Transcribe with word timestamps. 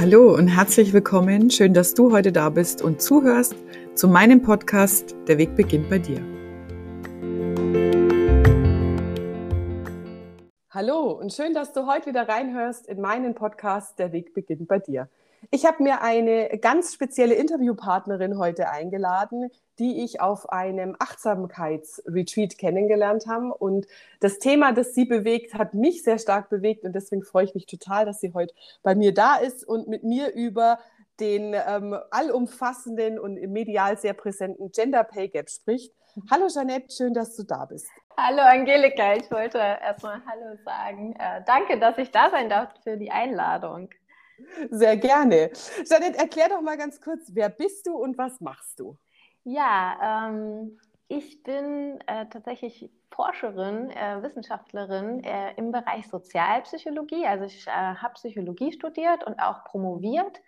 Hallo 0.00 0.34
und 0.34 0.48
herzlich 0.48 0.94
willkommen. 0.94 1.50
Schön, 1.50 1.74
dass 1.74 1.92
du 1.92 2.10
heute 2.10 2.32
da 2.32 2.48
bist 2.48 2.80
und 2.80 3.02
zuhörst 3.02 3.54
zu 3.94 4.08
meinem 4.08 4.40
Podcast 4.40 5.14
Der 5.28 5.36
Weg 5.36 5.54
beginnt 5.56 5.90
bei 5.90 5.98
dir. 5.98 6.22
Hallo 10.70 11.10
und 11.10 11.34
schön, 11.34 11.52
dass 11.52 11.74
du 11.74 11.86
heute 11.86 12.06
wieder 12.06 12.26
reinhörst 12.26 12.86
in 12.86 13.02
meinen 13.02 13.34
Podcast 13.34 13.98
Der 13.98 14.10
Weg 14.12 14.32
beginnt 14.32 14.68
bei 14.68 14.78
dir. 14.78 15.10
Ich 15.52 15.66
habe 15.66 15.82
mir 15.82 16.00
eine 16.00 16.48
ganz 16.60 16.94
spezielle 16.94 17.34
Interviewpartnerin 17.34 18.38
heute 18.38 18.70
eingeladen, 18.70 19.50
die 19.80 20.04
ich 20.04 20.20
auf 20.20 20.48
einem 20.50 20.94
Achtsamkeitsretreat 21.00 22.56
kennengelernt 22.56 23.26
habe. 23.26 23.52
Und 23.54 23.88
das 24.20 24.38
Thema, 24.38 24.72
das 24.72 24.94
sie 24.94 25.06
bewegt, 25.06 25.54
hat 25.54 25.74
mich 25.74 26.04
sehr 26.04 26.20
stark 26.20 26.50
bewegt. 26.50 26.84
Und 26.84 26.92
deswegen 26.92 27.24
freue 27.24 27.46
ich 27.46 27.54
mich 27.54 27.66
total, 27.66 28.06
dass 28.06 28.20
sie 28.20 28.32
heute 28.32 28.54
bei 28.84 28.94
mir 28.94 29.12
da 29.12 29.36
ist 29.36 29.66
und 29.66 29.88
mit 29.88 30.04
mir 30.04 30.32
über 30.32 30.78
den 31.18 31.54
ähm, 31.54 31.98
allumfassenden 32.12 33.18
und 33.18 33.34
medial 33.50 33.98
sehr 33.98 34.14
präsenten 34.14 34.70
Gender 34.70 35.02
Pay 35.02 35.30
Gap 35.30 35.50
spricht. 35.50 35.92
Hallo 36.30 36.46
Jeanette, 36.46 36.94
schön, 36.94 37.12
dass 37.12 37.34
du 37.34 37.42
da 37.42 37.64
bist. 37.64 37.88
Hallo 38.16 38.42
Angelika, 38.42 39.14
ich 39.14 39.28
wollte 39.32 39.58
erstmal 39.58 40.22
Hallo 40.26 40.56
sagen. 40.64 41.14
Äh, 41.18 41.42
danke, 41.44 41.80
dass 41.80 41.98
ich 41.98 42.12
da 42.12 42.30
sein 42.30 42.48
darf 42.48 42.68
für 42.84 42.96
die 42.96 43.10
Einladung. 43.10 43.90
Sehr 44.70 44.96
gerne. 44.96 45.50
Janet, 45.84 46.16
erklär 46.16 46.48
doch 46.48 46.60
mal 46.60 46.76
ganz 46.76 47.00
kurz, 47.00 47.30
wer 47.32 47.48
bist 47.48 47.86
du 47.86 47.96
und 47.96 48.18
was 48.18 48.40
machst 48.40 48.80
du? 48.80 48.96
Ja, 49.44 50.28
ähm, 50.28 50.78
ich 51.08 51.42
bin 51.42 51.98
äh, 52.06 52.26
tatsächlich 52.26 52.90
Forscherin, 53.10 53.90
äh, 53.90 54.22
Wissenschaftlerin 54.22 55.24
äh, 55.24 55.54
im 55.56 55.72
Bereich 55.72 56.06
Sozialpsychologie. 56.08 57.26
Also 57.26 57.44
ich 57.44 57.66
äh, 57.66 57.70
habe 57.70 58.14
Psychologie 58.14 58.72
studiert 58.72 59.24
und 59.24 59.40
auch 59.40 59.64
promoviert 59.64 60.40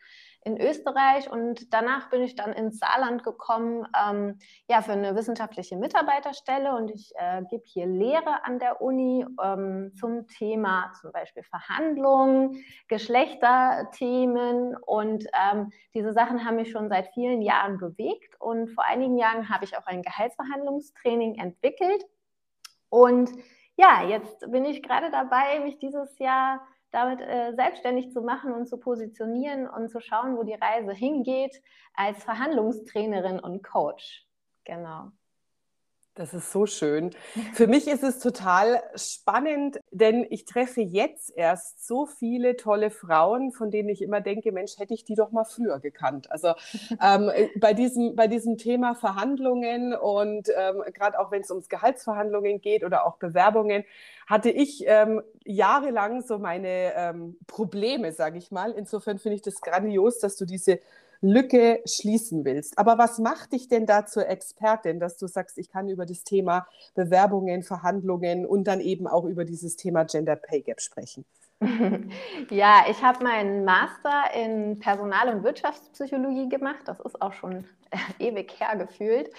in 0.44 0.60
Österreich 0.60 1.30
und 1.30 1.72
danach 1.72 2.10
bin 2.10 2.22
ich 2.22 2.34
dann 2.34 2.52
ins 2.52 2.78
Saarland 2.78 3.22
gekommen, 3.22 3.86
ähm, 3.96 4.38
ja, 4.68 4.82
für 4.82 4.92
eine 4.92 5.14
wissenschaftliche 5.14 5.76
Mitarbeiterstelle 5.76 6.74
und 6.74 6.90
ich 6.90 7.12
äh, 7.16 7.42
gebe 7.48 7.62
hier 7.64 7.86
Lehre 7.86 8.44
an 8.44 8.58
der 8.58 8.82
Uni 8.82 9.24
ähm, 9.42 9.92
zum 9.94 10.26
Thema 10.26 10.92
zum 11.00 11.12
Beispiel 11.12 11.44
Verhandlungen, 11.44 12.64
Geschlechterthemen 12.88 14.76
und 14.76 15.26
ähm, 15.32 15.70
diese 15.94 16.12
Sachen 16.12 16.44
haben 16.44 16.56
mich 16.56 16.70
schon 16.70 16.88
seit 16.88 17.08
vielen 17.14 17.42
Jahren 17.42 17.78
bewegt 17.78 18.40
und 18.40 18.68
vor 18.70 18.84
einigen 18.84 19.18
Jahren 19.18 19.48
habe 19.48 19.64
ich 19.64 19.76
auch 19.76 19.86
ein 19.86 20.02
Gehaltsverhandlungstraining 20.02 21.36
entwickelt. 21.36 22.04
Und 22.88 23.30
ja, 23.76 24.04
jetzt 24.06 24.40
bin 24.50 24.64
ich 24.64 24.82
gerade 24.82 25.10
dabei, 25.10 25.60
mich 25.60 25.78
dieses 25.78 26.18
Jahr 26.18 26.60
damit 26.92 27.20
äh, 27.20 27.54
selbstständig 27.54 28.12
zu 28.12 28.22
machen 28.22 28.52
und 28.52 28.68
zu 28.68 28.78
positionieren 28.78 29.66
und 29.66 29.90
zu 29.90 30.00
schauen, 30.00 30.36
wo 30.36 30.44
die 30.44 30.54
Reise 30.54 30.92
hingeht 30.92 31.60
als 31.94 32.22
Verhandlungstrainerin 32.22 33.40
und 33.40 33.62
Coach. 33.64 34.26
Genau. 34.64 35.10
Das 36.14 36.34
ist 36.34 36.52
so 36.52 36.66
schön. 36.66 37.10
Für 37.54 37.66
mich 37.66 37.88
ist 37.88 38.02
es 38.02 38.18
total 38.18 38.82
spannend, 38.94 39.80
denn 39.90 40.26
ich 40.28 40.44
treffe 40.44 40.82
jetzt 40.82 41.32
erst 41.34 41.86
so 41.86 42.04
viele 42.04 42.56
tolle 42.56 42.90
Frauen, 42.90 43.50
von 43.50 43.70
denen 43.70 43.88
ich 43.88 44.02
immer 44.02 44.20
denke, 44.20 44.52
Mensch, 44.52 44.76
hätte 44.76 44.92
ich 44.92 45.04
die 45.04 45.14
doch 45.14 45.30
mal 45.32 45.44
früher 45.44 45.80
gekannt. 45.80 46.30
Also 46.30 46.52
ähm, 47.02 47.30
bei, 47.58 47.72
diesem, 47.72 48.14
bei 48.14 48.26
diesem 48.26 48.58
Thema 48.58 48.94
Verhandlungen 48.94 49.94
und 49.94 50.48
ähm, 50.54 50.82
gerade 50.92 51.18
auch 51.18 51.30
wenn 51.30 51.40
es 51.40 51.50
ums 51.50 51.70
Gehaltsverhandlungen 51.70 52.60
geht 52.60 52.84
oder 52.84 53.06
auch 53.06 53.16
Bewerbungen, 53.16 53.84
hatte 54.26 54.50
ich 54.50 54.84
ähm, 54.86 55.22
jahrelang 55.44 56.20
so 56.20 56.38
meine 56.38 56.92
ähm, 56.94 57.38
Probleme, 57.46 58.12
sage 58.12 58.36
ich 58.36 58.50
mal. 58.50 58.72
Insofern 58.72 59.18
finde 59.18 59.36
ich 59.36 59.42
das 59.42 59.62
grandios, 59.62 60.18
dass 60.18 60.36
du 60.36 60.44
diese 60.44 60.78
Lücke 61.22 61.80
schließen 61.86 62.44
willst. 62.44 62.78
Aber 62.78 62.98
was 62.98 63.18
macht 63.18 63.52
dich 63.52 63.68
denn 63.68 63.86
da 63.86 64.06
zur 64.06 64.28
Expertin, 64.28 65.00
dass 65.00 65.16
du 65.16 65.28
sagst, 65.28 65.56
ich 65.56 65.70
kann 65.70 65.88
über 65.88 66.04
das 66.04 66.24
Thema 66.24 66.66
Bewerbungen, 66.94 67.62
Verhandlungen 67.62 68.44
und 68.44 68.64
dann 68.64 68.80
eben 68.80 69.06
auch 69.06 69.24
über 69.24 69.44
dieses 69.44 69.76
Thema 69.76 70.04
Gender 70.04 70.36
Pay 70.36 70.62
Gap 70.62 70.80
sprechen? 70.80 71.24
Ja, 72.50 72.84
ich 72.88 73.02
habe 73.02 73.22
meinen 73.22 73.64
Master 73.64 74.34
in 74.34 74.78
Personal- 74.80 75.28
und 75.28 75.44
Wirtschaftspsychologie 75.44 76.48
gemacht. 76.48 76.80
Das 76.86 76.98
ist 77.00 77.20
auch 77.22 77.32
schon 77.32 77.68
ewig 78.18 78.58
hergefühlt. 78.58 79.30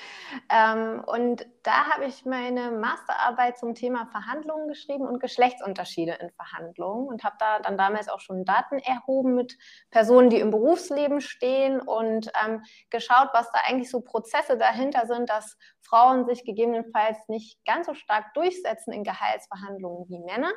Ähm, 0.50 1.04
und 1.06 1.46
da 1.64 1.90
habe 1.92 2.06
ich 2.06 2.26
meine 2.26 2.72
Masterarbeit 2.72 3.58
zum 3.58 3.76
Thema 3.76 4.06
Verhandlungen 4.08 4.68
geschrieben 4.70 5.06
und 5.08 5.20
Geschlechtsunterschiede 5.20 6.14
in 6.14 6.32
Verhandlungen 6.32 7.08
und 7.08 7.24
habe 7.24 7.36
da 7.40 7.60
dann 7.60 7.78
damals 7.78 8.08
auch 8.08 8.22
schon 8.22 8.46
Daten 8.46 8.80
erhoben 8.80 9.36
mit 9.36 9.58
Personen, 9.92 10.30
die 10.30 10.40
im 10.40 10.52
Berufsleben 10.52 11.20
stehen 11.20 11.82
und 11.82 12.32
ähm, 12.46 12.64
geschaut, 12.90 13.30
was 13.34 13.52
da 13.52 13.60
eigentlich 13.68 13.90
so 13.90 14.02
Prozesse 14.02 14.58
dahinter 14.58 15.08
sind, 15.08 15.30
dass 15.30 15.58
Frauen 15.82 16.26
sich 16.26 16.46
gegebenenfalls 16.46 17.18
nicht 17.28 17.64
ganz 17.66 17.88
so 17.88 17.94
stark 17.94 18.34
durchsetzen 18.34 18.94
in 18.94 19.04
Gehaltsverhandlungen 19.04 20.08
wie 20.08 20.20
Männer. 20.20 20.52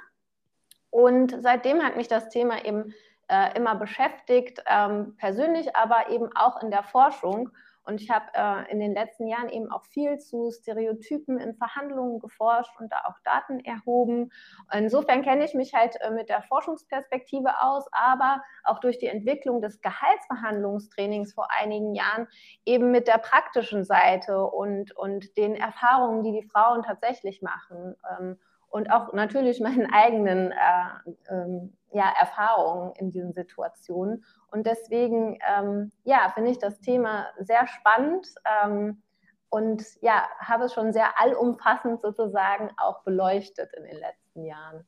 Und 0.90 1.36
seitdem 1.40 1.82
hat 1.82 1.96
mich 1.96 2.08
das 2.08 2.28
Thema 2.28 2.64
eben 2.64 2.94
äh, 3.28 3.56
immer 3.56 3.74
beschäftigt, 3.74 4.62
ähm, 4.66 5.16
persönlich, 5.16 5.74
aber 5.74 6.10
eben 6.10 6.30
auch 6.36 6.62
in 6.62 6.70
der 6.70 6.84
Forschung. 6.84 7.50
Und 7.86 8.00
ich 8.00 8.10
habe 8.10 8.26
äh, 8.34 8.70
in 8.72 8.80
den 8.80 8.94
letzten 8.94 9.28
Jahren 9.28 9.48
eben 9.48 9.70
auch 9.70 9.84
viel 9.84 10.18
zu 10.18 10.50
Stereotypen 10.50 11.38
in 11.38 11.54
Verhandlungen 11.54 12.18
geforscht 12.18 12.72
und 12.80 12.90
da 12.90 13.02
auch 13.04 13.14
Daten 13.24 13.60
erhoben. 13.60 14.32
Insofern 14.72 15.22
kenne 15.22 15.44
ich 15.44 15.54
mich 15.54 15.72
halt 15.72 15.96
äh, 16.00 16.10
mit 16.10 16.28
der 16.28 16.42
Forschungsperspektive 16.42 17.62
aus, 17.62 17.86
aber 17.92 18.42
auch 18.64 18.80
durch 18.80 18.98
die 18.98 19.06
Entwicklung 19.06 19.62
des 19.62 19.80
Gehaltsverhandlungstrainings 19.82 21.32
vor 21.32 21.48
einigen 21.50 21.94
Jahren 21.94 22.26
eben 22.64 22.90
mit 22.90 23.06
der 23.06 23.18
praktischen 23.18 23.84
Seite 23.84 24.44
und, 24.44 24.90
und 24.96 25.36
den 25.36 25.54
Erfahrungen, 25.54 26.24
die 26.24 26.32
die 26.32 26.48
Frauen 26.48 26.82
tatsächlich 26.82 27.40
machen. 27.40 27.94
Ähm, 28.18 28.36
und 28.70 28.90
auch 28.90 29.12
natürlich 29.12 29.60
meinen 29.60 29.86
eigenen 29.92 30.52
äh, 30.52 31.12
ähm, 31.28 31.72
ja, 31.92 32.12
Erfahrungen 32.18 32.92
in 32.96 33.10
diesen 33.10 33.32
Situationen. 33.32 34.24
Und 34.50 34.66
deswegen 34.66 35.38
ähm, 35.48 35.92
ja, 36.04 36.30
finde 36.34 36.50
ich 36.50 36.58
das 36.58 36.80
Thema 36.80 37.26
sehr 37.38 37.66
spannend 37.66 38.26
ähm, 38.64 39.02
und 39.48 39.84
ja, 40.02 40.28
habe 40.38 40.64
es 40.64 40.74
schon 40.74 40.92
sehr 40.92 41.20
allumfassend 41.20 42.02
sozusagen 42.02 42.70
auch 42.76 43.02
beleuchtet 43.02 43.72
in 43.74 43.84
den 43.84 43.96
letzten 43.96 44.44
Jahren. 44.44 44.86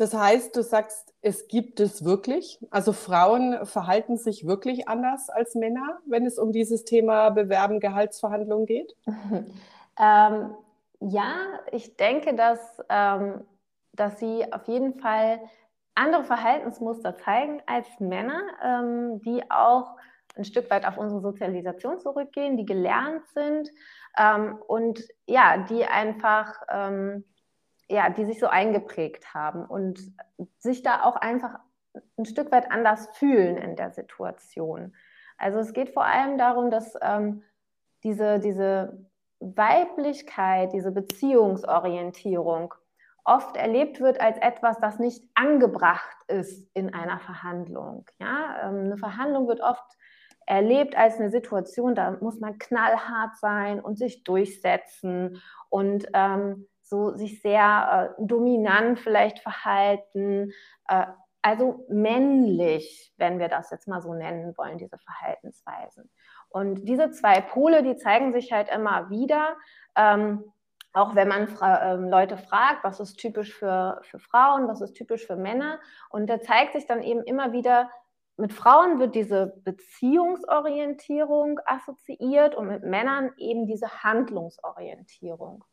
Das 0.00 0.14
heißt, 0.14 0.56
du 0.56 0.62
sagst, 0.62 1.12
es 1.20 1.46
gibt 1.46 1.78
es 1.78 2.06
wirklich. 2.06 2.58
Also 2.70 2.94
Frauen 2.94 3.66
verhalten 3.66 4.16
sich 4.16 4.46
wirklich 4.46 4.88
anders 4.88 5.28
als 5.28 5.54
Männer, 5.54 5.98
wenn 6.06 6.24
es 6.24 6.38
um 6.38 6.52
dieses 6.52 6.84
Thema 6.84 7.28
Bewerben, 7.28 7.80
Gehaltsverhandlungen 7.80 8.64
geht? 8.64 8.96
ähm, 10.00 10.54
ja, 11.00 11.60
ich 11.72 11.96
denke, 11.96 12.34
dass, 12.34 12.60
ähm, 12.88 13.44
dass 13.92 14.18
sie 14.18 14.52
auf 14.52 14.68
jeden 14.68 15.00
Fall 15.00 15.40
andere 15.94 16.24
Verhaltensmuster 16.24 17.16
zeigen 17.16 17.62
als 17.66 17.86
Männer, 17.98 18.42
ähm, 18.62 19.20
die 19.22 19.50
auch 19.50 19.96
ein 20.36 20.44
Stück 20.44 20.70
weit 20.70 20.86
auf 20.86 20.96
unsere 20.96 21.20
Sozialisation 21.20 21.98
zurückgehen, 21.98 22.56
die 22.56 22.64
gelernt 22.64 23.26
sind 23.34 23.68
ähm, 24.16 24.58
und 24.66 25.02
ja, 25.26 25.58
die 25.58 25.84
einfach, 25.84 26.62
ähm, 26.68 27.24
ja, 27.88 28.10
die 28.10 28.24
sich 28.24 28.38
so 28.38 28.46
eingeprägt 28.46 29.34
haben 29.34 29.64
und 29.64 30.00
sich 30.58 30.82
da 30.82 31.02
auch 31.02 31.16
einfach 31.16 31.58
ein 32.16 32.24
Stück 32.24 32.52
weit 32.52 32.70
anders 32.70 33.08
fühlen 33.14 33.56
in 33.56 33.74
der 33.74 33.90
Situation. 33.90 34.94
Also 35.36 35.58
es 35.58 35.72
geht 35.72 35.90
vor 35.90 36.04
allem 36.04 36.38
darum, 36.38 36.70
dass 36.70 36.94
ähm, 37.02 37.42
diese, 38.04 38.38
diese 38.38 39.10
Weiblichkeit, 39.40 40.72
diese 40.72 40.92
Beziehungsorientierung 40.92 42.74
oft 43.24 43.56
erlebt 43.56 44.00
wird 44.00 44.20
als 44.20 44.38
etwas, 44.38 44.78
das 44.80 44.98
nicht 44.98 45.24
angebracht 45.34 46.16
ist 46.28 46.68
in 46.74 46.92
einer 46.94 47.18
Verhandlung. 47.20 48.06
Ja? 48.18 48.68
Ähm, 48.68 48.84
eine 48.86 48.98
Verhandlung 48.98 49.48
wird 49.48 49.60
oft 49.60 49.84
erlebt 50.46 50.96
als 50.96 51.18
eine 51.18 51.30
Situation, 51.30 51.94
da 51.94 52.12
muss 52.20 52.40
man 52.40 52.58
knallhart 52.58 53.36
sein 53.36 53.80
und 53.80 53.98
sich 53.98 54.24
durchsetzen 54.24 55.40
und 55.68 56.06
ähm, 56.12 56.66
so 56.82 57.16
sich 57.16 57.40
sehr 57.40 58.14
äh, 58.18 58.22
dominant 58.22 58.98
vielleicht 58.98 59.38
verhalten. 59.38 60.52
Äh, 60.88 61.06
also 61.42 61.86
männlich, 61.88 63.14
wenn 63.16 63.38
wir 63.38 63.48
das 63.48 63.70
jetzt 63.70 63.86
mal 63.88 64.02
so 64.02 64.12
nennen 64.12 64.56
wollen, 64.58 64.76
diese 64.76 64.98
Verhaltensweisen. 64.98 66.10
Und 66.50 66.84
diese 66.84 67.10
zwei 67.10 67.40
Pole, 67.40 67.82
die 67.82 67.96
zeigen 67.96 68.32
sich 68.32 68.52
halt 68.52 68.68
immer 68.68 69.08
wieder. 69.08 69.56
Ähm, 69.96 70.44
auch 70.92 71.14
wenn 71.14 71.28
man 71.28 71.46
fra 71.48 71.94
ähm, 71.94 72.08
Leute 72.08 72.36
fragt, 72.36 72.82
was 72.82 72.98
ist 72.98 73.16
typisch 73.16 73.54
für, 73.54 74.00
für 74.02 74.18
Frauen, 74.18 74.66
was 74.66 74.80
ist 74.80 74.94
typisch 74.94 75.26
für 75.26 75.36
Männer. 75.36 75.78
Und 76.10 76.28
da 76.28 76.40
zeigt 76.40 76.72
sich 76.72 76.86
dann 76.86 77.02
eben 77.02 77.22
immer 77.22 77.52
wieder, 77.52 77.90
mit 78.36 78.52
Frauen 78.52 78.98
wird 78.98 79.14
diese 79.14 79.60
Beziehungsorientierung 79.64 81.60
assoziiert 81.66 82.54
und 82.54 82.68
mit 82.68 82.82
Männern 82.82 83.32
eben 83.36 83.66
diese 83.66 84.02
Handlungsorientierung. 84.02 85.64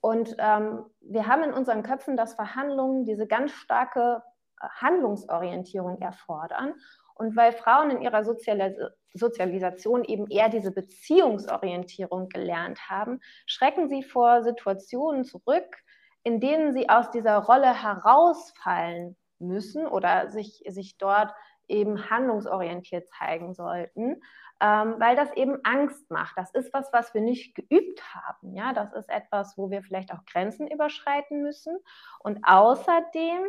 Und 0.00 0.36
ähm, 0.38 0.84
wir 1.00 1.26
haben 1.26 1.42
in 1.42 1.52
unseren 1.52 1.82
Köpfen, 1.82 2.16
dass 2.16 2.34
Verhandlungen 2.34 3.04
diese 3.04 3.26
ganz 3.26 3.52
starke 3.52 4.22
äh, 4.60 4.66
Handlungsorientierung 4.80 6.00
erfordern. 6.00 6.74
Und 7.14 7.36
weil 7.36 7.52
Frauen 7.52 7.90
in 7.90 8.02
ihrer 8.02 8.24
Sozialis 8.24 8.76
Sozialisation 9.14 10.04
eben 10.04 10.28
eher 10.28 10.48
diese 10.48 10.72
Beziehungsorientierung 10.72 12.28
gelernt 12.28 12.90
haben, 12.90 13.20
schrecken 13.46 13.88
sie 13.88 14.02
vor 14.02 14.42
Situationen 14.42 15.24
zurück, 15.24 15.76
in 16.24 16.40
denen 16.40 16.72
sie 16.72 16.88
aus 16.88 17.10
dieser 17.10 17.38
Rolle 17.38 17.80
herausfallen 17.80 19.16
müssen 19.38 19.86
oder 19.86 20.30
sich, 20.30 20.64
sich 20.66 20.98
dort 20.98 21.32
eben 21.68 22.10
handlungsorientiert 22.10 23.08
zeigen 23.08 23.54
sollten, 23.54 24.20
ähm, 24.60 24.96
weil 24.98 25.16
das 25.16 25.32
eben 25.34 25.58
Angst 25.64 26.10
macht. 26.10 26.36
Das 26.36 26.50
ist 26.52 26.72
was, 26.74 26.92
was 26.92 27.14
wir 27.14 27.20
nicht 27.20 27.54
geübt 27.54 28.02
haben. 28.14 28.54
Ja, 28.54 28.72
das 28.72 28.92
ist 28.92 29.08
etwas, 29.08 29.56
wo 29.56 29.70
wir 29.70 29.82
vielleicht 29.82 30.12
auch 30.12 30.24
Grenzen 30.26 30.66
überschreiten 30.68 31.42
müssen. 31.42 31.78
Und 32.20 32.40
außerdem 32.42 33.46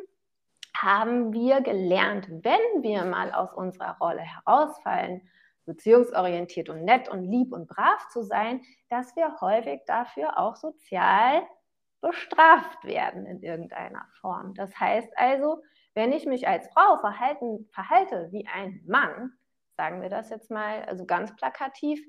haben 0.82 1.34
wir 1.34 1.62
gelernt, 1.62 2.28
wenn 2.30 2.84
wir 2.84 3.06
mal 3.06 3.32
aus 3.32 3.54
unserer 3.54 3.98
Rolle 4.00 4.22
herausfallen, 4.22 5.28
beziehungsorientiert 5.66 6.70
und 6.70 6.84
nett 6.84 7.10
und 7.10 7.24
lieb 7.24 7.52
und 7.52 7.68
brav 7.68 8.08
zu 8.10 8.24
sein, 8.24 8.62
dass 8.90 9.16
wir 9.16 9.40
häufig 9.42 9.82
dafür 9.88 10.38
auch 10.38 10.56
sozial 10.56 11.44
bestraft 12.02 12.84
werden 12.84 13.26
in 13.26 13.42
irgendeiner 13.42 14.06
Form. 14.22 14.54
Das 14.54 14.80
heißt 14.80 15.10
also, 15.16 15.64
wenn 15.96 16.12
ich 16.12 16.26
mich 16.26 16.48
als 16.48 16.68
Frau 16.70 16.98
verhalten, 17.00 17.68
verhalte 17.74 18.30
wie 18.32 18.46
ein 18.48 18.84
Mann, 18.86 19.32
sagen 19.78 20.02
wir 20.02 20.10
das 20.10 20.30
jetzt 20.30 20.52
mal, 20.52 20.84
also 20.84 21.06
ganz 21.06 21.36
plakativ, 21.36 22.00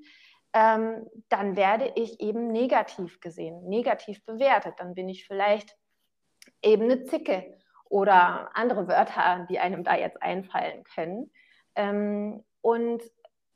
ähm, 0.53 1.07
dann 1.29 1.55
werde 1.55 1.91
ich 1.95 2.19
eben 2.19 2.47
negativ 2.51 3.19
gesehen, 3.21 3.67
negativ 3.67 4.23
bewertet. 4.25 4.75
Dann 4.77 4.93
bin 4.93 5.09
ich 5.09 5.25
vielleicht 5.25 5.75
eben 6.61 6.83
eine 6.83 7.03
Zicke 7.03 7.57
oder 7.89 8.49
andere 8.53 8.87
Wörter, 8.87 9.45
die 9.49 9.59
einem 9.59 9.83
da 9.83 9.95
jetzt 9.95 10.21
einfallen 10.21 10.83
können. 10.83 11.31
Ähm, 11.75 12.43
und 12.61 13.01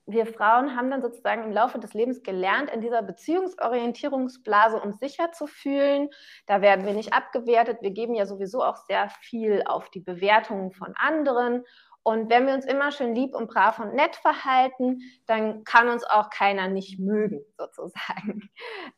wir 0.07 0.25
Frauen 0.25 0.75
haben 0.75 0.89
dann 0.89 1.01
sozusagen 1.01 1.43
im 1.43 1.51
Laufe 1.51 1.79
des 1.79 1.93
Lebens 1.93 2.23
gelernt, 2.23 2.71
in 2.71 2.81
dieser 2.81 3.01
Beziehungsorientierungsblase 3.01 4.79
uns 4.79 4.99
sicher 4.99 5.31
zu 5.31 5.47
fühlen. 5.47 6.09
Da 6.47 6.61
werden 6.61 6.85
wir 6.85 6.93
nicht 6.93 7.13
abgewertet. 7.13 7.77
Wir 7.81 7.91
geben 7.91 8.15
ja 8.15 8.25
sowieso 8.25 8.63
auch 8.63 8.77
sehr 8.87 9.09
viel 9.21 9.63
auf 9.65 9.89
die 9.89 9.99
Bewertungen 9.99 10.71
von 10.71 10.93
anderen. 10.95 11.63
Und 12.03 12.29
wenn 12.31 12.47
wir 12.47 12.55
uns 12.55 12.65
immer 12.65 12.91
schön 12.91 13.13
lieb 13.13 13.35
und 13.35 13.47
brav 13.47 13.77
und 13.79 13.93
nett 13.93 14.15
verhalten, 14.15 15.01
dann 15.27 15.63
kann 15.63 15.87
uns 15.87 16.03
auch 16.03 16.29
keiner 16.31 16.67
nicht 16.67 16.99
mögen, 16.99 17.41
sozusagen. 17.57 18.49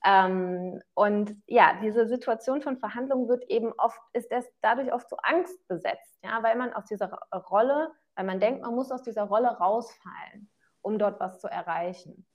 Ähm, 0.06 0.82
und 0.94 1.36
ja, 1.48 1.80
diese 1.82 2.08
Situation 2.08 2.62
von 2.62 2.78
Verhandlungen 2.78 3.28
wird 3.28 3.44
eben 3.50 3.74
oft, 3.78 4.00
ist 4.14 4.32
es 4.32 4.46
dadurch 4.62 4.94
oft 4.94 5.10
so 5.10 5.18
angstbesetzt, 5.18 6.18
ja, 6.24 6.42
weil 6.44 6.56
man 6.56 6.74
aus 6.74 6.86
dieser 6.86 7.12
Rolle, 7.50 7.92
weil 8.16 8.26
man 8.26 8.40
denkt, 8.40 8.62
man 8.62 8.74
muss 8.74 8.92
aus 8.92 9.04
dieser 9.04 9.24
Rolle 9.24 9.50
rausfallen 9.50 10.50
um 10.84 11.00
dort 11.00 11.20
was 11.20 11.40
zu 11.40 11.48
erreichen. 11.48 12.26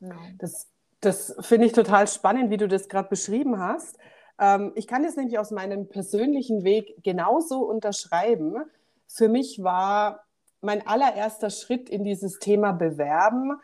Ja. 0.00 0.16
Das, 0.38 0.68
das 1.00 1.36
finde 1.40 1.66
ich 1.66 1.72
total 1.72 2.08
spannend, 2.08 2.50
wie 2.50 2.56
du 2.56 2.66
das 2.66 2.88
gerade 2.88 3.08
beschrieben 3.08 3.60
hast. 3.60 3.98
Ähm, 4.38 4.72
ich 4.74 4.88
kann 4.88 5.04
das 5.04 5.16
nämlich 5.16 5.38
aus 5.38 5.52
meinem 5.52 5.88
persönlichen 5.88 6.64
Weg 6.64 7.02
genauso 7.04 7.60
unterschreiben. 7.60 8.64
Für 9.08 9.28
mich 9.28 9.62
war 9.62 10.24
mein 10.60 10.86
allererster 10.86 11.50
Schritt 11.50 11.88
in 11.88 12.04
dieses 12.04 12.38
Thema 12.38 12.72
Bewerben 12.72 13.60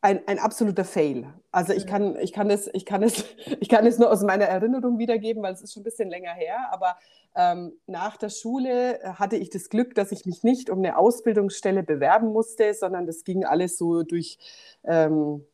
ein, 0.00 0.20
ein 0.26 0.38
absoluter 0.38 0.84
Fail. 0.84 1.26
Also 1.50 1.72
ich 1.72 1.86
kann, 1.86 2.16
ich, 2.16 2.32
kann 2.32 2.50
es, 2.50 2.70
ich, 2.72 2.84
kann 2.84 3.02
es, 3.02 3.24
ich 3.60 3.68
kann 3.68 3.86
es 3.86 3.98
nur 3.98 4.10
aus 4.10 4.22
meiner 4.22 4.44
Erinnerung 4.44 4.98
wiedergeben, 4.98 5.42
weil 5.42 5.54
es 5.54 5.62
ist 5.62 5.72
schon 5.72 5.80
ein 5.80 5.84
bisschen 5.84 6.08
länger 6.08 6.32
her. 6.32 6.68
Aber 6.70 6.96
ähm, 7.34 7.72
nach 7.86 8.16
der 8.16 8.28
Schule 8.28 9.00
hatte 9.18 9.36
ich 9.36 9.50
das 9.50 9.68
Glück, 9.68 9.94
dass 9.94 10.12
ich 10.12 10.24
mich 10.24 10.44
nicht 10.44 10.70
um 10.70 10.78
eine 10.78 10.96
Ausbildungsstelle 10.96 11.82
bewerben 11.82 12.32
musste, 12.32 12.74
sondern 12.74 13.06
das 13.06 13.24
ging 13.24 13.44
alles 13.44 13.76
so 13.76 14.02
durch 14.02 14.38
ähm, 14.84 15.44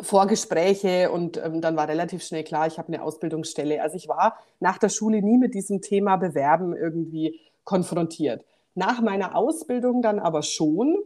Vorgespräche 0.00 1.10
und 1.10 1.38
ähm, 1.38 1.60
dann 1.60 1.76
war 1.76 1.88
relativ 1.88 2.22
schnell 2.22 2.44
klar, 2.44 2.68
ich 2.68 2.78
habe 2.78 2.88
eine 2.88 3.02
Ausbildungsstelle. 3.02 3.82
Also 3.82 3.96
ich 3.96 4.06
war 4.06 4.38
nach 4.60 4.78
der 4.78 4.90
Schule 4.90 5.22
nie 5.22 5.38
mit 5.38 5.54
diesem 5.54 5.80
Thema 5.80 6.16
Bewerben 6.16 6.76
irgendwie 6.76 7.40
konfrontiert. 7.68 8.46
Nach 8.74 9.02
meiner 9.02 9.36
Ausbildung 9.36 10.00
dann 10.00 10.18
aber 10.18 10.42
schon. 10.42 10.96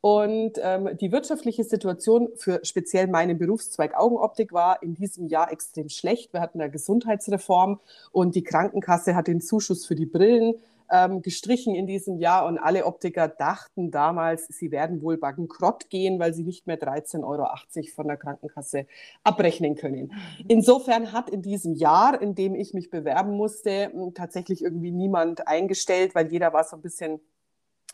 Und 0.00 0.52
ähm, 0.62 0.96
die 0.98 1.12
wirtschaftliche 1.12 1.64
Situation 1.64 2.30
für 2.36 2.60
speziell 2.62 3.08
meinen 3.08 3.36
Berufszweig 3.36 3.94
Augenoptik 3.94 4.54
war 4.54 4.82
in 4.82 4.94
diesem 4.94 5.26
Jahr 5.26 5.52
extrem 5.52 5.90
schlecht. 5.90 6.32
Wir 6.32 6.40
hatten 6.40 6.62
eine 6.62 6.70
Gesundheitsreform 6.70 7.78
und 8.10 8.34
die 8.36 8.42
Krankenkasse 8.42 9.14
hat 9.14 9.26
den 9.26 9.42
Zuschuss 9.42 9.84
für 9.84 9.96
die 9.96 10.06
Brillen 10.06 10.54
ähm, 10.90 11.22
gestrichen 11.22 11.74
in 11.74 11.86
diesem 11.86 12.18
Jahr 12.18 12.46
und 12.46 12.58
alle 12.58 12.86
Optiker 12.86 13.28
dachten 13.28 13.90
damals, 13.90 14.46
sie 14.48 14.70
werden 14.70 15.02
wohl 15.02 15.16
bankrott 15.16 15.90
gehen, 15.90 16.18
weil 16.18 16.34
sie 16.34 16.44
nicht 16.44 16.66
mehr 16.66 16.78
13,80 16.78 17.24
Euro 17.24 17.46
von 17.94 18.08
der 18.08 18.16
Krankenkasse 18.16 18.86
abrechnen 19.24 19.74
können. 19.74 20.12
Insofern 20.48 21.12
hat 21.12 21.30
in 21.30 21.42
diesem 21.42 21.74
Jahr, 21.74 22.20
in 22.20 22.34
dem 22.34 22.54
ich 22.54 22.74
mich 22.74 22.90
bewerben 22.90 23.36
musste, 23.36 23.92
tatsächlich 24.14 24.62
irgendwie 24.62 24.92
niemand 24.92 25.46
eingestellt, 25.46 26.14
weil 26.14 26.30
jeder 26.30 26.52
war 26.52 26.64
so 26.64 26.76
ein 26.76 26.82
bisschen 26.82 27.20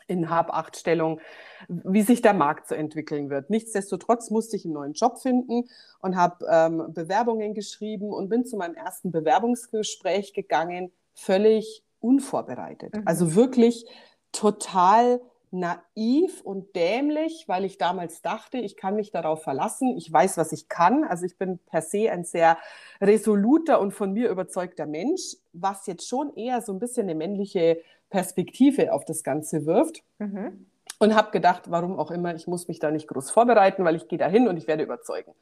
in 0.06 0.28
Hab-Acht-Stellung, 0.30 1.20
wie 1.68 2.02
sich 2.02 2.20
der 2.22 2.34
Markt 2.34 2.68
so 2.68 2.74
entwickeln 2.74 3.30
wird. 3.30 3.50
Nichtsdestotrotz 3.50 4.30
musste 4.30 4.56
ich 4.56 4.64
einen 4.64 4.74
neuen 4.74 4.92
Job 4.92 5.18
finden 5.18 5.64
und 6.00 6.16
habe 6.16 6.46
ähm, 6.50 6.92
Bewerbungen 6.92 7.54
geschrieben 7.54 8.12
und 8.12 8.28
bin 8.28 8.44
zu 8.44 8.56
meinem 8.56 8.74
ersten 8.74 9.10
Bewerbungsgespräch 9.10 10.34
gegangen, 10.34 10.92
völlig 11.14 11.83
unvorbereitet. 12.04 12.94
Mhm. 12.94 13.02
Also 13.06 13.34
wirklich 13.34 13.86
total 14.32 15.20
naiv 15.54 16.40
und 16.42 16.74
dämlich, 16.74 17.44
weil 17.46 17.64
ich 17.64 17.78
damals 17.78 18.22
dachte, 18.22 18.58
ich 18.58 18.76
kann 18.76 18.96
mich 18.96 19.12
darauf 19.12 19.42
verlassen, 19.42 19.96
ich 19.96 20.12
weiß, 20.12 20.36
was 20.36 20.52
ich 20.52 20.68
kann. 20.68 21.04
Also 21.04 21.24
ich 21.24 21.38
bin 21.38 21.58
per 21.58 21.80
se 21.80 22.10
ein 22.10 22.24
sehr 22.24 22.58
resoluter 23.00 23.80
und 23.80 23.92
von 23.92 24.12
mir 24.12 24.30
überzeugter 24.30 24.86
Mensch, 24.86 25.36
was 25.52 25.86
jetzt 25.86 26.08
schon 26.08 26.34
eher 26.34 26.60
so 26.60 26.72
ein 26.72 26.80
bisschen 26.80 27.04
eine 27.04 27.14
männliche 27.14 27.80
Perspektive 28.10 28.92
auf 28.92 29.04
das 29.04 29.22
Ganze 29.22 29.64
wirft. 29.64 30.02
Mhm. 30.18 30.66
Und 30.98 31.14
habe 31.14 31.32
gedacht, 31.32 31.70
warum 31.70 31.98
auch 31.98 32.10
immer, 32.10 32.34
ich 32.34 32.46
muss 32.46 32.68
mich 32.68 32.78
da 32.78 32.90
nicht 32.90 33.08
groß 33.08 33.30
vorbereiten, 33.30 33.84
weil 33.84 33.96
ich 33.96 34.08
gehe 34.08 34.18
da 34.18 34.28
hin 34.28 34.48
und 34.48 34.56
ich 34.56 34.66
werde 34.66 34.84
überzeugen. 34.84 35.32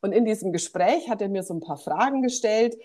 Und 0.00 0.12
in 0.12 0.24
diesem 0.24 0.52
Gespräch 0.52 1.08
hat 1.08 1.22
er 1.22 1.28
mir 1.28 1.42
so 1.42 1.54
ein 1.54 1.60
paar 1.60 1.76
Fragen 1.76 2.22
gestellt, 2.22 2.76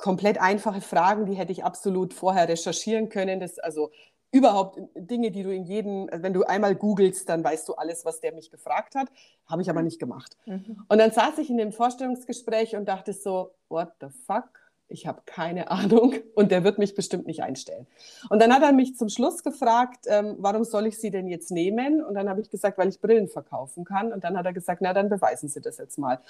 komplett 0.00 0.40
einfache 0.40 0.80
Fragen, 0.80 1.26
die 1.26 1.34
hätte 1.34 1.52
ich 1.52 1.64
absolut 1.64 2.14
vorher 2.14 2.48
recherchieren 2.48 3.08
können. 3.08 3.40
Das, 3.40 3.58
also 3.58 3.90
überhaupt 4.32 4.80
Dinge, 4.94 5.30
die 5.30 5.42
du 5.42 5.52
in 5.52 5.64
jedem, 5.64 6.08
wenn 6.12 6.32
du 6.32 6.44
einmal 6.44 6.74
googelst, 6.74 7.28
dann 7.28 7.42
weißt 7.42 7.68
du 7.68 7.74
alles, 7.74 8.04
was 8.04 8.20
der 8.20 8.32
mich 8.32 8.50
gefragt 8.50 8.94
hat. 8.94 9.08
Habe 9.46 9.62
ich 9.62 9.70
aber 9.70 9.82
nicht 9.82 9.98
gemacht. 9.98 10.36
Mhm. 10.46 10.84
Und 10.88 10.98
dann 10.98 11.10
saß 11.10 11.38
ich 11.38 11.50
in 11.50 11.56
dem 11.56 11.72
Vorstellungsgespräch 11.72 12.76
und 12.76 12.86
dachte 12.86 13.12
so, 13.12 13.52
what 13.68 13.92
the 14.00 14.08
fuck? 14.26 14.59
Ich 14.90 15.06
habe 15.06 15.22
keine 15.24 15.70
Ahnung 15.70 16.14
und 16.34 16.50
der 16.50 16.64
wird 16.64 16.78
mich 16.78 16.94
bestimmt 16.94 17.26
nicht 17.26 17.42
einstellen. 17.42 17.86
Und 18.28 18.42
dann 18.42 18.52
hat 18.52 18.62
er 18.62 18.72
mich 18.72 18.96
zum 18.96 19.08
Schluss 19.08 19.42
gefragt, 19.42 20.06
ähm, 20.06 20.36
warum 20.38 20.64
soll 20.64 20.86
ich 20.86 20.98
Sie 20.98 21.10
denn 21.10 21.28
jetzt 21.28 21.50
nehmen? 21.50 22.04
Und 22.04 22.14
dann 22.14 22.28
habe 22.28 22.40
ich 22.40 22.50
gesagt, 22.50 22.76
weil 22.76 22.88
ich 22.88 23.00
Brillen 23.00 23.28
verkaufen 23.28 23.84
kann. 23.84 24.12
Und 24.12 24.24
dann 24.24 24.36
hat 24.36 24.44
er 24.44 24.52
gesagt, 24.52 24.82
na 24.82 24.92
dann 24.92 25.08
beweisen 25.08 25.48
Sie 25.48 25.60
das 25.60 25.78
jetzt 25.78 25.98
mal. 25.98 26.20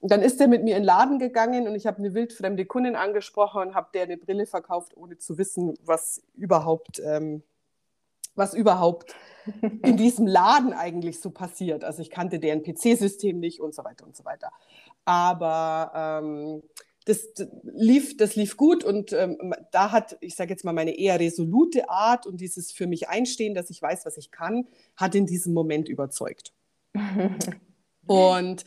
Und 0.00 0.12
dann 0.12 0.22
ist 0.22 0.40
er 0.40 0.48
mit 0.48 0.62
mir 0.62 0.76
in 0.76 0.82
den 0.82 0.86
Laden 0.86 1.18
gegangen 1.18 1.66
und 1.66 1.74
ich 1.74 1.86
habe 1.86 1.98
eine 1.98 2.14
wildfremde 2.14 2.66
Kundin 2.66 2.96
angesprochen 2.96 3.62
und 3.62 3.74
habe 3.74 3.88
der 3.94 4.04
eine 4.04 4.16
Brille 4.16 4.46
verkauft, 4.46 4.96
ohne 4.96 5.18
zu 5.18 5.38
wissen, 5.38 5.74
was 5.84 6.22
überhaupt 6.36 7.00
ähm, 7.04 7.42
was 8.34 8.54
überhaupt 8.54 9.14
in 9.82 9.96
diesem 9.96 10.26
Laden 10.26 10.72
eigentlich 10.72 11.20
so 11.20 11.30
passiert. 11.30 11.84
Also 11.84 12.02
ich 12.02 12.10
kannte 12.10 12.38
deren 12.38 12.62
PC-System 12.62 13.38
nicht 13.38 13.60
und 13.60 13.74
so 13.74 13.84
weiter 13.84 14.06
und 14.06 14.16
so 14.16 14.24
weiter. 14.24 14.50
Aber 15.04 15.92
ähm, 15.94 16.62
das, 17.06 17.32
lief, 17.62 18.16
das 18.16 18.36
lief 18.36 18.56
gut 18.56 18.84
und 18.84 19.12
ähm, 19.12 19.54
da 19.72 19.90
hat, 19.90 20.18
ich 20.20 20.36
sage 20.36 20.50
jetzt 20.50 20.64
mal, 20.64 20.72
meine 20.72 20.98
eher 20.98 21.18
resolute 21.18 21.88
Art 21.88 22.26
und 22.26 22.40
dieses 22.40 22.72
für 22.72 22.86
mich 22.86 23.08
einstehen, 23.08 23.54
dass 23.54 23.70
ich 23.70 23.80
weiß, 23.80 24.04
was 24.04 24.18
ich 24.18 24.30
kann, 24.30 24.66
hat 24.96 25.14
in 25.14 25.26
diesem 25.26 25.54
Moment 25.54 25.88
überzeugt. 25.88 26.52
und 28.06 28.64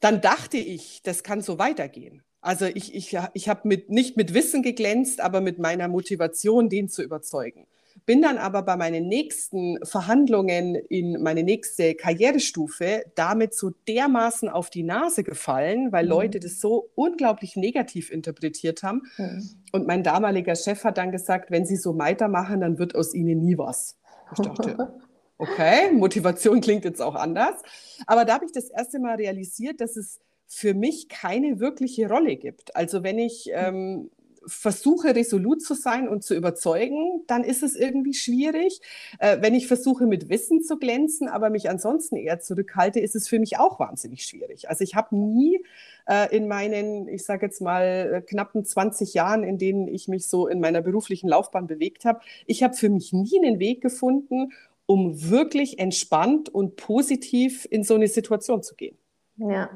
dann 0.00 0.20
dachte 0.20 0.58
ich, 0.58 1.02
das 1.02 1.22
kann 1.22 1.40
so 1.40 1.58
weitergehen. 1.58 2.22
Also 2.40 2.66
ich, 2.66 2.92
ich, 2.94 3.16
ich 3.34 3.48
habe 3.48 3.68
mit, 3.68 3.88
nicht 3.88 4.16
mit 4.16 4.34
Wissen 4.34 4.62
geglänzt, 4.62 5.20
aber 5.20 5.40
mit 5.40 5.58
meiner 5.58 5.86
Motivation, 5.88 6.68
den 6.68 6.88
zu 6.88 7.02
überzeugen. 7.02 7.66
Bin 8.04 8.20
dann 8.22 8.38
aber 8.38 8.62
bei 8.62 8.76
meinen 8.76 9.06
nächsten 9.06 9.78
Verhandlungen 9.84 10.74
in 10.74 11.22
meine 11.22 11.42
nächste 11.42 11.94
Karrierestufe 11.94 13.04
damit 13.14 13.54
so 13.54 13.70
dermaßen 13.86 14.48
auf 14.48 14.70
die 14.70 14.82
Nase 14.82 15.22
gefallen, 15.22 15.92
weil 15.92 16.04
mhm. 16.04 16.10
Leute 16.10 16.40
das 16.40 16.60
so 16.60 16.90
unglaublich 16.94 17.56
negativ 17.56 18.10
interpretiert 18.10 18.82
haben. 18.82 19.02
Mhm. 19.18 19.50
Und 19.72 19.86
mein 19.86 20.02
damaliger 20.02 20.56
Chef 20.56 20.84
hat 20.84 20.98
dann 20.98 21.12
gesagt, 21.12 21.50
wenn 21.50 21.64
Sie 21.64 21.76
so 21.76 21.96
weitermachen, 21.98 22.60
dann 22.60 22.78
wird 22.78 22.94
aus 22.94 23.14
Ihnen 23.14 23.44
nie 23.44 23.56
was. 23.56 23.96
Ich 24.32 24.44
dachte, 24.44 24.94
okay, 25.38 25.92
Motivation 25.92 26.60
klingt 26.60 26.84
jetzt 26.84 27.00
auch 27.00 27.14
anders. 27.14 27.62
Aber 28.06 28.24
da 28.24 28.34
habe 28.34 28.44
ich 28.44 28.52
das 28.52 28.68
erste 28.68 28.98
Mal 28.98 29.16
realisiert, 29.16 29.80
dass 29.80 29.96
es 29.96 30.20
für 30.46 30.74
mich 30.74 31.08
keine 31.08 31.60
wirkliche 31.60 32.08
Rolle 32.08 32.36
gibt. 32.36 32.76
Also 32.76 33.02
wenn 33.02 33.18
ich 33.18 33.48
ähm, 33.52 34.10
versuche 34.46 35.14
resolut 35.14 35.62
zu 35.62 35.74
sein 35.74 36.08
und 36.08 36.22
zu 36.22 36.34
überzeugen, 36.34 37.22
dann 37.26 37.44
ist 37.44 37.62
es 37.62 37.74
irgendwie 37.76 38.14
schwierig. 38.14 38.80
Äh, 39.18 39.38
wenn 39.40 39.54
ich 39.54 39.66
versuche 39.66 40.06
mit 40.06 40.28
Wissen 40.28 40.62
zu 40.62 40.78
glänzen, 40.78 41.28
aber 41.28 41.50
mich 41.50 41.70
ansonsten 41.70 42.16
eher 42.16 42.40
zurückhalte, 42.40 43.00
ist 43.00 43.14
es 43.14 43.28
für 43.28 43.38
mich 43.38 43.58
auch 43.58 43.78
wahnsinnig 43.78 44.24
schwierig. 44.24 44.68
Also 44.68 44.84
ich 44.84 44.94
habe 44.94 45.16
nie 45.16 45.64
äh, 46.06 46.34
in 46.34 46.48
meinen, 46.48 47.08
ich 47.08 47.24
sage 47.24 47.46
jetzt 47.46 47.60
mal, 47.60 48.14
äh, 48.14 48.22
knappen 48.22 48.64
20 48.64 49.14
Jahren, 49.14 49.44
in 49.44 49.58
denen 49.58 49.88
ich 49.88 50.08
mich 50.08 50.26
so 50.26 50.46
in 50.46 50.60
meiner 50.60 50.82
beruflichen 50.82 51.28
Laufbahn 51.28 51.66
bewegt 51.66 52.04
habe, 52.04 52.20
ich 52.46 52.62
habe 52.62 52.74
für 52.74 52.88
mich 52.88 53.12
nie 53.12 53.38
einen 53.42 53.58
Weg 53.58 53.80
gefunden, 53.80 54.52
um 54.86 55.30
wirklich 55.30 55.78
entspannt 55.78 56.48
und 56.48 56.76
positiv 56.76 57.66
in 57.70 57.84
so 57.84 57.94
eine 57.94 58.08
Situation 58.08 58.62
zu 58.62 58.74
gehen. 58.74 58.96
Ja. 59.36 59.70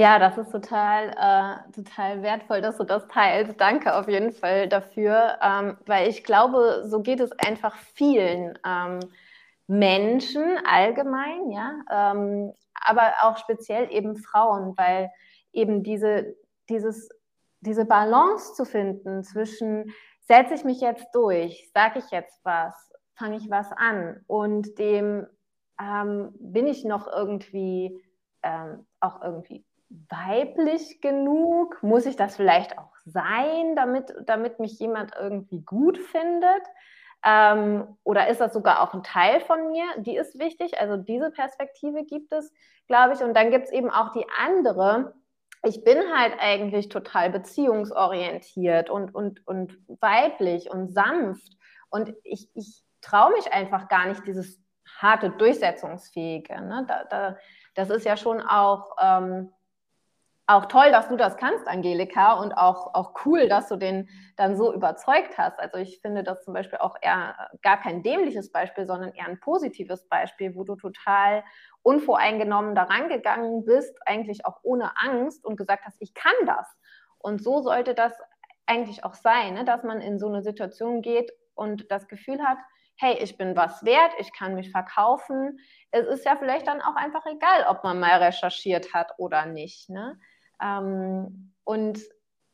Ja, 0.00 0.18
das 0.18 0.38
ist 0.38 0.50
total, 0.50 1.10
äh, 1.10 1.72
total 1.72 2.22
wertvoll, 2.22 2.62
dass 2.62 2.78
du 2.78 2.84
das 2.84 3.06
teilst. 3.08 3.60
Danke 3.60 3.94
auf 3.94 4.08
jeden 4.08 4.32
Fall 4.32 4.66
dafür, 4.66 5.36
ähm, 5.42 5.76
weil 5.84 6.08
ich 6.08 6.24
glaube, 6.24 6.84
so 6.86 7.02
geht 7.02 7.20
es 7.20 7.32
einfach 7.32 7.76
vielen 7.76 8.58
ähm, 8.66 9.00
Menschen 9.66 10.42
allgemein, 10.64 11.50
ja, 11.50 11.72
ähm, 11.90 12.54
aber 12.72 13.12
auch 13.20 13.36
speziell 13.36 13.92
eben 13.92 14.16
Frauen, 14.16 14.72
weil 14.78 15.10
eben 15.52 15.82
diese, 15.82 16.34
dieses, 16.70 17.10
diese 17.60 17.84
Balance 17.84 18.54
zu 18.54 18.64
finden 18.64 19.22
zwischen, 19.22 19.92
setze 20.20 20.54
ich 20.54 20.64
mich 20.64 20.80
jetzt 20.80 21.08
durch, 21.12 21.70
sage 21.74 21.98
ich 21.98 22.10
jetzt 22.10 22.40
was, 22.42 22.90
fange 23.18 23.36
ich 23.36 23.50
was 23.50 23.70
an 23.72 24.24
und 24.26 24.78
dem 24.78 25.26
ähm, 25.78 26.32
bin 26.40 26.66
ich 26.66 26.86
noch 26.86 27.06
irgendwie 27.06 28.02
ähm, 28.42 28.86
auch 29.00 29.20
irgendwie 29.22 29.62
weiblich 29.90 31.00
genug? 31.00 31.82
Muss 31.82 32.06
ich 32.06 32.16
das 32.16 32.36
vielleicht 32.36 32.78
auch 32.78 32.94
sein, 33.04 33.74
damit, 33.76 34.14
damit 34.24 34.60
mich 34.60 34.78
jemand 34.78 35.12
irgendwie 35.18 35.60
gut 35.62 35.98
findet? 35.98 36.62
Ähm, 37.24 37.98
oder 38.04 38.28
ist 38.28 38.40
das 38.40 38.52
sogar 38.52 38.80
auch 38.80 38.94
ein 38.94 39.02
Teil 39.02 39.40
von 39.40 39.70
mir? 39.70 39.84
Die 39.98 40.16
ist 40.16 40.38
wichtig. 40.38 40.80
Also 40.80 40.96
diese 40.96 41.30
Perspektive 41.30 42.04
gibt 42.04 42.32
es, 42.32 42.52
glaube 42.86 43.14
ich. 43.14 43.20
Und 43.20 43.34
dann 43.34 43.50
gibt 43.50 43.66
es 43.66 43.72
eben 43.72 43.90
auch 43.90 44.12
die 44.12 44.26
andere. 44.38 45.14
Ich 45.62 45.84
bin 45.84 45.98
halt 46.16 46.34
eigentlich 46.38 46.88
total 46.88 47.30
beziehungsorientiert 47.30 48.88
und, 48.88 49.14
und, 49.14 49.46
und 49.46 49.76
weiblich 50.00 50.70
und 50.70 50.92
sanft. 50.92 51.56
Und 51.90 52.14
ich, 52.24 52.48
ich 52.54 52.82
traue 53.02 53.32
mich 53.32 53.52
einfach 53.52 53.88
gar 53.88 54.06
nicht, 54.06 54.26
dieses 54.26 54.58
harte, 54.98 55.30
durchsetzungsfähige. 55.30 56.60
Ne? 56.62 56.86
Da, 56.88 57.04
da, 57.04 57.36
das 57.74 57.90
ist 57.90 58.06
ja 58.06 58.16
schon 58.16 58.40
auch, 58.40 58.96
ähm, 59.00 59.52
auch 60.56 60.66
toll, 60.66 60.90
dass 60.90 61.08
du 61.08 61.16
das 61.16 61.36
kannst, 61.36 61.68
Angelika, 61.68 62.34
und 62.34 62.52
auch, 62.52 62.94
auch 62.94 63.12
cool, 63.24 63.48
dass 63.48 63.68
du 63.68 63.76
den 63.76 64.08
dann 64.36 64.56
so 64.56 64.72
überzeugt 64.74 65.38
hast. 65.38 65.58
Also 65.60 65.78
ich 65.78 66.00
finde 66.00 66.24
das 66.24 66.42
zum 66.44 66.54
Beispiel 66.54 66.78
auch 66.78 66.96
eher 67.00 67.36
gar 67.62 67.80
kein 67.80 68.02
dämliches 68.02 68.50
Beispiel, 68.50 68.86
sondern 68.86 69.12
eher 69.12 69.26
ein 69.26 69.38
positives 69.38 70.08
Beispiel, 70.08 70.54
wo 70.56 70.64
du 70.64 70.76
total 70.76 71.44
unvoreingenommen 71.82 72.74
daran 72.74 73.08
gegangen 73.08 73.64
bist, 73.64 73.96
eigentlich 74.06 74.44
auch 74.44 74.58
ohne 74.62 74.92
Angst 74.96 75.44
und 75.44 75.56
gesagt 75.56 75.84
hast, 75.84 75.96
ich 76.00 76.14
kann 76.14 76.32
das. 76.46 76.66
Und 77.18 77.42
so 77.42 77.62
sollte 77.62 77.94
das 77.94 78.12
eigentlich 78.66 79.04
auch 79.04 79.14
sein, 79.14 79.54
ne? 79.54 79.64
dass 79.64 79.82
man 79.84 80.00
in 80.00 80.18
so 80.18 80.26
eine 80.26 80.42
Situation 80.42 81.02
geht 81.02 81.32
und 81.54 81.90
das 81.90 82.08
Gefühl 82.08 82.42
hat, 82.42 82.58
hey, 82.96 83.16
ich 83.22 83.38
bin 83.38 83.56
was 83.56 83.84
wert, 83.84 84.12
ich 84.18 84.32
kann 84.32 84.54
mich 84.54 84.70
verkaufen. 84.70 85.58
Es 85.90 86.06
ist 86.06 86.24
ja 86.24 86.36
vielleicht 86.36 86.66
dann 86.66 86.82
auch 86.82 86.96
einfach 86.96 87.24
egal, 87.26 87.66
ob 87.68 87.82
man 87.82 87.98
mal 87.98 88.22
recherchiert 88.22 88.92
hat 88.92 89.12
oder 89.16 89.46
nicht. 89.46 89.88
Ne? 89.88 90.18
Ähm, 90.62 91.52
und 91.64 92.00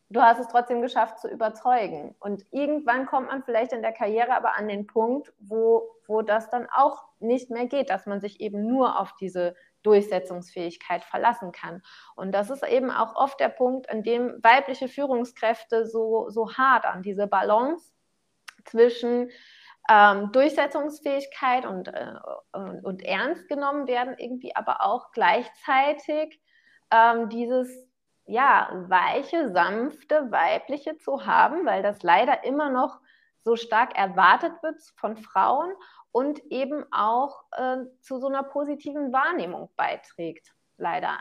du 0.09 0.21
hast 0.23 0.41
es 0.41 0.49
trotzdem 0.49 0.83
geschafft 0.83 1.21
zu 1.21 1.29
überzeugen. 1.29 2.15
Und 2.21 2.45
irgendwann 2.53 3.07
kommt 3.07 3.29
man 3.29 3.43
vielleicht 3.43 3.73
in 3.73 3.83
der 3.83 3.93
Karriere 3.93 4.35
aber 4.35 4.57
an 4.57 4.69
den 4.69 4.87
Punkt, 4.87 5.33
wo, 5.39 5.89
wo 6.07 6.23
das 6.23 6.51
dann 6.51 6.69
auch 6.75 7.05
nicht 7.19 7.51
mehr 7.51 7.67
geht, 7.67 7.91
dass 7.91 8.07
man 8.07 8.21
sich 8.21 8.41
eben 8.41 8.67
nur 8.67 9.01
auf 9.01 9.15
diese 9.21 9.55
Durchsetzungsfähigkeit 9.83 11.05
verlassen 11.05 11.53
kann. 11.53 11.83
Und 12.17 12.33
das 12.33 12.51
ist 12.51 12.65
eben 12.67 12.91
auch 12.91 13.15
oft 13.15 13.39
der 13.39 13.49
Punkt, 13.49 13.89
an 13.89 14.03
dem 14.03 14.39
weibliche 14.43 14.89
Führungskräfte 14.89 15.87
so, 15.87 16.29
so 16.29 16.53
hart 16.55 16.85
an 16.85 17.03
diese 17.03 17.27
Balance 17.27 17.93
zwischen 18.65 19.31
ähm, 19.89 20.33
Durchsetzungsfähigkeit 20.33 21.65
und, 21.65 21.89
äh, 21.89 22.15
und, 22.53 22.85
und, 22.85 23.03
ernst 23.05 23.49
genommen 23.49 23.87
werden, 23.87 24.17
irgendwie 24.19 24.55
aber 24.57 24.85
auch 24.85 25.13
gleichzeitig 25.13 26.41
ähm, 26.91 27.29
dieses 27.29 27.86
ja, 28.27 28.69
weiche, 28.89 29.53
sanfte, 29.53 30.31
weibliche 30.31 30.99
zu 30.99 31.27
haben, 31.27 31.65
weil 31.65 31.83
das 31.83 32.03
leider 32.03 32.45
immer 32.45 32.71
noch 32.71 33.01
so 33.43 33.57
stark 33.57 33.97
erwartet 33.97 34.53
wird 34.63 34.81
von 34.97 35.17
Frauen 35.17 35.73
und 36.11 36.41
eben 36.51 36.85
auch 36.91 37.45
äh, 37.53 37.85
zu 38.01 38.19
so 38.19 38.27
einer 38.27 38.43
positiven 38.43 39.13
Wahrnehmung 39.13 39.71
beiträgt, 39.77 40.53
leider. 40.77 41.19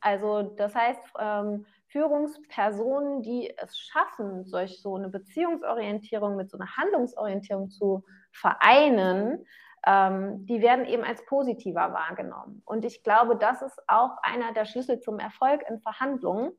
Also 0.00 0.42
das 0.42 0.74
heißt, 0.74 1.00
ähm, 1.18 1.66
Führungspersonen, 1.86 3.22
die 3.22 3.52
es 3.56 3.78
schaffen, 3.78 4.44
solch 4.44 4.80
so 4.80 4.96
eine 4.96 5.08
Beziehungsorientierung 5.08 6.36
mit 6.36 6.50
so 6.50 6.58
einer 6.58 6.76
Handlungsorientierung 6.76 7.70
zu 7.70 8.04
vereinen, 8.32 9.46
ähm, 9.86 10.46
die 10.46 10.60
werden 10.60 10.84
eben 10.84 11.04
als 11.04 11.24
positiver 11.24 11.92
wahrgenommen. 11.92 12.62
Und 12.64 12.84
ich 12.84 13.02
glaube, 13.02 13.36
das 13.36 13.62
ist 13.62 13.80
auch 13.86 14.18
einer 14.22 14.52
der 14.52 14.64
Schlüssel 14.64 15.00
zum 15.00 15.18
Erfolg 15.18 15.62
in 15.68 15.80
Verhandlungen. 15.80 16.52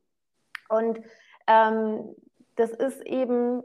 Und 0.69 0.99
ähm, 1.47 2.15
das 2.55 2.71
ist 2.71 3.01
eben 3.01 3.63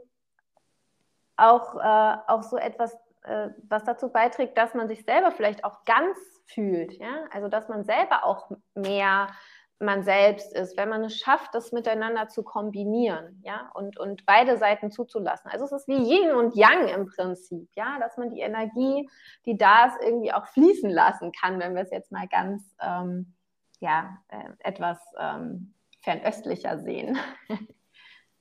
auch, 1.36 1.76
äh, 1.76 2.16
auch 2.26 2.42
so 2.42 2.56
etwas, 2.56 2.94
äh, 3.22 3.48
was 3.68 3.84
dazu 3.84 4.10
beiträgt, 4.10 4.58
dass 4.58 4.74
man 4.74 4.88
sich 4.88 5.04
selber 5.04 5.30
vielleicht 5.30 5.64
auch 5.64 5.84
ganz 5.84 6.18
fühlt. 6.46 6.92
Ja? 6.92 7.24
Also, 7.32 7.48
dass 7.48 7.68
man 7.68 7.84
selber 7.84 8.24
auch 8.24 8.50
mehr 8.74 9.28
man 9.78 10.04
selbst 10.04 10.54
ist, 10.54 10.76
wenn 10.76 10.88
man 10.88 11.04
es 11.04 11.18
schafft, 11.18 11.54
das 11.54 11.72
miteinander 11.72 12.28
zu 12.28 12.42
kombinieren, 12.42 13.42
ja, 13.44 13.70
und, 13.74 13.98
und 13.98 14.24
beide 14.24 14.56
Seiten 14.56 14.90
zuzulassen. 14.90 15.50
Also 15.50 15.66
es 15.66 15.72
ist 15.72 15.88
wie 15.88 15.96
Yin 15.96 16.32
und 16.32 16.56
Yang 16.56 16.88
im 16.88 17.06
Prinzip, 17.06 17.68
ja, 17.74 17.98
dass 18.00 18.16
man 18.16 18.30
die 18.30 18.40
Energie, 18.40 19.08
die 19.44 19.58
da 19.58 19.86
ist, 19.86 19.98
irgendwie 20.02 20.32
auch 20.32 20.46
fließen 20.46 20.88
lassen 20.88 21.32
kann, 21.32 21.60
wenn 21.60 21.74
wir 21.74 21.82
es 21.82 21.90
jetzt 21.90 22.10
mal 22.10 22.26
ganz, 22.26 22.62
ähm, 22.80 23.34
ja, 23.80 24.18
äh, 24.28 24.68
etwas 24.68 24.98
ähm, 25.18 25.74
fernöstlicher 26.02 26.78
sehen. 26.78 27.18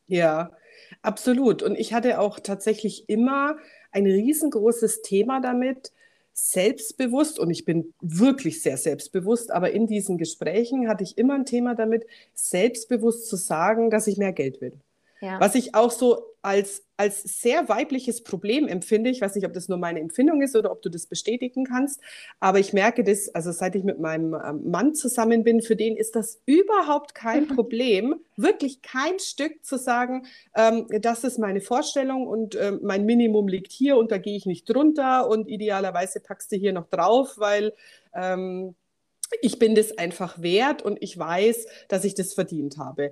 Ja, 0.07 0.51
absolut. 1.01 1.63
Und 1.63 1.75
ich 1.75 1.91
hatte 1.91 2.19
auch 2.19 2.39
tatsächlich 2.39 3.09
immer 3.09 3.57
ein 3.91 4.05
riesengroßes 4.05 5.01
Thema 5.01 5.41
damit, 5.41 5.91
selbstbewusst 6.37 7.39
und 7.39 7.49
ich 7.49 7.63
bin 7.63 7.93
wirklich 8.01 8.61
sehr 8.61 8.75
selbstbewusst, 8.75 9.51
aber 9.51 9.71
in 9.71 9.87
diesen 9.87 10.17
Gesprächen 10.17 10.89
hatte 10.89 11.03
ich 11.03 11.17
immer 11.17 11.33
ein 11.33 11.45
Thema 11.45 11.75
damit, 11.75 12.05
selbstbewusst 12.33 13.29
zu 13.29 13.37
sagen, 13.37 13.89
dass 13.89 14.05
ich 14.07 14.17
mehr 14.17 14.33
Geld 14.33 14.59
will. 14.59 14.73
Ja. 15.21 15.39
Was 15.39 15.55
ich 15.55 15.75
auch 15.75 15.91
so 15.91 16.25
als, 16.45 16.85
als 16.95 17.23
sehr 17.23 17.67
weibliches 17.69 18.23
Problem 18.23 18.67
empfinde. 18.67 19.09
Ich 19.09 19.19
weiß 19.19 19.33
nicht, 19.35 19.45
ob 19.45 19.53
das 19.53 19.67
nur 19.67 19.79
meine 19.79 19.99
Empfindung 19.99 20.41
ist 20.43 20.55
oder 20.55 20.71
ob 20.71 20.81
du 20.83 20.89
das 20.89 21.07
bestätigen 21.07 21.65
kannst. 21.65 21.99
Aber 22.39 22.59
ich 22.59 22.71
merke 22.71 23.03
das, 23.03 23.33
also 23.33 23.51
seit 23.51 23.75
ich 23.75 23.83
mit 23.83 23.99
meinem 23.99 24.35
ähm, 24.35 24.69
Mann 24.69 24.93
zusammen 24.93 25.43
bin, 25.43 25.61
für 25.61 25.75
den 25.75 25.97
ist 25.97 26.15
das 26.15 26.41
überhaupt 26.45 27.15
kein 27.15 27.47
Problem, 27.47 28.15
wirklich 28.37 28.83
kein 28.83 29.17
Stück 29.19 29.65
zu 29.65 29.77
sagen, 29.77 30.27
ähm, 30.55 30.87
das 31.01 31.23
ist 31.23 31.39
meine 31.39 31.61
Vorstellung 31.61 32.27
und 32.27 32.55
ähm, 32.55 32.79
mein 32.83 33.05
Minimum 33.05 33.47
liegt 33.47 33.71
hier 33.71 33.97
und 33.97 34.11
da 34.11 34.19
gehe 34.19 34.37
ich 34.37 34.45
nicht 34.45 34.69
drunter 34.69 35.27
und 35.27 35.47
idealerweise 35.47 36.19
packst 36.19 36.51
du 36.51 36.57
hier 36.57 36.73
noch 36.73 36.87
drauf, 36.87 37.33
weil 37.37 37.73
ähm, 38.13 38.75
ich 39.41 39.59
bin 39.59 39.75
das 39.75 39.97
einfach 39.97 40.41
wert 40.41 40.81
und 40.81 41.01
ich 41.01 41.17
weiß, 41.17 41.67
dass 41.87 42.03
ich 42.03 42.15
das 42.15 42.33
verdient 42.33 42.77
habe. 42.77 43.11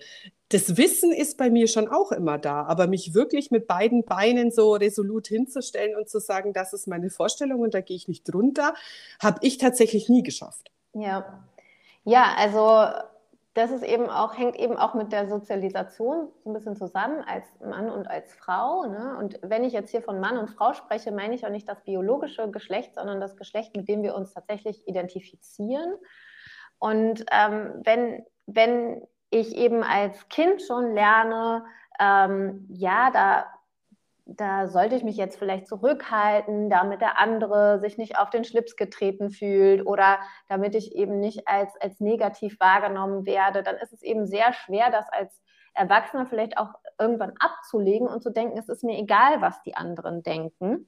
Das 0.49 0.77
Wissen 0.77 1.11
ist 1.11 1.37
bei 1.37 1.49
mir 1.49 1.67
schon 1.67 1.87
auch 1.87 2.11
immer 2.11 2.37
da, 2.37 2.63
aber 2.63 2.87
mich 2.87 3.13
wirklich 3.13 3.51
mit 3.51 3.67
beiden 3.67 4.05
Beinen 4.05 4.51
so 4.51 4.73
resolut 4.73 5.27
hinzustellen 5.27 5.95
und 5.95 6.09
zu 6.09 6.19
sagen, 6.19 6.53
das 6.53 6.73
ist 6.73 6.87
meine 6.87 7.09
Vorstellung 7.09 7.61
und 7.61 7.73
da 7.73 7.81
gehe 7.81 7.97
ich 7.97 8.07
nicht 8.07 8.23
drunter, 8.25 8.73
habe 9.19 9.39
ich 9.41 9.57
tatsächlich 9.57 10.09
nie 10.09 10.23
geschafft. 10.23 10.71
Ja, 10.93 11.43
ja, 12.05 12.33
also 12.37 12.87
das 13.53 13.69
ist 13.69 13.83
eben 13.83 14.09
auch, 14.09 14.35
hängt 14.35 14.55
eben 14.55 14.77
auch 14.77 14.95
mit 14.95 15.11
der 15.11 15.27
Sozialisation 15.27 16.29
so 16.43 16.49
ein 16.49 16.53
bisschen 16.53 16.75
zusammen 16.75 17.23
als 17.27 17.45
Mann 17.59 17.89
und 17.89 18.07
als 18.07 18.33
Frau. 18.33 18.85
Ne? 18.87 19.15
Und 19.19 19.39
wenn 19.43 19.63
ich 19.63 19.73
jetzt 19.73 19.91
hier 19.91 20.01
von 20.01 20.19
Mann 20.19 20.37
und 20.37 20.49
Frau 20.49 20.73
spreche, 20.73 21.11
meine 21.11 21.35
ich 21.35 21.45
auch 21.45 21.51
nicht 21.51 21.69
das 21.69 21.83
biologische 21.83 22.49
Geschlecht, 22.49 22.95
sondern 22.95 23.21
das 23.21 23.37
Geschlecht, 23.37 23.75
mit 23.75 23.87
dem 23.87 24.01
wir 24.01 24.15
uns 24.15 24.33
tatsächlich 24.33 24.87
identifizieren. 24.87 25.93
Und 26.79 27.25
ähm, 27.31 27.81
wenn, 27.83 28.25
wenn 28.47 29.07
ich 29.29 29.55
eben 29.55 29.83
als 29.83 30.27
Kind 30.29 30.63
schon 30.63 30.95
lerne, 30.95 31.65
ähm, 31.99 32.65
ja, 32.69 33.11
da 33.11 33.45
da 34.25 34.67
sollte 34.67 34.95
ich 34.95 35.03
mich 35.03 35.17
jetzt 35.17 35.37
vielleicht 35.37 35.67
zurückhalten, 35.67 36.69
damit 36.69 37.01
der 37.01 37.19
andere 37.19 37.79
sich 37.79 37.97
nicht 37.97 38.17
auf 38.17 38.29
den 38.29 38.45
Schlips 38.45 38.75
getreten 38.75 39.29
fühlt 39.29 39.85
oder 39.85 40.19
damit 40.47 40.75
ich 40.75 40.95
eben 40.95 41.19
nicht 41.19 41.47
als, 41.47 41.75
als 41.81 41.99
negativ 41.99 42.59
wahrgenommen 42.59 43.25
werde, 43.25 43.63
dann 43.63 43.75
ist 43.77 43.91
es 43.91 44.01
eben 44.01 44.25
sehr 44.25 44.53
schwer, 44.53 44.91
das 44.91 45.05
als 45.11 45.41
Erwachsene 45.73 46.25
vielleicht 46.25 46.57
auch 46.57 46.73
irgendwann 46.99 47.33
abzulegen 47.39 48.07
und 48.07 48.21
zu 48.23 48.29
denken, 48.29 48.57
es 48.57 48.69
ist 48.69 48.83
mir 48.83 48.97
egal, 48.97 49.41
was 49.41 49.61
die 49.63 49.75
anderen 49.75 50.23
denken. 50.23 50.87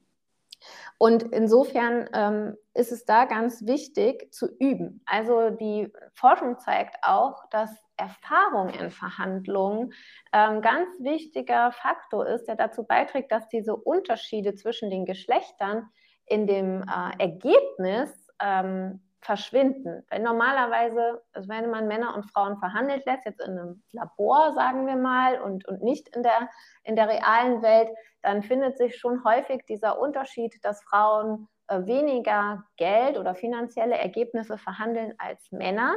Und 0.96 1.24
insofern 1.24 2.08
ähm, 2.14 2.56
ist 2.72 2.92
es 2.92 3.04
da 3.04 3.26
ganz 3.26 3.66
wichtig 3.66 4.32
zu 4.32 4.48
üben. 4.58 5.02
Also 5.04 5.50
die 5.50 5.92
Forschung 6.14 6.58
zeigt 6.58 6.96
auch, 7.02 7.48
dass 7.50 7.70
Erfahrung 7.96 8.68
in 8.70 8.90
Verhandlungen 8.90 9.92
ähm, 10.32 10.60
ganz 10.60 10.88
wichtiger 11.00 11.72
Faktor 11.72 12.26
ist, 12.26 12.46
der 12.46 12.56
dazu 12.56 12.84
beiträgt, 12.84 13.32
dass 13.32 13.48
diese 13.48 13.74
Unterschiede 13.74 14.54
zwischen 14.54 14.90
den 14.90 15.06
Geschlechtern 15.06 15.88
in 16.26 16.46
dem 16.46 16.82
äh, 16.82 17.22
Ergebnis 17.22 18.28
ähm, 18.40 19.00
verschwinden. 19.20 20.04
Weil 20.08 20.20
normalerweise, 20.20 21.22
also 21.32 21.48
wenn 21.48 21.70
man 21.70 21.88
Männer 21.88 22.14
und 22.14 22.30
Frauen 22.30 22.58
verhandelt 22.58 23.04
lässt, 23.06 23.24
jetzt 23.24 23.40
in 23.40 23.58
einem 23.58 23.82
Labor, 23.92 24.52
sagen 24.54 24.86
wir 24.86 24.96
mal, 24.96 25.40
und, 25.40 25.66
und 25.66 25.82
nicht 25.82 26.14
in 26.14 26.22
der, 26.22 26.48
in 26.84 26.96
der 26.96 27.08
realen 27.08 27.62
Welt, 27.62 27.88
dann 28.22 28.42
findet 28.42 28.78
sich 28.78 28.96
schon 28.96 29.24
häufig 29.24 29.64
dieser 29.66 29.98
Unterschied, 29.98 30.54
dass 30.62 30.82
Frauen 30.84 31.48
äh, 31.68 31.84
weniger 31.86 32.64
Geld 32.76 33.18
oder 33.18 33.34
finanzielle 33.34 33.96
Ergebnisse 33.96 34.58
verhandeln 34.58 35.14
als 35.18 35.50
Männer. 35.50 35.96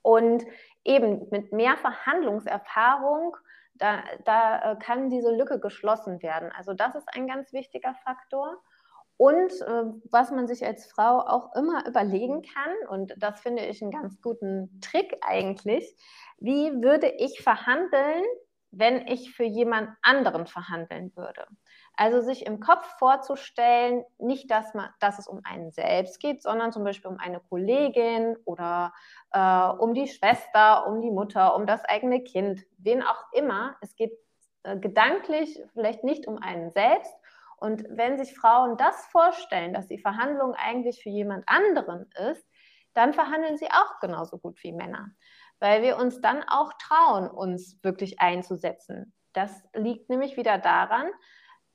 Und 0.00 0.44
eben 0.84 1.28
mit 1.30 1.52
mehr 1.52 1.76
Verhandlungserfahrung, 1.76 3.36
da, 3.74 4.02
da 4.24 4.72
äh, 4.72 4.76
kann 4.76 5.10
diese 5.10 5.34
Lücke 5.34 5.58
geschlossen 5.58 6.22
werden. 6.22 6.50
Also 6.56 6.74
das 6.74 6.94
ist 6.94 7.08
ein 7.14 7.26
ganz 7.26 7.52
wichtiger 7.52 7.94
Faktor. 8.04 8.62
Und 9.16 9.52
äh, 9.52 9.84
was 10.10 10.30
man 10.30 10.46
sich 10.46 10.64
als 10.64 10.86
Frau 10.86 11.20
auch 11.20 11.54
immer 11.54 11.86
überlegen 11.86 12.42
kann, 12.42 12.88
und 12.88 13.14
das 13.18 13.40
finde 13.40 13.64
ich 13.66 13.82
einen 13.82 13.92
ganz 13.92 14.20
guten 14.20 14.80
Trick 14.80 15.16
eigentlich, 15.22 15.96
wie 16.38 16.82
würde 16.82 17.08
ich 17.08 17.40
verhandeln, 17.40 18.24
wenn 18.70 19.06
ich 19.06 19.32
für 19.34 19.44
jemand 19.44 19.90
anderen 20.02 20.46
verhandeln 20.46 21.14
würde? 21.14 21.46
Also 21.94 22.20
sich 22.20 22.46
im 22.46 22.60
Kopf 22.60 22.86
vorzustellen, 22.98 24.04
nicht, 24.18 24.50
dass, 24.50 24.72
man, 24.74 24.88
dass 24.98 25.18
es 25.18 25.28
um 25.28 25.40
einen 25.44 25.70
selbst 25.70 26.20
geht, 26.20 26.42
sondern 26.42 26.72
zum 26.72 26.84
Beispiel 26.84 27.10
um 27.10 27.18
eine 27.18 27.40
Kollegin 27.40 28.36
oder 28.44 28.92
äh, 29.32 29.68
um 29.78 29.94
die 29.94 30.08
Schwester, 30.08 30.86
um 30.86 31.02
die 31.02 31.10
Mutter, 31.10 31.54
um 31.54 31.66
das 31.66 31.84
eigene 31.84 32.22
Kind, 32.22 32.62
wen 32.78 33.02
auch 33.02 33.32
immer. 33.32 33.76
Es 33.82 33.94
geht 33.94 34.12
äh, 34.62 34.78
gedanklich 34.78 35.60
vielleicht 35.74 36.02
nicht 36.02 36.26
um 36.26 36.38
einen 36.38 36.70
selbst, 36.70 37.14
und 37.62 37.84
wenn 37.90 38.18
sich 38.18 38.36
Frauen 38.36 38.76
das 38.76 39.06
vorstellen, 39.06 39.72
dass 39.72 39.86
die 39.86 40.00
Verhandlung 40.00 40.56
eigentlich 40.56 41.00
für 41.00 41.10
jemand 41.10 41.44
anderen 41.46 42.10
ist, 42.28 42.44
dann 42.92 43.14
verhandeln 43.14 43.56
sie 43.56 43.68
auch 43.70 44.00
genauso 44.00 44.38
gut 44.38 44.60
wie 44.64 44.72
Männer, 44.72 45.12
weil 45.60 45.80
wir 45.80 45.96
uns 45.96 46.20
dann 46.20 46.42
auch 46.42 46.72
trauen, 46.72 47.30
uns 47.30 47.78
wirklich 47.84 48.18
einzusetzen. 48.18 49.14
Das 49.32 49.62
liegt 49.74 50.10
nämlich 50.10 50.36
wieder 50.36 50.58
daran, 50.58 51.06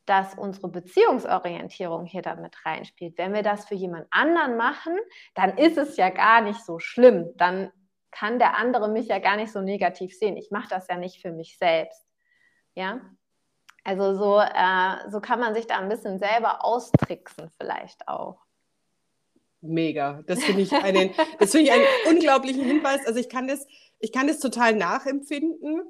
dass 0.08 0.36
unsere 0.36 0.70
Beziehungsorientierung 0.70 2.06
hier 2.06 2.22
damit 2.22 2.66
reinspielt. 2.66 3.18
Wenn 3.18 3.34
wir 3.34 3.44
das 3.44 3.66
für 3.66 3.76
jemand 3.76 4.08
anderen 4.10 4.58
machen, 4.58 4.98
dann 5.36 5.58
ist 5.58 5.78
es 5.78 5.98
ja 5.98 6.10
gar 6.10 6.42
nicht 6.42 6.64
so 6.66 6.80
schlimm. 6.80 7.34
Dann 7.36 7.72
kann 8.12 8.40
der 8.40 8.58
andere 8.58 8.90
mich 8.90 9.08
ja 9.08 9.20
gar 9.20 9.36
nicht 9.36 9.52
so 9.52 9.62
negativ 9.62 10.18
sehen. 10.18 10.38
Ich 10.38 10.50
mache 10.50 10.70
das 10.70 10.88
ja 10.88 10.98
nicht 10.98 11.22
für 11.22 11.32
mich 11.32 11.58
selbst. 11.58 12.08
Ja, 12.74 13.02
also 13.84 14.16
so, 14.16 14.40
äh, 14.40 15.10
so 15.10 15.22
kann 15.22 15.40
man 15.40 15.56
sich 15.56 15.66
da 15.66 15.78
ein 15.78 15.88
bisschen 15.88 16.20
selber 16.20 16.66
austricksen 16.66 17.50
vielleicht 17.58 18.08
auch. 18.08 18.38
Mega. 19.62 20.24
Das 20.28 20.44
finde 20.44 20.62
ich 20.62 20.74
einen, 20.74 21.12
das 21.40 21.52
finde 21.52 21.68
ich 21.68 21.72
einen 21.72 21.86
unglaublichen 22.10 22.64
Hinweis. 22.64 23.06
Also 23.08 23.20
ich 23.20 23.30
kann 23.30 23.48
das, 23.48 23.66
ich 24.00 24.12
kann 24.12 24.28
das 24.28 24.40
total 24.40 24.76
nachempfinden, 24.76 25.82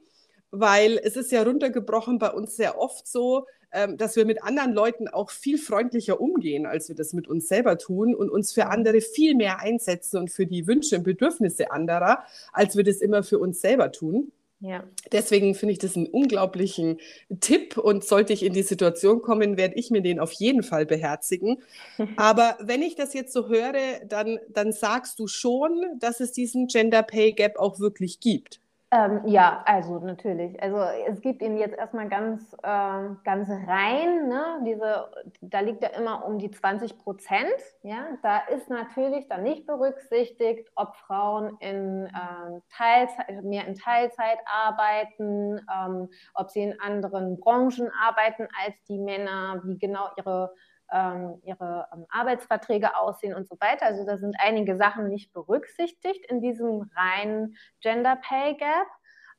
weil 0.51 0.99
es 1.03 1.15
ist 1.15 1.31
ja 1.31 1.43
runtergebrochen 1.43 2.19
bei 2.19 2.31
uns 2.31 2.55
sehr 2.55 2.79
oft 2.79 3.07
so, 3.07 3.45
ähm, 3.71 3.97
dass 3.97 4.15
wir 4.15 4.25
mit 4.25 4.43
anderen 4.43 4.73
Leuten 4.73 5.07
auch 5.07 5.29
viel 5.29 5.57
freundlicher 5.57 6.21
umgehen, 6.21 6.65
als 6.65 6.87
wir 6.87 6.95
das 6.95 7.13
mit 7.13 7.27
uns 7.27 7.47
selber 7.47 7.77
tun 7.77 8.15
und 8.15 8.29
uns 8.29 8.53
für 8.53 8.67
andere 8.67 9.01
viel 9.01 9.35
mehr 9.35 9.59
einsetzen 9.59 10.17
und 10.17 10.31
für 10.31 10.45
die 10.45 10.67
Wünsche 10.67 10.97
und 10.97 11.03
Bedürfnisse 11.03 11.71
anderer, 11.71 12.23
als 12.53 12.77
wir 12.77 12.83
das 12.83 12.97
immer 12.97 13.23
für 13.23 13.39
uns 13.39 13.59
selber 13.59 13.91
tun. 13.91 14.31
Ja. 14.59 14.83
Deswegen 15.11 15.53
finde 15.53 15.73
ich 15.73 15.79
das 15.79 15.95
einen 15.95 16.07
unglaublichen 16.07 16.97
Tipp 17.41 17.77
und 17.77 18.03
sollte 18.03 18.33
ich 18.33 18.43
in 18.43 18.53
die 18.53 18.63
Situation 18.63 19.21
kommen, 19.21 19.55
werde 19.55 19.75
ich 19.75 19.91
mir 19.91 20.01
den 20.01 20.19
auf 20.19 20.31
jeden 20.31 20.63
Fall 20.63 20.85
beherzigen. 20.85 21.61
Aber 22.15 22.57
wenn 22.59 22.81
ich 22.81 22.95
das 22.95 23.13
jetzt 23.13 23.33
so 23.33 23.49
höre, 23.49 23.99
dann, 24.07 24.39
dann 24.49 24.71
sagst 24.71 25.19
du 25.19 25.27
schon, 25.27 25.83
dass 25.99 26.21
es 26.21 26.31
diesen 26.31 26.67
Gender 26.67 27.03
Pay 27.03 27.33
Gap 27.33 27.59
auch 27.59 27.79
wirklich 27.79 28.19
gibt. 28.19 28.59
Ähm, 28.89 29.21
ja, 29.25 29.63
also 29.65 29.99
natürlich. 29.99 30.61
Also 30.63 30.77
es 31.07 31.19
gibt 31.19 31.41
ihn 31.41 31.57
jetzt 31.57 31.75
erstmal 31.77 32.07
ganz, 32.07 32.53
äh, 32.63 33.09
ganz 33.25 33.49
rein. 33.49 34.29
Ne? 34.29 34.61
Diese, 34.65 35.11
da 35.41 35.59
liegt 35.59 35.83
er 35.83 35.93
immer 35.95 36.25
um 36.25 36.39
die 36.39 36.49
20 36.49 36.97
Prozent. 36.97 37.51
Ja? 37.83 38.17
Da 38.23 38.39
ist 38.47 38.69
natürlich 38.69 39.27
dann 39.27 39.43
nicht 39.43 39.67
berücksichtigt, 39.67 40.69
ob 40.75 40.95
Frauen 40.95 41.57
in, 41.59 42.05
äh, 42.05 42.61
Teilzeit, 42.77 43.43
mehr 43.43 43.67
in 43.67 43.75
Teilzeit 43.75 44.39
arbeiten, 44.45 45.59
ähm, 45.69 46.09
ob 46.33 46.49
sie 46.49 46.61
in 46.63 46.79
anderen 46.79 47.41
Branchen 47.41 47.91
arbeiten 48.01 48.47
als 48.63 48.81
die 48.87 48.99
Männer, 48.99 49.61
wie 49.65 49.77
genau 49.77 50.11
ihre 50.15 50.53
ähm, 50.91 51.41
ihre 51.43 51.87
ähm, 51.93 52.05
Arbeitsverträge 52.09 52.97
aussehen 52.97 53.35
und 53.35 53.47
so 53.47 53.55
weiter. 53.59 53.85
Also 53.85 54.05
da 54.05 54.17
sind 54.17 54.35
einige 54.39 54.75
Sachen 54.77 55.07
nicht 55.09 55.33
berücksichtigt 55.33 56.25
in 56.29 56.41
diesem 56.41 56.89
reinen 56.95 57.55
Gender 57.81 58.17
Pay 58.17 58.55
Gap, 58.55 58.87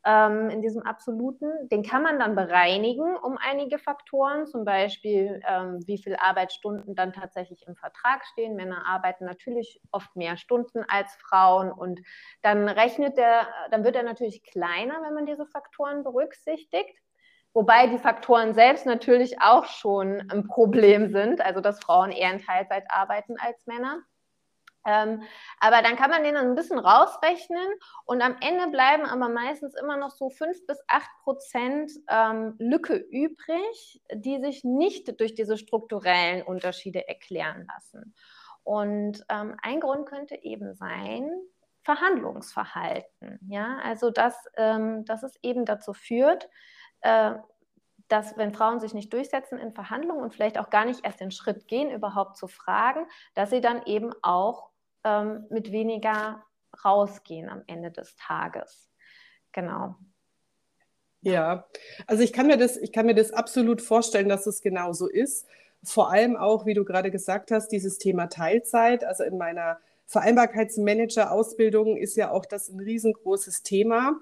ähm, 0.04 0.50
in 0.50 0.62
diesem 0.62 0.82
absoluten. 0.82 1.68
Den 1.68 1.82
kann 1.82 2.02
man 2.02 2.18
dann 2.18 2.34
bereinigen 2.34 3.16
um 3.16 3.37
einige 3.38 3.78
Faktoren, 3.78 4.46
zum 4.46 4.64
Beispiel 4.64 5.40
ähm, 5.46 5.80
wie 5.87 5.98
viele 5.98 6.22
Arbeitsstunden 6.22 6.94
dann 6.94 7.12
tatsächlich 7.12 7.66
im 7.66 7.76
Vertrag 7.76 8.24
stehen. 8.26 8.54
Männer 8.54 8.87
arbeiten 8.87 9.24
natürlich 9.24 9.80
oft 9.90 10.14
mehr 10.16 10.37
Stunden 10.37 10.84
als 10.88 11.14
Frauen 11.16 11.72
und 11.72 12.00
dann 12.42 12.68
rechnet 12.68 13.16
der, 13.16 13.48
dann 13.70 13.84
wird 13.84 13.96
er 13.96 14.02
natürlich 14.04 14.42
kleiner, 14.44 15.02
wenn 15.02 15.14
man 15.14 15.26
diese 15.26 15.46
Faktoren 15.46 16.04
berücksichtigt. 16.04 16.96
Wobei 17.58 17.88
die 17.88 17.98
Faktoren 17.98 18.54
selbst 18.54 18.86
natürlich 18.86 19.42
auch 19.42 19.64
schon 19.64 20.30
ein 20.30 20.46
Problem 20.46 21.10
sind, 21.10 21.40
also 21.40 21.60
dass 21.60 21.80
Frauen 21.80 22.12
eher 22.12 22.30
in 22.30 22.38
Teilzeit 22.38 22.84
arbeiten 22.88 23.34
als 23.36 23.66
Männer. 23.66 23.98
Ähm, 24.86 25.24
aber 25.58 25.82
dann 25.82 25.96
kann 25.96 26.08
man 26.08 26.22
den 26.22 26.36
ein 26.36 26.54
bisschen 26.54 26.78
rausrechnen 26.78 27.66
und 28.04 28.22
am 28.22 28.36
Ende 28.40 28.68
bleiben 28.68 29.06
aber 29.06 29.28
meistens 29.28 29.74
immer 29.74 29.96
noch 29.96 30.10
so 30.10 30.30
fünf 30.30 30.64
bis 30.68 30.80
acht 30.86 31.10
Prozent 31.24 31.90
ähm, 32.08 32.54
Lücke 32.60 32.94
übrig, 32.94 34.02
die 34.14 34.38
sich 34.38 34.62
nicht 34.62 35.18
durch 35.18 35.34
diese 35.34 35.58
strukturellen 35.58 36.42
Unterschiede 36.42 37.08
erklären 37.08 37.66
lassen. 37.74 38.14
Und 38.62 39.24
ähm, 39.30 39.56
ein 39.64 39.80
Grund 39.80 40.06
könnte 40.06 40.36
eben 40.44 40.76
sein, 40.76 41.28
Verhandlungsverhalten. 41.82 43.40
Ja, 43.48 43.78
also 43.82 44.10
dass, 44.10 44.36
ähm, 44.56 45.04
dass 45.06 45.24
es 45.24 45.34
eben 45.42 45.64
dazu 45.64 45.92
führt, 45.92 46.48
äh, 47.02 47.34
dass 48.08 48.37
wenn 48.37 48.54
Frauen 48.54 48.80
sich 48.80 48.94
nicht 48.94 49.12
durchsetzen 49.12 49.58
in 49.58 49.72
Verhandlungen 49.72 50.22
und 50.22 50.32
vielleicht 50.32 50.58
auch 50.58 50.70
gar 50.70 50.84
nicht 50.84 51.04
erst 51.04 51.20
den 51.20 51.30
Schritt 51.30 51.68
gehen, 51.68 51.90
überhaupt 51.90 52.37
zu 52.37 52.48
fragen, 52.48 53.06
dass 53.34 53.50
sie 53.50 53.61
dann 53.61 53.82
eben 53.84 54.12
auch 54.22 54.70
ähm, 55.04 55.46
mit 55.50 55.72
weniger 55.72 56.42
rausgehen 56.84 57.48
am 57.48 57.62
Ende 57.66 57.90
des 57.90 58.16
Tages. 58.16 58.90
Genau. 59.52 59.96
Ja, 61.20 61.66
also 62.06 62.22
ich 62.22 62.32
kann 62.32 62.46
mir 62.46 62.56
das, 62.56 62.76
ich 62.76 62.92
kann 62.92 63.06
mir 63.06 63.14
das 63.14 63.32
absolut 63.32 63.82
vorstellen, 63.82 64.28
dass 64.28 64.46
es 64.46 64.62
genau 64.62 64.92
so 64.92 65.08
ist. 65.08 65.46
Vor 65.82 66.11
allem 66.11 66.37
auch, 66.37 66.64
wie 66.64 66.74
du 66.74 66.84
gerade 66.84 67.11
gesagt 67.11 67.50
hast, 67.50 67.68
dieses 67.68 67.98
Thema 67.98 68.28
Teilzeit. 68.28 69.04
Also 69.04 69.24
in 69.24 69.37
meiner 69.37 69.78
Vereinbarkeitsmanager-Ausbildung 70.06 71.96
ist 71.96 72.16
ja 72.16 72.30
auch 72.30 72.46
das 72.46 72.68
ein 72.68 72.80
riesengroßes 72.80 73.62
Thema. 73.62 74.20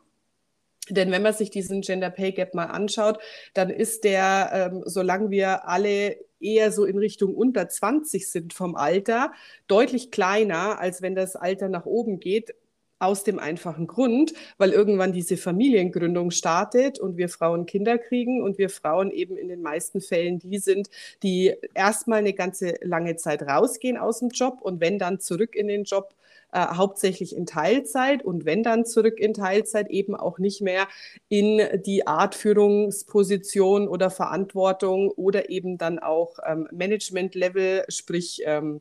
Denn 0.90 1.10
wenn 1.10 1.22
man 1.22 1.34
sich 1.34 1.50
diesen 1.50 1.80
Gender 1.80 2.10
Pay 2.10 2.32
Gap 2.32 2.54
mal 2.54 2.66
anschaut, 2.66 3.18
dann 3.54 3.70
ist 3.70 4.04
der, 4.04 4.70
ähm, 4.72 4.82
solange 4.86 5.30
wir 5.30 5.68
alle 5.68 6.16
eher 6.40 6.70
so 6.72 6.84
in 6.84 6.98
Richtung 6.98 7.34
unter 7.34 7.68
20 7.68 8.28
sind 8.30 8.52
vom 8.52 8.76
Alter, 8.76 9.32
deutlich 9.68 10.10
kleiner, 10.10 10.78
als 10.78 11.02
wenn 11.02 11.14
das 11.14 11.36
Alter 11.36 11.68
nach 11.68 11.86
oben 11.86 12.20
geht. 12.20 12.54
Aus 12.98 13.24
dem 13.24 13.38
einfachen 13.38 13.86
Grund, 13.86 14.32
weil 14.56 14.70
irgendwann 14.70 15.12
diese 15.12 15.36
Familiengründung 15.36 16.30
startet 16.30 16.98
und 16.98 17.18
wir 17.18 17.28
Frauen 17.28 17.66
Kinder 17.66 17.98
kriegen 17.98 18.42
und 18.42 18.56
wir 18.56 18.70
Frauen 18.70 19.10
eben 19.10 19.36
in 19.36 19.48
den 19.48 19.60
meisten 19.60 20.00
Fällen 20.00 20.38
die 20.38 20.56
sind, 20.56 20.88
die 21.22 21.52
erstmal 21.74 22.20
eine 22.20 22.32
ganze 22.32 22.76
lange 22.80 23.16
Zeit 23.16 23.42
rausgehen 23.42 23.98
aus 23.98 24.20
dem 24.20 24.30
Job 24.30 24.62
und 24.62 24.80
wenn 24.80 24.98
dann 24.98 25.20
zurück 25.20 25.54
in 25.54 25.68
den 25.68 25.84
Job 25.84 26.14
äh, 26.56 26.74
hauptsächlich 26.74 27.36
in 27.36 27.44
Teilzeit 27.44 28.24
und 28.24 28.46
wenn 28.46 28.62
dann 28.62 28.86
zurück 28.86 29.20
in 29.20 29.34
Teilzeit 29.34 29.90
eben 29.90 30.16
auch 30.16 30.38
nicht 30.38 30.62
mehr 30.62 30.88
in 31.28 31.60
die 31.84 32.06
Art 32.06 32.34
Führungsposition 32.34 33.86
oder 33.86 34.08
Verantwortung 34.08 35.10
oder 35.10 35.50
eben 35.50 35.76
dann 35.76 35.98
auch 35.98 36.38
ähm, 36.46 36.66
Management-Level, 36.72 37.84
sprich 37.90 38.40
ähm, 38.46 38.80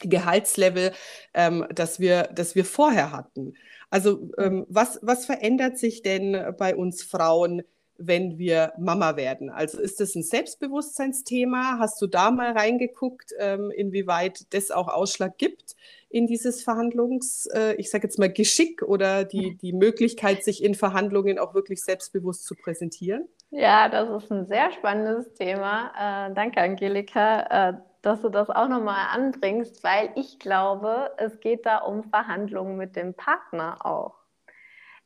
Gehaltslevel, 0.00 0.92
ähm, 1.34 1.66
das, 1.74 2.00
wir, 2.00 2.22
das 2.34 2.54
wir 2.54 2.64
vorher 2.64 3.12
hatten. 3.12 3.52
Also 3.90 4.30
ähm, 4.38 4.64
was, 4.70 4.98
was 5.02 5.26
verändert 5.26 5.76
sich 5.76 6.00
denn 6.00 6.54
bei 6.56 6.74
uns 6.74 7.02
Frauen, 7.02 7.64
wenn 7.98 8.38
wir 8.38 8.72
Mama 8.78 9.16
werden? 9.16 9.50
Also 9.50 9.78
ist 9.78 10.00
das 10.00 10.14
ein 10.14 10.22
Selbstbewusstseinsthema? 10.22 11.76
Hast 11.78 12.00
du 12.00 12.06
da 12.06 12.30
mal 12.30 12.52
reingeguckt, 12.52 13.34
ähm, 13.38 13.70
inwieweit 13.70 14.52
das 14.54 14.70
auch 14.70 14.88
Ausschlag 14.88 15.36
gibt 15.36 15.76
in 16.14 16.28
dieses 16.28 16.62
Verhandlungs, 16.62 17.46
äh, 17.46 17.74
ich 17.74 17.90
sage 17.90 18.04
jetzt 18.04 18.20
mal 18.20 18.32
Geschick 18.32 18.82
oder 18.82 19.24
die, 19.24 19.56
die 19.56 19.72
Möglichkeit, 19.72 20.44
sich 20.44 20.62
in 20.62 20.76
Verhandlungen 20.76 21.40
auch 21.40 21.54
wirklich 21.54 21.82
selbstbewusst 21.82 22.46
zu 22.46 22.54
präsentieren? 22.54 23.28
Ja, 23.50 23.88
das 23.88 24.22
ist 24.22 24.30
ein 24.30 24.46
sehr 24.46 24.70
spannendes 24.70 25.34
Thema. 25.34 25.90
Äh, 26.28 26.34
danke, 26.34 26.60
Angelika, 26.60 27.70
äh, 27.70 27.72
dass 28.02 28.22
du 28.22 28.28
das 28.28 28.48
auch 28.48 28.68
nochmal 28.68 29.08
anbringst, 29.10 29.82
weil 29.82 30.10
ich 30.14 30.38
glaube, 30.38 31.10
es 31.16 31.40
geht 31.40 31.66
da 31.66 31.78
um 31.78 32.04
Verhandlungen 32.04 32.76
mit 32.76 32.94
dem 32.94 33.14
Partner 33.14 33.84
auch. 33.84 34.14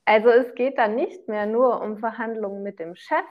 Also 0.05 0.29
es 0.29 0.55
geht 0.57 0.77
da 0.77 0.89
nicht 0.89 1.27
mehr 1.27 1.47
nur 1.47 1.81
um 1.81 1.97
Verhandlungen 1.97 2.63
mit 2.63 2.81
dem 2.81 2.95
Chef, 2.95 3.25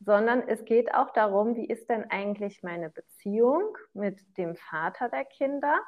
sondern 0.00 0.46
es 0.46 0.62
geht 0.66 0.94
auch 0.94 1.10
darum, 1.14 1.56
wie 1.56 1.66
ist 1.66 1.88
denn 1.88 2.04
eigentlich 2.10 2.62
meine 2.62 2.90
Beziehung 2.90 3.78
mit 3.94 4.18
dem 4.36 4.56
Vater 4.56 5.08
der 5.08 5.24
Kinder 5.24 5.80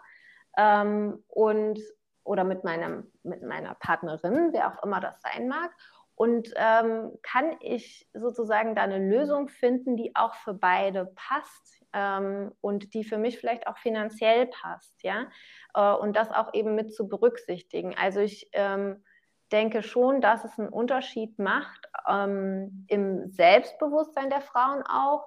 ähm, 0.56 1.22
und 1.28 1.80
oder 2.24 2.44
mit, 2.44 2.64
meinem, 2.64 3.10
mit 3.22 3.42
meiner 3.42 3.74
Partnerin, 3.74 4.52
wer 4.52 4.68
auch 4.68 4.82
immer 4.82 5.00
das 5.00 5.20
sein 5.22 5.48
mag. 5.48 5.70
Und 6.14 6.52
ähm, 6.56 7.12
kann 7.22 7.56
ich 7.60 8.06
sozusagen 8.12 8.74
da 8.74 8.82
eine 8.82 8.98
Lösung 8.98 9.48
finden, 9.48 9.96
die 9.96 10.14
auch 10.14 10.34
für 10.34 10.52
beide 10.52 11.06
passt 11.16 11.82
ähm, 11.94 12.52
und 12.60 12.92
die 12.92 13.04
für 13.04 13.16
mich 13.16 13.38
vielleicht 13.38 13.66
auch 13.66 13.78
finanziell 13.78 14.46
passt, 14.46 15.02
ja? 15.02 15.28
Äh, 15.72 15.94
und 15.94 16.14
das 16.16 16.30
auch 16.30 16.52
eben 16.52 16.74
mit 16.74 16.94
zu 16.94 17.08
berücksichtigen. 17.08 17.96
Also 17.96 18.20
ich 18.20 18.50
ähm, 18.52 19.02
denke 19.50 19.82
schon, 19.82 20.20
dass 20.20 20.44
es 20.44 20.58
einen 20.58 20.68
Unterschied 20.68 21.38
macht 21.38 21.88
ähm, 22.06 22.84
im 22.88 23.30
Selbstbewusstsein 23.30 24.28
der 24.28 24.42
Frauen 24.42 24.82
auch 24.82 25.26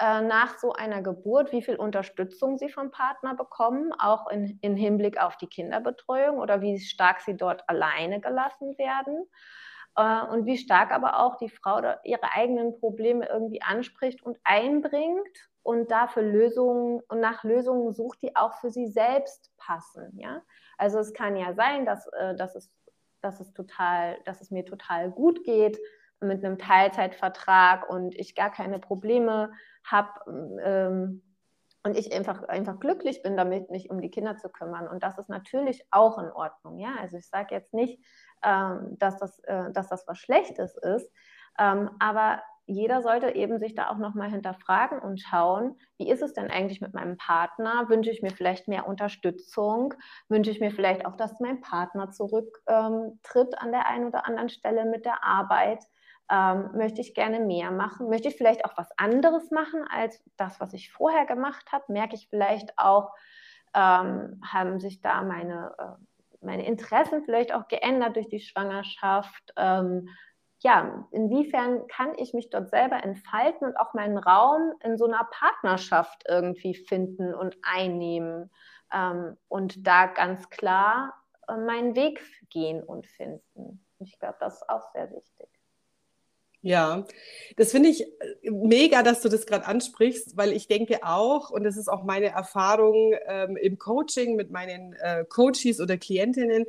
äh, 0.00 0.22
nach 0.22 0.58
so 0.58 0.72
einer 0.72 1.02
Geburt, 1.02 1.52
wie 1.52 1.62
viel 1.62 1.76
Unterstützung 1.76 2.58
sie 2.58 2.70
vom 2.70 2.90
Partner 2.90 3.34
bekommen, 3.34 3.92
auch 3.98 4.28
in, 4.28 4.58
in 4.62 4.76
Hinblick 4.76 5.20
auf 5.22 5.36
die 5.36 5.46
Kinderbetreuung 5.46 6.38
oder 6.38 6.60
wie 6.62 6.80
stark 6.80 7.20
sie 7.20 7.36
dort 7.36 7.68
alleine 7.68 8.20
gelassen 8.20 8.76
werden 8.78 9.26
äh, 9.96 10.22
und 10.32 10.46
wie 10.46 10.56
stark 10.56 10.90
aber 10.90 11.20
auch 11.20 11.36
die 11.36 11.50
Frau 11.50 11.80
ihre 12.04 12.32
eigenen 12.32 12.80
Probleme 12.80 13.28
irgendwie 13.28 13.62
anspricht 13.62 14.22
und 14.22 14.38
einbringt 14.42 15.50
und 15.62 15.90
dafür 15.90 16.22
Lösungen 16.22 17.02
und 17.08 17.20
nach 17.20 17.44
Lösungen 17.44 17.92
sucht, 17.92 18.22
die 18.22 18.34
auch 18.34 18.54
für 18.54 18.70
sie 18.70 18.88
selbst 18.88 19.52
passen. 19.58 20.18
Ja? 20.18 20.42
Also 20.78 20.98
es 20.98 21.12
kann 21.12 21.36
ja 21.36 21.52
sein, 21.52 21.84
dass, 21.84 22.06
äh, 22.06 22.34
dass 22.34 22.54
es 22.54 22.70
dass 23.22 23.38
es 23.38 23.52
total, 23.52 24.18
dass 24.24 24.40
es 24.40 24.50
mir 24.50 24.64
total 24.64 25.10
gut 25.10 25.44
geht 25.44 25.78
mit 26.20 26.44
einem 26.44 26.58
Teilzeitvertrag 26.58 27.88
und 27.88 28.14
ich 28.14 28.34
gar 28.34 28.50
keine 28.50 28.78
Probleme 28.78 29.52
habe 29.84 30.08
ähm, 30.62 31.22
und 31.82 31.96
ich 31.96 32.14
einfach, 32.14 32.42
einfach 32.44 32.78
glücklich 32.78 33.22
bin 33.22 33.36
damit, 33.36 33.70
mich 33.70 33.90
um 33.90 34.00
die 34.00 34.10
Kinder 34.10 34.36
zu 34.36 34.50
kümmern. 34.50 34.86
Und 34.86 35.02
das 35.02 35.16
ist 35.18 35.30
natürlich 35.30 35.86
auch 35.90 36.18
in 36.18 36.30
Ordnung. 36.30 36.78
Ja? 36.78 36.96
Also 37.00 37.16
ich 37.16 37.28
sage 37.28 37.54
jetzt 37.54 37.72
nicht, 37.72 37.98
ähm, 38.42 38.96
dass, 38.98 39.18
das, 39.18 39.38
äh, 39.44 39.72
dass 39.72 39.88
das 39.88 40.06
was 40.06 40.18
Schlechtes 40.18 40.76
ist, 40.76 41.10
ähm, 41.58 41.90
aber 41.98 42.42
jeder 42.66 43.02
sollte 43.02 43.34
eben 43.34 43.58
sich 43.58 43.74
da 43.74 43.90
auch 43.90 43.96
nochmal 43.96 44.30
hinterfragen 44.30 45.00
und 45.00 45.20
schauen, 45.20 45.76
wie 45.98 46.08
ist 46.08 46.22
es 46.22 46.34
denn 46.34 46.50
eigentlich 46.50 46.80
mit 46.80 46.94
meinem 46.94 47.16
Partner? 47.16 47.88
Wünsche 47.88 48.10
ich 48.10 48.22
mir 48.22 48.30
vielleicht 48.30 48.68
mehr 48.68 48.86
Unterstützung? 48.86 49.94
Wünsche 50.28 50.52
ich 50.52 50.60
mir 50.60 50.70
vielleicht 50.70 51.04
auch, 51.04 51.16
dass 51.16 51.40
mein 51.40 51.60
Partner 51.60 52.10
zurücktritt 52.10 52.68
ähm, 52.68 53.58
an 53.58 53.72
der 53.72 53.88
einen 53.88 54.06
oder 54.06 54.24
anderen 54.24 54.50
Stelle 54.50 54.84
mit 54.84 55.04
der 55.04 55.24
Arbeit? 55.24 55.82
Ähm, 56.30 56.70
möchte 56.74 57.00
ich 57.00 57.14
gerne 57.14 57.40
mehr 57.40 57.72
machen? 57.72 58.08
Möchte 58.08 58.28
ich 58.28 58.36
vielleicht 58.36 58.64
auch 58.64 58.76
was 58.76 58.88
anderes 58.96 59.50
machen 59.50 59.84
als 59.90 60.22
das, 60.36 60.60
was 60.60 60.72
ich 60.74 60.92
vorher 60.92 61.26
gemacht 61.26 61.72
habe? 61.72 61.84
Merke 61.88 62.14
ich 62.14 62.28
vielleicht 62.28 62.78
auch, 62.78 63.12
ähm, 63.74 64.40
haben 64.46 64.78
sich 64.78 65.00
da 65.00 65.22
meine, 65.22 65.74
äh, 65.78 66.44
meine 66.44 66.66
Interessen 66.66 67.24
vielleicht 67.24 67.52
auch 67.52 67.66
geändert 67.68 68.16
durch 68.16 68.28
die 68.28 68.40
Schwangerschaft? 68.40 69.52
Ähm, 69.56 70.08
ja, 70.62 71.08
inwiefern 71.10 71.86
kann 71.88 72.12
ich 72.18 72.34
mich 72.34 72.50
dort 72.50 72.68
selber 72.70 73.02
entfalten 73.02 73.66
und 73.66 73.76
auch 73.76 73.94
meinen 73.94 74.18
Raum 74.18 74.72
in 74.84 74.98
so 74.98 75.06
einer 75.06 75.26
Partnerschaft 75.30 76.24
irgendwie 76.28 76.74
finden 76.74 77.34
und 77.34 77.56
einnehmen 77.62 78.50
ähm, 78.92 79.36
und 79.48 79.86
da 79.86 80.06
ganz 80.06 80.48
klar 80.50 81.14
äh, 81.48 81.56
meinen 81.56 81.96
Weg 81.96 82.22
gehen 82.50 82.82
und 82.82 83.06
finden. 83.06 83.84
Ich 83.98 84.18
glaube, 84.18 84.36
das 84.40 84.56
ist 84.56 84.68
auch 84.68 84.92
sehr 84.92 85.10
wichtig. 85.10 85.59
Ja, 86.62 87.06
das 87.56 87.70
finde 87.70 87.88
ich 87.88 88.02
äh, 88.02 88.50
mega, 88.50 89.02
dass 89.02 89.22
du 89.22 89.30
das 89.30 89.46
gerade 89.46 89.66
ansprichst, 89.66 90.36
weil 90.36 90.52
ich 90.52 90.68
denke 90.68 90.98
auch, 91.02 91.50
und 91.50 91.64
das 91.64 91.78
ist 91.78 91.88
auch 91.88 92.04
meine 92.04 92.26
Erfahrung 92.26 93.14
ähm, 93.26 93.56
im 93.56 93.78
Coaching 93.78 94.36
mit 94.36 94.50
meinen 94.50 94.92
äh, 94.94 95.24
Coaches 95.26 95.80
oder 95.80 95.96
Klientinnen, 95.96 96.66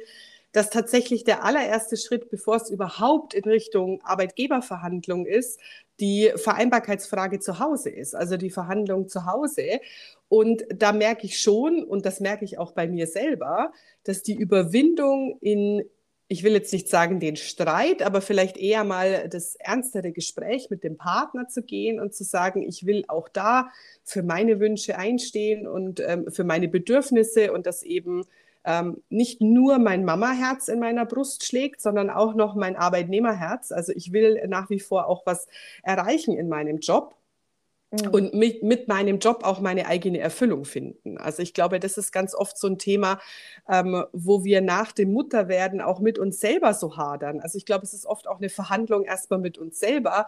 dass 0.54 0.70
tatsächlich 0.70 1.24
der 1.26 1.44
allererste 1.44 1.98
Schritt, 1.98 2.30
bevor 2.30 2.58
es 2.58 2.70
überhaupt 2.70 3.34
in 3.34 3.44
Richtung 3.44 4.02
Arbeitgeberverhandlung 4.04 5.26
ist, 5.26 5.60
die 6.00 6.32
Vereinbarkeitsfrage 6.36 7.40
zu 7.40 7.60
Hause 7.60 7.90
ist, 7.90 8.16
also 8.16 8.38
die 8.38 8.50
Verhandlung 8.50 9.08
zu 9.10 9.26
Hause. 9.26 9.80
Und 10.30 10.64
da 10.74 10.94
merke 10.94 11.26
ich 11.26 11.40
schon, 11.40 11.84
und 11.84 12.06
das 12.06 12.22
merke 12.22 12.46
ich 12.46 12.58
auch 12.58 12.72
bei 12.72 12.88
mir 12.88 13.08
selber, 13.08 13.72
dass 14.04 14.24
die 14.24 14.36
Überwindung 14.36 15.38
in, 15.42 15.84
ich 16.32 16.44
will 16.44 16.54
jetzt 16.54 16.72
nicht 16.72 16.88
sagen 16.88 17.20
den 17.20 17.36
Streit, 17.36 18.02
aber 18.02 18.22
vielleicht 18.22 18.56
eher 18.56 18.86
mal 18.86 19.28
das 19.28 19.56
ernstere 19.56 20.14
Gespräch 20.14 20.70
mit 20.70 20.82
dem 20.82 20.96
Partner 20.96 21.50
zu 21.50 21.62
gehen 21.62 22.00
und 22.00 22.14
zu 22.14 22.24
sagen, 22.24 22.64
ich 22.64 22.86
will 22.86 23.04
auch 23.10 23.28
da 23.28 23.68
für 24.06 24.24
meine 24.24 24.62
Wünsche 24.62 24.98
einstehen 24.98 25.68
und 25.68 26.00
ähm, 26.00 26.32
für 26.32 26.46
meine 26.46 26.70
Bedürfnisse 26.70 27.52
und 27.52 27.66
das 27.66 27.84
eben 27.84 28.24
ähm, 28.64 29.04
nicht 29.10 29.42
nur 29.42 29.78
mein 29.78 30.06
Mama-Herz 30.06 30.70
in 30.70 30.80
meiner 30.80 31.06
Brust 31.06 31.46
schlägt, 31.46 31.82
sondern 31.82 32.10
auch 32.10 32.34
noch 32.34 32.56
mein 32.56 32.78
Arbeitnehmerherz. 32.78 33.74
Also 33.74 33.92
ich 33.92 34.14
will 34.14 34.42
nach 34.48 34.70
wie 34.70 34.80
vor 34.80 35.08
auch 35.08 35.26
was 35.26 35.50
erreichen 35.84 36.38
in 36.38 36.48
meinem 36.48 36.78
Job. 36.78 37.14
Und 38.12 38.34
mit, 38.34 38.64
mit, 38.64 38.88
meinem 38.88 39.20
Job 39.20 39.44
auch 39.44 39.60
meine 39.60 39.86
eigene 39.86 40.20
Erfüllung 40.20 40.64
finden. 40.64 41.18
Also 41.18 41.42
ich 41.42 41.54
glaube, 41.54 41.80
das 41.80 41.98
ist 41.98 42.14
ganz 42.14 42.34
oft 42.34 42.58
so 42.58 42.68
ein 42.68 42.78
Thema, 42.78 43.20
ähm, 43.68 44.06
wo 44.14 44.46
wir 44.46 44.62
nach 44.62 44.94
dem 44.94 45.12
Mutterwerden 45.12 45.82
auch 45.82 46.00
mit 46.00 46.18
uns 46.18 46.40
selber 46.40 46.74
so 46.74 46.96
hadern. 46.96 47.42
Also 47.42 47.58
ich 47.58 47.66
glaube, 47.66 47.84
es 47.84 47.94
ist 47.94 48.06
oft 48.06 48.28
auch 48.28 48.38
eine 48.38 48.50
Verhandlung 48.50 49.04
erstmal 49.04 49.40
mit 49.40 49.58
uns 49.58 49.80
selber, 49.80 50.28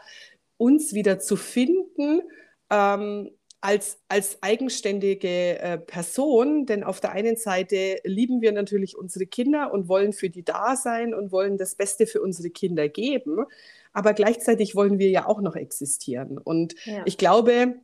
uns 0.58 0.94
wieder 0.94 1.20
zu 1.20 1.38
finden. 1.38 2.22
Ähm, 2.70 3.32
als, 3.62 3.98
als 4.10 4.44
eigenständige 4.44 5.58
äh, 5.60 5.78
Person, 5.78 6.66
denn 6.66 6.84
auf 6.84 7.00
der 7.00 7.14
einen 7.14 7.38
Seite 7.38 8.02
lieben 8.04 8.42
wir 8.42 8.52
natürlich 8.52 8.98
unsere 8.98 9.26
Kinder 9.26 9.72
und 9.72 9.88
wollen 9.88 10.12
für 10.12 10.30
die 10.30 10.44
da 10.44 10.76
sein 10.76 11.14
und 11.14 11.32
wollen 11.32 11.58
das 11.58 11.76
Beste 11.76 12.06
für 12.06 12.22
unsere 12.22 12.50
Kinder 12.50 12.90
geben, 12.90 13.46
aber 13.94 14.14
gleichzeitig 14.14 14.76
wollen 14.76 15.00
wir 15.00 15.10
ja 15.10 15.28
auch 15.28 15.42
noch 15.42 15.56
existieren. 15.56 16.38
Und 16.38 16.76
ja. 16.86 17.04
ich 17.06 17.18
glaube, 17.18 17.76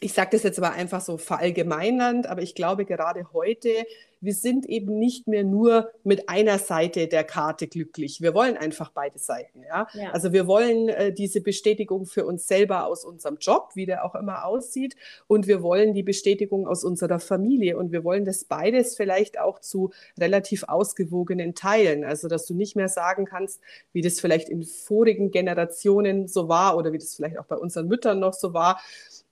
ich 0.00 0.12
sage 0.12 0.30
das 0.32 0.42
jetzt 0.42 0.58
aber 0.58 0.72
einfach 0.72 1.00
so 1.00 1.16
verallgemeinernd, 1.16 2.26
aber 2.26 2.42
ich 2.42 2.54
glaube 2.54 2.84
gerade 2.84 3.32
heute, 3.32 3.86
wir 4.24 4.34
sind 4.34 4.66
eben 4.66 4.98
nicht 4.98 5.28
mehr 5.28 5.44
nur 5.44 5.90
mit 6.02 6.28
einer 6.28 6.58
Seite 6.58 7.06
der 7.08 7.24
Karte 7.24 7.68
glücklich. 7.68 8.20
Wir 8.20 8.34
wollen 8.34 8.56
einfach 8.56 8.90
beide 8.90 9.18
Seiten. 9.18 9.62
Ja? 9.62 9.86
ja. 9.92 10.10
Also 10.12 10.32
wir 10.32 10.46
wollen 10.46 10.88
äh, 10.88 11.12
diese 11.12 11.40
Bestätigung 11.40 12.06
für 12.06 12.24
uns 12.24 12.46
selber 12.46 12.86
aus 12.86 13.04
unserem 13.04 13.36
Job, 13.38 13.70
wie 13.74 13.86
der 13.86 14.04
auch 14.04 14.14
immer 14.14 14.44
aussieht, 14.44 14.96
und 15.26 15.46
wir 15.46 15.62
wollen 15.62 15.94
die 15.94 16.02
Bestätigung 16.02 16.66
aus 16.66 16.84
unserer 16.84 17.20
Familie 17.20 17.76
und 17.76 17.92
wir 17.92 18.04
wollen 18.04 18.24
das 18.24 18.44
beides 18.44 18.96
vielleicht 18.96 19.38
auch 19.38 19.60
zu 19.60 19.90
relativ 20.18 20.64
ausgewogenen 20.64 21.54
Teilen. 21.54 22.04
Also 22.04 22.28
dass 22.28 22.46
du 22.46 22.54
nicht 22.54 22.76
mehr 22.76 22.88
sagen 22.88 23.26
kannst, 23.26 23.60
wie 23.92 24.00
das 24.00 24.20
vielleicht 24.20 24.48
in 24.48 24.62
vorigen 24.62 25.30
Generationen 25.30 26.28
so 26.28 26.48
war 26.48 26.76
oder 26.76 26.92
wie 26.92 26.98
das 26.98 27.14
vielleicht 27.14 27.38
auch 27.38 27.46
bei 27.46 27.56
unseren 27.56 27.88
Müttern 27.88 28.20
noch 28.20 28.34
so 28.34 28.54
war 28.54 28.80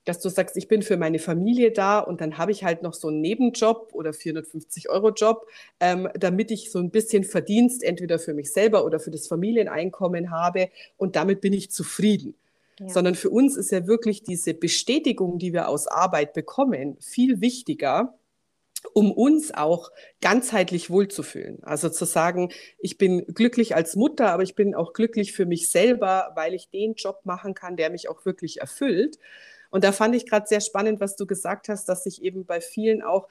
dass 0.04 0.20
du 0.20 0.28
sagst, 0.28 0.56
ich 0.56 0.68
bin 0.68 0.82
für 0.82 0.96
meine 0.96 1.18
Familie 1.18 1.70
da 1.70 2.00
und 2.00 2.20
dann 2.20 2.38
habe 2.38 2.52
ich 2.52 2.64
halt 2.64 2.82
noch 2.82 2.94
so 2.94 3.08
einen 3.08 3.20
Nebenjob 3.20 3.90
oder 3.92 4.10
450-Euro-Job, 4.10 5.46
ähm, 5.80 6.08
damit 6.14 6.50
ich 6.50 6.72
so 6.72 6.80
ein 6.80 6.90
bisschen 6.90 7.24
Verdienst 7.24 7.82
entweder 7.84 8.18
für 8.18 8.34
mich 8.34 8.52
selber 8.52 8.84
oder 8.84 8.98
für 8.98 9.10
das 9.10 9.28
Familieneinkommen 9.28 10.30
habe 10.30 10.70
und 10.96 11.16
damit 11.16 11.40
bin 11.40 11.52
ich 11.52 11.70
zufrieden. 11.70 12.34
Ja. 12.80 12.88
Sondern 12.88 13.14
für 13.14 13.30
uns 13.30 13.56
ist 13.56 13.70
ja 13.70 13.86
wirklich 13.86 14.22
diese 14.22 14.54
Bestätigung, 14.54 15.38
die 15.38 15.52
wir 15.52 15.68
aus 15.68 15.86
Arbeit 15.86 16.32
bekommen, 16.32 16.96
viel 17.00 17.40
wichtiger, 17.40 18.14
um 18.94 19.12
uns 19.12 19.52
auch 19.54 19.90
ganzheitlich 20.20 20.90
wohlzufühlen. 20.90 21.62
Also 21.62 21.88
zu 21.88 22.04
sagen, 22.04 22.50
ich 22.78 22.98
bin 22.98 23.24
glücklich 23.26 23.76
als 23.76 23.94
Mutter, 23.94 24.32
aber 24.32 24.42
ich 24.42 24.54
bin 24.56 24.74
auch 24.74 24.92
glücklich 24.92 25.32
für 25.32 25.46
mich 25.46 25.70
selber, 25.70 26.32
weil 26.34 26.54
ich 26.54 26.70
den 26.70 26.94
Job 26.94 27.20
machen 27.24 27.54
kann, 27.54 27.76
der 27.76 27.90
mich 27.90 28.08
auch 28.08 28.24
wirklich 28.24 28.60
erfüllt. 28.60 29.18
Und 29.72 29.84
da 29.84 29.90
fand 29.90 30.14
ich 30.14 30.26
gerade 30.26 30.46
sehr 30.46 30.60
spannend, 30.60 31.00
was 31.00 31.16
du 31.16 31.26
gesagt 31.26 31.68
hast, 31.68 31.88
dass 31.88 32.04
sich 32.04 32.22
eben 32.22 32.44
bei 32.44 32.60
vielen 32.60 33.02
auch 33.02 33.26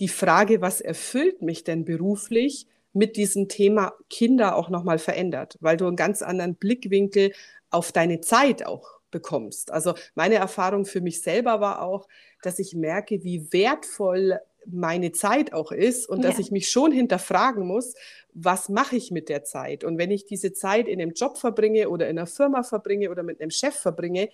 die 0.00 0.08
Frage, 0.08 0.60
was 0.60 0.80
erfüllt 0.82 1.40
mich 1.40 1.64
denn 1.64 1.84
beruflich, 1.84 2.66
mit 2.92 3.16
diesem 3.16 3.48
Thema 3.48 3.92
Kinder 4.10 4.56
auch 4.56 4.68
nochmal 4.68 4.98
verändert, 4.98 5.58
weil 5.60 5.76
du 5.76 5.86
einen 5.86 5.96
ganz 5.96 6.22
anderen 6.22 6.54
Blickwinkel 6.54 7.32
auf 7.70 7.92
deine 7.92 8.20
Zeit 8.20 8.66
auch 8.66 9.00
bekommst. 9.10 9.70
Also 9.70 9.94
meine 10.14 10.36
Erfahrung 10.36 10.86
für 10.86 11.00
mich 11.02 11.22
selber 11.22 11.60
war 11.60 11.82
auch, 11.82 12.08
dass 12.42 12.58
ich 12.58 12.74
merke, 12.74 13.22
wie 13.22 13.52
wertvoll 13.52 14.40
meine 14.64 15.12
Zeit 15.12 15.52
auch 15.52 15.72
ist 15.72 16.08
und 16.08 16.24
ja. 16.24 16.30
dass 16.30 16.38
ich 16.38 16.50
mich 16.50 16.70
schon 16.70 16.90
hinterfragen 16.90 17.66
muss, 17.66 17.94
was 18.34 18.68
mache 18.68 18.96
ich 18.96 19.10
mit 19.10 19.28
der 19.28 19.44
Zeit? 19.44 19.84
Und 19.84 19.98
wenn 19.98 20.10
ich 20.10 20.24
diese 20.24 20.52
Zeit 20.52 20.88
in 20.88 21.00
einem 21.00 21.12
Job 21.12 21.38
verbringe 21.38 21.88
oder 21.88 22.08
in 22.08 22.18
einer 22.18 22.26
Firma 22.26 22.62
verbringe 22.62 23.10
oder 23.10 23.22
mit 23.22 23.40
einem 23.40 23.50
Chef 23.50 23.74
verbringe, 23.74 24.30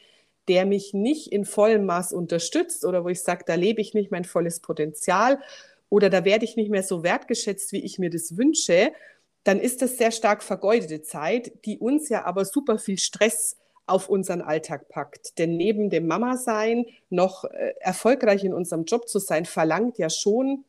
der 0.49 0.67
mich 0.67 0.95
nicht 0.95 1.33
in 1.33 1.45
vollem 1.45 1.87
Maß 1.87 2.13
unterstützt 2.13 2.85
oder 2.85 3.05
wo 3.05 3.09
ich 3.09 3.23
sage, 3.23 3.45
da 3.47 3.55
lebe 3.55 3.81
ich 3.81 3.95
nicht 3.95 4.11
mein 4.11 4.25
volles 4.25 4.61
Potenzial 4.61 5.39
oder 5.89 6.11
da 6.11 6.25
werde 6.25 6.45
ich 6.45 6.57
nicht 6.57 6.71
mehr 6.71 6.83
so 6.83 7.03
wertgeschätzt, 7.03 7.73
wie 7.73 7.85
ich 7.85 7.99
mir 7.99 8.11
das 8.11 8.37
wünsche, 8.37 8.93
dann 9.45 9.61
ist 9.61 9.83
das 9.83 9.99
sehr 9.99 10.11
stark 10.11 10.43
vergeudete 10.43 11.03
Zeit, 11.03 11.53
die 11.65 11.79
uns 11.79 12.09
ja 12.09 12.25
aber 12.25 12.45
super 12.45 12.79
viel 12.79 12.99
Stress 12.99 13.57
auf 13.87 14.09
unseren 14.09 14.43
Alltag 14.43 14.89
packt. 14.89 15.39
Denn 15.39 15.57
neben 15.57 15.91
dem 15.91 16.07
Mama-Sein 16.07 16.87
noch 17.11 17.45
äh, 17.45 17.75
erfolgreich 17.81 18.45
in 18.45 18.55
unserem 18.55 18.85
Job 18.85 19.09
zu 19.09 19.19
sein, 19.19 19.45
verlangt 19.45 19.99
ja 19.99 20.09
schon 20.09 20.65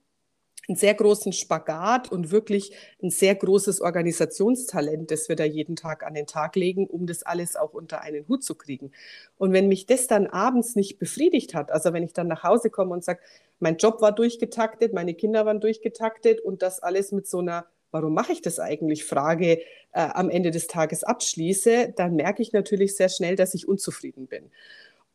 einen 0.68 0.78
sehr 0.78 0.94
großen 0.94 1.34
Spagat 1.34 2.12
und 2.12 2.32
wirklich 2.32 2.72
ein 3.02 3.10
sehr 3.10 3.36
großes 3.36 3.82
Organisationstalent, 3.82 5.12
das 5.12 5.28
wir 5.30 5.36
da 5.36 5.44
jeden 5.44 5.76
Tag 5.76 6.04
an 6.06 6.14
den 6.14 6.28
Tag 6.28 6.56
legen, 6.56 6.88
um 6.88 7.06
das 7.06 7.24
alles 7.24 7.56
auch 7.56 7.74
unter 7.74 8.02
einen 8.02 8.28
Hut 8.28 8.44
zu 8.44 8.56
kriegen. 8.56 8.92
Und 9.38 9.52
wenn 9.52 9.68
mich 9.68 9.86
das 9.86 10.08
dann 10.08 10.28
abends 10.28 10.76
nicht 10.76 11.00
befriedigt 11.00 11.54
hat, 11.54 11.72
also 11.72 11.92
wenn 11.94 12.04
ich 12.04 12.14
dann 12.14 12.28
nach 12.28 12.44
Hause 12.44 12.70
komme 12.70 12.94
und 12.94 13.04
sage, 13.04 13.20
mein 13.60 13.78
Job 13.78 14.02
war 14.02 14.14
durchgetaktet, 14.14 14.94
meine 14.94 15.14
Kinder 15.14 15.46
waren 15.46 15.60
durchgetaktet 15.60 16.40
und 16.40 16.62
das 16.62 16.82
alles 16.82 17.12
mit 17.12 17.28
so 17.28 17.40
einer 17.40 17.66
warum 17.94 18.14
mache 18.16 18.34
ich 18.34 18.42
das 18.42 18.60
eigentlich, 18.60 19.06
Frage 19.06 19.60
äh, 19.92 20.10
am 20.14 20.30
Ende 20.30 20.52
des 20.52 20.68
Tages 20.68 21.04
abschließe, 21.04 21.94
dann 21.96 22.16
merke 22.16 22.42
ich 22.42 22.52
natürlich 22.52 22.96
sehr 22.96 23.08
schnell, 23.08 23.36
dass 23.36 23.54
ich 23.54 23.68
unzufrieden 23.68 24.28
bin. 24.28 24.50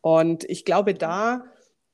Und 0.01 0.45
ich 0.45 0.63
glaube, 0.63 0.93
da 0.93 1.43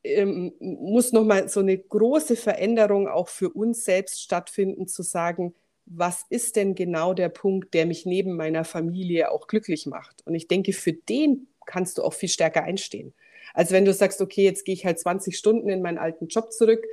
ähm, 0.05 0.53
muss 0.59 1.11
nochmal 1.11 1.49
so 1.49 1.59
eine 1.59 1.77
große 1.77 2.35
Veränderung 2.35 3.07
auch 3.07 3.27
für 3.27 3.49
uns 3.49 3.85
selbst 3.85 4.21
stattfinden, 4.21 4.87
zu 4.87 5.03
sagen, 5.03 5.53
was 5.85 6.25
ist 6.29 6.55
denn 6.55 6.75
genau 6.75 7.13
der 7.13 7.29
Punkt, 7.29 7.73
der 7.73 7.85
mich 7.85 8.05
neben 8.05 8.35
meiner 8.35 8.63
Familie 8.63 9.31
auch 9.31 9.47
glücklich 9.47 9.85
macht? 9.85 10.25
Und 10.25 10.35
ich 10.35 10.47
denke, 10.47 10.73
für 10.73 10.93
den 10.93 11.47
kannst 11.65 11.97
du 11.97 12.03
auch 12.03 12.13
viel 12.13 12.29
stärker 12.29 12.63
einstehen. 12.63 13.13
Also 13.53 13.73
wenn 13.73 13.85
du 13.85 13.93
sagst, 13.93 14.21
okay, 14.21 14.43
jetzt 14.43 14.65
gehe 14.65 14.73
ich 14.73 14.85
halt 14.85 14.99
20 14.99 15.37
Stunden 15.37 15.69
in 15.69 15.81
meinen 15.81 15.97
alten 15.97 16.27
Job 16.27 16.51
zurück, 16.51 16.83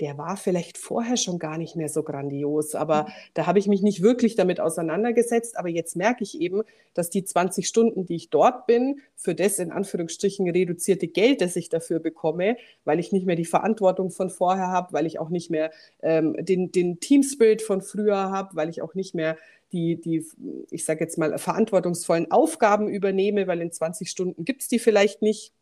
der 0.00 0.18
war 0.18 0.36
vielleicht 0.36 0.76
vorher 0.76 1.16
schon 1.16 1.38
gar 1.38 1.56
nicht 1.56 1.74
mehr 1.74 1.88
so 1.88 2.02
grandios, 2.02 2.74
aber 2.74 3.04
mhm. 3.04 3.12
da 3.34 3.46
habe 3.46 3.58
ich 3.58 3.66
mich 3.66 3.82
nicht 3.82 4.02
wirklich 4.02 4.34
damit 4.34 4.60
auseinandergesetzt. 4.60 5.56
Aber 5.58 5.68
jetzt 5.68 5.96
merke 5.96 6.22
ich 6.22 6.38
eben, 6.40 6.62
dass 6.92 7.08
die 7.08 7.24
20 7.24 7.66
Stunden, 7.66 8.04
die 8.04 8.16
ich 8.16 8.28
dort 8.28 8.66
bin, 8.66 9.00
für 9.14 9.34
das 9.34 9.58
in 9.58 9.72
Anführungsstrichen 9.72 10.48
reduzierte 10.50 11.08
Geld, 11.08 11.40
das 11.40 11.56
ich 11.56 11.70
dafür 11.70 11.98
bekomme, 11.98 12.56
weil 12.84 13.00
ich 13.00 13.12
nicht 13.12 13.26
mehr 13.26 13.36
die 13.36 13.46
Verantwortung 13.46 14.10
von 14.10 14.28
vorher 14.28 14.68
habe, 14.68 14.92
weil 14.92 15.06
ich 15.06 15.18
auch 15.18 15.30
nicht 15.30 15.50
mehr 15.50 15.70
ähm, 16.02 16.36
den, 16.38 16.72
den 16.72 17.00
Teamspirit 17.00 17.62
von 17.62 17.80
früher 17.80 18.30
habe, 18.30 18.54
weil 18.54 18.68
ich 18.68 18.82
auch 18.82 18.94
nicht 18.94 19.14
mehr 19.14 19.36
die, 19.72 20.00
die 20.00 20.24
ich 20.70 20.84
sage 20.84 21.00
jetzt 21.00 21.18
mal, 21.18 21.38
verantwortungsvollen 21.38 22.30
Aufgaben 22.30 22.88
übernehme, 22.88 23.46
weil 23.46 23.60
in 23.60 23.72
20 23.72 24.08
Stunden 24.08 24.44
gibt 24.44 24.62
es 24.62 24.68
die 24.68 24.78
vielleicht 24.78 25.22
nicht 25.22 25.52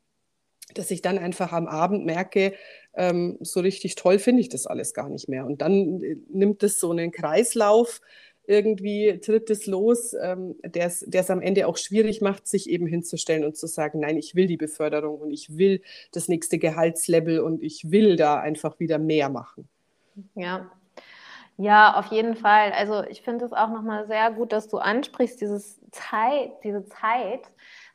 dass 0.73 0.91
ich 0.91 1.03
dann 1.03 1.19
einfach 1.19 1.53
am 1.53 1.67
Abend 1.67 2.07
merke, 2.07 2.55
ähm, 2.97 3.39
so 3.41 3.61
richtig 3.61 3.95
toll 3.95 4.19
finde 4.19 4.41
ich 4.41 4.49
das 4.49 4.67
alles 4.67 4.95
gar 4.95 5.09
nicht 5.09 5.29
mehr. 5.29 5.47
Und 5.47 5.63
dann 5.63 6.03
äh, 6.03 6.17
nimmt 6.29 6.63
es 6.63 6.81
so 6.81 6.91
einen 6.91 7.11
Kreislauf, 7.13 8.01
irgendwie 8.47 9.21
tritt 9.21 9.49
es 9.51 9.67
los, 9.67 10.15
ähm, 10.23 10.57
der 10.63 10.87
es 10.87 11.31
am 11.31 11.41
Ende 11.41 11.67
auch 11.67 11.79
schwierig 11.79 12.21
macht, 12.21 12.47
sich 12.47 12.69
eben 12.69 12.87
hinzustellen 12.87 13.45
und 13.45 13.57
zu 13.57 13.67
sagen, 13.67 14.01
nein, 14.01 14.19
ich 14.19 14.35
will 14.35 14.47
die 14.47 14.57
Beförderung 14.57 15.19
und 15.19 15.31
ich 15.31 15.57
will 15.57 15.83
das 16.13 16.29
nächste 16.29 16.59
Gehaltslevel 16.59 17.41
und 17.41 17.63
ich 17.63 17.91
will 17.91 18.17
da 18.17 18.39
einfach 18.39 18.79
wieder 18.79 18.99
mehr 18.99 19.31
machen. 19.31 19.69
Ja. 20.35 20.71
Ja, 21.57 21.95
auf 21.95 22.07
jeden 22.07 22.35
Fall. 22.35 22.73
Also 22.73 23.05
ich 23.05 23.23
finde 23.23 23.45
es 23.45 23.53
auch 23.53 23.69
nochmal 23.69 24.09
sehr 24.09 24.33
gut, 24.33 24.53
dass 24.53 24.69
du 24.69 24.79
ansprichst, 24.79 25.41
dieses 25.41 25.81
Zeit, 25.93 26.51
diese 26.65 26.85
Zeit, 26.87 27.43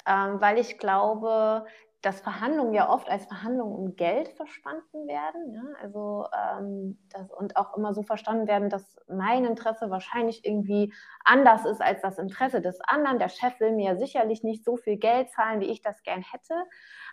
ähm, 0.08 0.40
weil 0.40 0.58
ich 0.58 0.78
glaube, 0.78 1.66
dass 2.02 2.22
Verhandlungen 2.22 2.74
ja 2.74 2.90
oft 2.90 3.10
als 3.10 3.26
Verhandlungen 3.26 3.76
um 3.76 3.96
Geld 3.96 4.30
verstanden 4.30 5.08
werden. 5.08 5.54
Ja? 5.54 5.64
Also 5.82 6.26
ähm, 6.34 6.98
das, 7.10 7.30
und 7.32 7.58
auch 7.58 7.76
immer 7.76 7.94
so 7.94 8.04
verstanden 8.04 8.48
werden, 8.48 8.70
dass 8.70 8.98
mein 9.08 9.44
Interesse 9.44 9.90
wahrscheinlich 9.90 10.46
irgendwie 10.46 10.94
anders 11.26 11.66
ist 11.66 11.82
als 11.82 12.02
das 12.02 12.18
Interesse 12.18 12.62
des 12.62 12.80
anderen. 12.82 13.20
Der 13.20 13.28
Chef 13.28 13.60
will 13.60 13.74
mir 13.74 13.98
sicherlich 13.98 14.44
nicht 14.44 14.64
so 14.64 14.78
viel 14.78 14.98
Geld 14.98 15.30
zahlen, 15.32 15.60
wie 15.60 15.70
ich 15.70 15.82
das 15.82 16.02
gern 16.04 16.22
hätte. 16.22 16.56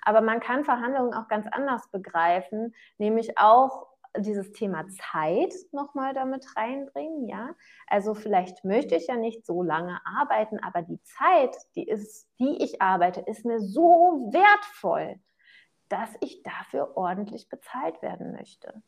Aber 0.02 0.20
man 0.20 0.38
kann 0.38 0.64
Verhandlungen 0.64 1.14
auch 1.14 1.26
ganz 1.26 1.46
anders 1.50 1.90
begreifen, 1.90 2.72
nämlich 2.98 3.38
auch 3.38 3.88
dieses 4.18 4.52
Thema 4.52 4.86
Zeit 4.88 5.54
nochmal 5.72 6.14
damit 6.14 6.56
reinbringen, 6.56 7.28
ja. 7.28 7.54
Also 7.86 8.14
vielleicht 8.14 8.64
möchte 8.64 8.94
ich 8.96 9.06
ja 9.06 9.16
nicht 9.16 9.44
so 9.46 9.62
lange 9.62 10.00
arbeiten, 10.04 10.58
aber 10.62 10.82
die 10.82 11.00
Zeit, 11.02 11.56
die 11.74 11.86
ist, 11.86 12.28
die 12.38 12.62
ich 12.62 12.82
arbeite, 12.82 13.20
ist 13.20 13.44
mir 13.44 13.60
so 13.60 14.30
wertvoll, 14.32 15.20
dass 15.88 16.10
ich 16.20 16.42
dafür 16.42 16.96
ordentlich 16.96 17.48
bezahlt 17.48 18.02
werden 18.02 18.32
möchte. 18.32 18.82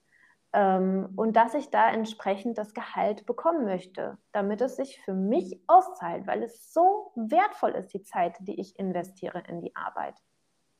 Ähm, 0.52 1.12
und 1.16 1.36
dass 1.36 1.54
ich 1.54 1.70
da 1.70 1.90
entsprechend 1.90 2.56
das 2.56 2.72
Gehalt 2.72 3.26
bekommen 3.26 3.64
möchte, 3.64 4.16
damit 4.32 4.60
es 4.62 4.76
sich 4.76 5.00
für 5.02 5.12
mich 5.12 5.60
auszahlt, 5.66 6.26
weil 6.26 6.42
es 6.42 6.72
so 6.72 7.12
wertvoll 7.14 7.72
ist, 7.72 7.92
die 7.92 8.02
Zeit, 8.02 8.36
die 8.40 8.58
ich 8.58 8.78
investiere 8.78 9.42
in 9.46 9.60
die 9.60 9.76
Arbeit. 9.76 10.14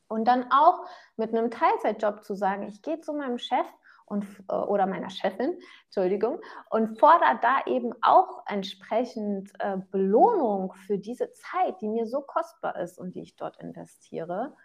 Und 0.09 0.27
dann 0.27 0.51
auch 0.51 0.87
mit 1.17 1.35
einem 1.35 1.51
Teilzeitjob 1.51 2.25
zu 2.25 2.35
sagen, 2.35 2.63
ich 2.63 2.81
gehe 2.81 3.01
zu 3.01 3.13
meinem 3.13 3.39
Chef 3.39 3.67
und, 4.09 4.27
äh, 4.49 4.55
oder 4.55 4.87
meiner 4.87 5.11
Chefin, 5.11 5.59
Entschuldigung, 5.87 6.41
und 6.71 6.99
fordert 6.99 7.43
da 7.43 7.61
eben 7.67 7.93
auch 8.03 8.43
entsprechend 8.47 9.53
äh, 9.59 9.79
Belohnung 9.91 10.73
für 10.87 10.99
diese 10.99 11.33
Zeit, 11.33 11.81
die 11.81 11.89
mir 11.89 12.07
so 12.07 12.21
kostbar 12.21 12.77
ist 12.77 12.99
und 12.99 13.15
die 13.15 13.23
ich 13.23 13.37
dort 13.37 13.61
investiere. 13.61 14.57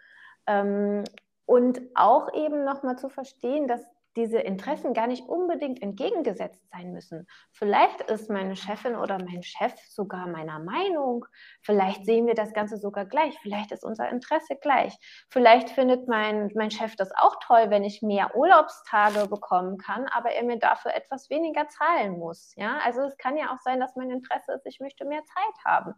Ähm, 0.46 1.04
und 1.46 1.80
auch 1.94 2.32
eben 2.32 2.64
nochmal 2.64 2.96
zu 2.96 3.08
verstehen, 3.08 3.68
dass 3.68 3.82
diese 4.16 4.38
Interessen 4.38 4.94
gar 4.94 5.06
nicht 5.06 5.26
unbedingt 5.28 5.82
entgegengesetzt 5.82 6.62
sein 6.70 6.92
müssen. 6.92 7.26
Vielleicht 7.52 8.02
ist 8.02 8.30
meine 8.30 8.56
Chefin 8.56 8.96
oder 8.96 9.18
mein 9.18 9.42
Chef 9.42 9.74
sogar 9.88 10.26
meiner 10.26 10.58
Meinung. 10.60 11.26
Vielleicht 11.62 12.04
sehen 12.04 12.26
wir 12.26 12.34
das 12.34 12.52
Ganze 12.52 12.76
sogar 12.76 13.06
gleich. 13.06 13.38
Vielleicht 13.40 13.72
ist 13.72 13.84
unser 13.84 14.08
Interesse 14.08 14.56
gleich. 14.56 14.96
Vielleicht 15.28 15.70
findet 15.70 16.08
mein, 16.08 16.50
mein 16.54 16.70
Chef 16.70 16.94
das 16.96 17.10
auch 17.16 17.36
toll, 17.40 17.70
wenn 17.70 17.84
ich 17.84 18.02
mehr 18.02 18.36
Urlaubstage 18.36 19.26
bekommen 19.28 19.78
kann, 19.78 20.06
aber 20.08 20.30
er 20.30 20.44
mir 20.44 20.58
dafür 20.58 20.94
etwas 20.94 21.30
weniger 21.30 21.68
zahlen 21.68 22.18
muss. 22.18 22.54
Ja, 22.56 22.78
also 22.84 23.02
es 23.02 23.16
kann 23.18 23.36
ja 23.36 23.52
auch 23.52 23.60
sein, 23.60 23.80
dass 23.80 23.96
mein 23.96 24.10
Interesse 24.10 24.52
ist, 24.52 24.66
ich 24.66 24.80
möchte 24.80 25.04
mehr 25.04 25.24
Zeit 25.24 25.64
haben. 25.64 25.94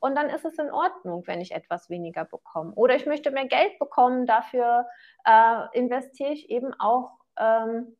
Und 0.00 0.16
dann 0.16 0.28
ist 0.28 0.44
es 0.44 0.58
in 0.58 0.70
Ordnung, 0.70 1.22
wenn 1.26 1.40
ich 1.40 1.52
etwas 1.52 1.88
weniger 1.88 2.26
bekomme. 2.26 2.74
Oder 2.74 2.94
ich 2.94 3.06
möchte 3.06 3.30
mehr 3.30 3.46
Geld 3.46 3.78
bekommen, 3.78 4.26
dafür 4.26 4.86
äh, 5.24 5.78
investiere 5.78 6.32
ich 6.32 6.50
eben 6.50 6.74
auch 6.78 7.23
ähm, 7.38 7.96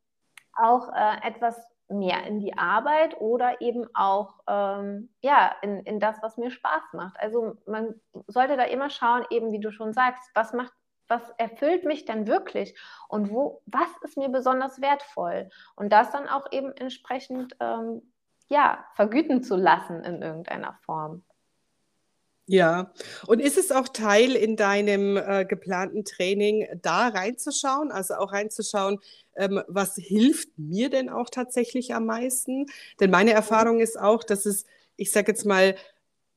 auch 0.57 0.93
äh, 0.93 1.27
etwas 1.27 1.61
mehr 1.89 2.25
in 2.27 2.41
die 2.41 2.57
Arbeit 2.57 3.21
oder 3.21 3.61
eben 3.61 3.87
auch 3.95 4.35
ähm, 4.49 5.11
ja, 5.21 5.55
in, 5.63 5.81
in 5.81 6.01
das, 6.01 6.23
was 6.23 6.37
mir 6.37 6.51
Spaß 6.51 6.83
macht. 6.93 7.19
Also 7.21 7.57
man 7.67 7.95
sollte 8.27 8.57
da 8.57 8.65
immer 8.65 8.91
schauen, 8.91 9.25
eben 9.31 9.53
wie 9.53 9.61
du 9.61 9.71
schon 9.71 9.93
sagst, 9.93 10.31
was 10.35 10.53
macht, 10.53 10.73
was 11.09 11.23
erfüllt 11.37 11.85
mich 11.85 12.07
denn 12.07 12.27
wirklich 12.27 12.79
und 13.09 13.31
wo, 13.31 13.63
was 13.67 13.89
ist 14.03 14.17
mir 14.17 14.31
besonders 14.31 14.81
wertvoll? 14.81 15.51
Und 15.77 15.93
das 15.93 16.11
dann 16.11 16.29
auch 16.29 16.51
eben 16.51 16.73
entsprechend 16.73 17.55
ähm, 17.61 18.03
ja, 18.49 18.85
vergüten 18.95 19.43
zu 19.43 19.57
lassen 19.57 20.03
in 20.05 20.23
irgendeiner 20.23 20.75
Form. 20.85 21.23
Ja, 22.47 22.93
und 23.27 23.41
ist 23.41 23.57
es 23.57 23.73
auch 23.73 23.89
Teil 23.89 24.33
in 24.37 24.57
deinem 24.57 25.17
äh, 25.17 25.47
geplanten 25.47 26.05
Training, 26.05 26.67
da 26.83 27.09
reinzuschauen, 27.09 27.91
also 27.91 28.15
auch 28.17 28.33
reinzuschauen, 28.33 28.99
ähm, 29.35 29.63
was 29.67 29.95
hilft 29.97 30.51
mir 30.59 30.91
denn 30.91 31.09
auch 31.09 31.31
tatsächlich 31.31 31.95
am 31.95 32.05
meisten? 32.05 32.67
Denn 33.01 33.11
meine 33.11 33.33
Erfahrung 33.33 33.81
ist 33.81 33.99
auch, 33.99 34.23
dass 34.25 34.45
es, 34.45 34.67
ich 34.97 35.11
sage 35.11 35.33
jetzt 35.33 35.47
mal, 35.47 35.75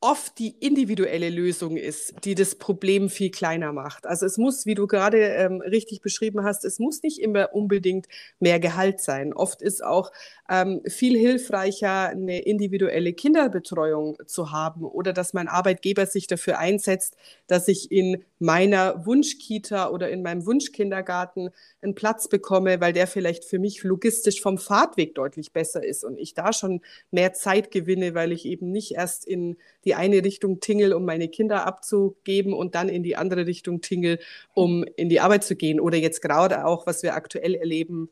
oft 0.00 0.38
die 0.38 0.54
individuelle 0.60 1.28
Lösung 1.28 1.76
ist, 1.76 2.14
die 2.24 2.36
das 2.36 2.54
Problem 2.54 3.10
viel 3.10 3.32
kleiner 3.32 3.72
macht. 3.72 4.06
Also 4.06 4.26
es 4.26 4.38
muss, 4.38 4.64
wie 4.64 4.76
du 4.76 4.86
gerade 4.86 5.18
ähm, 5.18 5.60
richtig 5.60 6.02
beschrieben 6.02 6.44
hast, 6.44 6.64
es 6.64 6.78
muss 6.78 7.02
nicht 7.02 7.18
immer 7.18 7.52
unbedingt 7.52 8.06
mehr 8.38 8.60
Gehalt 8.60 9.00
sein. 9.00 9.32
Oft 9.32 9.60
ist 9.60 9.82
auch 9.82 10.12
ähm, 10.48 10.82
viel 10.86 11.18
hilfreicher, 11.18 12.10
eine 12.10 12.40
individuelle 12.42 13.12
Kinderbetreuung 13.12 14.18
zu 14.26 14.52
haben 14.52 14.84
oder 14.84 15.12
dass 15.12 15.34
mein 15.34 15.48
Arbeitgeber 15.48 16.06
sich 16.06 16.28
dafür 16.28 16.60
einsetzt, 16.60 17.16
dass 17.48 17.66
ich 17.66 17.90
in 17.90 18.24
meiner 18.38 19.04
Wunschkita 19.04 19.90
oder 19.90 20.10
in 20.10 20.22
meinem 20.22 20.46
Wunschkindergarten 20.46 21.50
einen 21.82 21.96
Platz 21.96 22.28
bekomme, 22.28 22.80
weil 22.80 22.92
der 22.92 23.08
vielleicht 23.08 23.44
für 23.44 23.58
mich 23.58 23.82
logistisch 23.82 24.40
vom 24.40 24.58
Fahrtweg 24.58 25.16
deutlich 25.16 25.52
besser 25.52 25.84
ist 25.84 26.04
und 26.04 26.18
ich 26.18 26.34
da 26.34 26.52
schon 26.52 26.82
mehr 27.10 27.32
Zeit 27.32 27.72
gewinne, 27.72 28.14
weil 28.14 28.30
ich 28.30 28.44
eben 28.44 28.70
nicht 28.70 28.92
erst 28.92 29.26
in 29.26 29.56
die 29.84 29.87
eine 29.94 30.24
Richtung 30.24 30.60
tingel, 30.60 30.92
um 30.92 31.04
meine 31.04 31.28
Kinder 31.28 31.66
abzugeben 31.66 32.52
und 32.52 32.74
dann 32.74 32.88
in 32.88 33.02
die 33.02 33.16
andere 33.16 33.46
Richtung 33.46 33.80
tingel, 33.80 34.18
um 34.54 34.84
in 34.96 35.08
die 35.08 35.20
Arbeit 35.20 35.44
zu 35.44 35.56
gehen. 35.56 35.80
Oder 35.80 35.98
jetzt 35.98 36.22
gerade 36.22 36.64
auch, 36.64 36.86
was 36.86 37.02
wir 37.02 37.14
aktuell 37.14 37.54
erleben, 37.54 38.10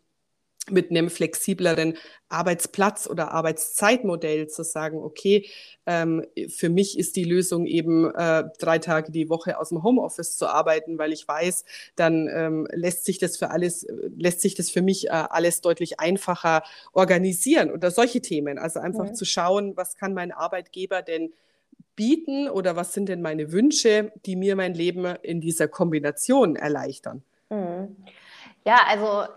mit 0.70 0.90
einem 0.90 1.10
flexibleren 1.10 1.96
Arbeitsplatz 2.28 3.06
oder 3.06 3.30
Arbeitszeitmodell 3.30 4.48
zu 4.48 4.64
sagen, 4.64 4.98
okay, 4.98 5.46
ähm, 5.86 6.26
für 6.48 6.68
mich 6.68 6.98
ist 6.98 7.14
die 7.14 7.24
Lösung 7.24 7.66
eben 7.66 8.12
äh, 8.12 8.44
drei 8.58 8.78
Tage 8.78 9.12
die 9.12 9.28
Woche 9.28 9.58
aus 9.58 9.68
dem 9.68 9.84
Homeoffice 9.84 10.36
zu 10.36 10.48
arbeiten, 10.48 10.98
weil 10.98 11.12
ich 11.12 11.26
weiß, 11.26 11.64
dann 11.94 12.28
ähm, 12.28 12.66
lässt 12.72 13.04
sich 13.04 13.18
das 13.18 13.36
für 13.36 13.50
alles, 13.50 13.86
lässt 14.16 14.40
sich 14.40 14.54
das 14.56 14.70
für 14.70 14.82
mich 14.82 15.06
äh, 15.06 15.10
alles 15.10 15.60
deutlich 15.60 16.00
einfacher 16.00 16.64
organisieren 16.92 17.70
oder 17.70 17.92
solche 17.92 18.20
Themen. 18.20 18.58
Also 18.58 18.80
einfach 18.80 19.10
mhm. 19.10 19.14
zu 19.14 19.24
schauen, 19.24 19.76
was 19.76 19.94
kann 19.94 20.14
mein 20.14 20.32
Arbeitgeber 20.32 21.02
denn 21.02 21.32
bieten 21.96 22.48
oder 22.48 22.76
was 22.76 22.92
sind 22.92 23.08
denn 23.08 23.22
meine 23.22 23.52
Wünsche, 23.52 24.12
die 24.26 24.36
mir 24.36 24.54
mein 24.54 24.74
Leben 24.74 25.04
in 25.22 25.40
dieser 25.40 25.66
Kombination 25.68 26.56
erleichtern. 26.56 27.22
Mhm. 27.50 27.96
Ja, 28.64 28.80
also 28.88 29.32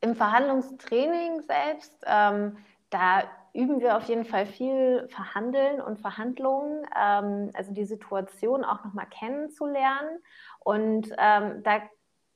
im 0.00 0.14
Verhandlungstraining 0.14 1.42
selbst, 1.42 1.94
ähm, 2.06 2.58
da 2.90 3.22
üben 3.54 3.80
wir 3.80 3.96
auf 3.96 4.04
jeden 4.04 4.24
Fall 4.24 4.46
viel 4.46 5.08
Verhandeln 5.08 5.80
und 5.80 6.00
Verhandlungen, 6.00 6.84
ähm, 6.98 7.50
also 7.54 7.72
die 7.72 7.84
Situation 7.84 8.64
auch 8.64 8.84
nochmal 8.84 9.06
kennenzulernen. 9.10 10.18
Und 10.60 11.08
ähm, 11.18 11.62
da 11.62 11.82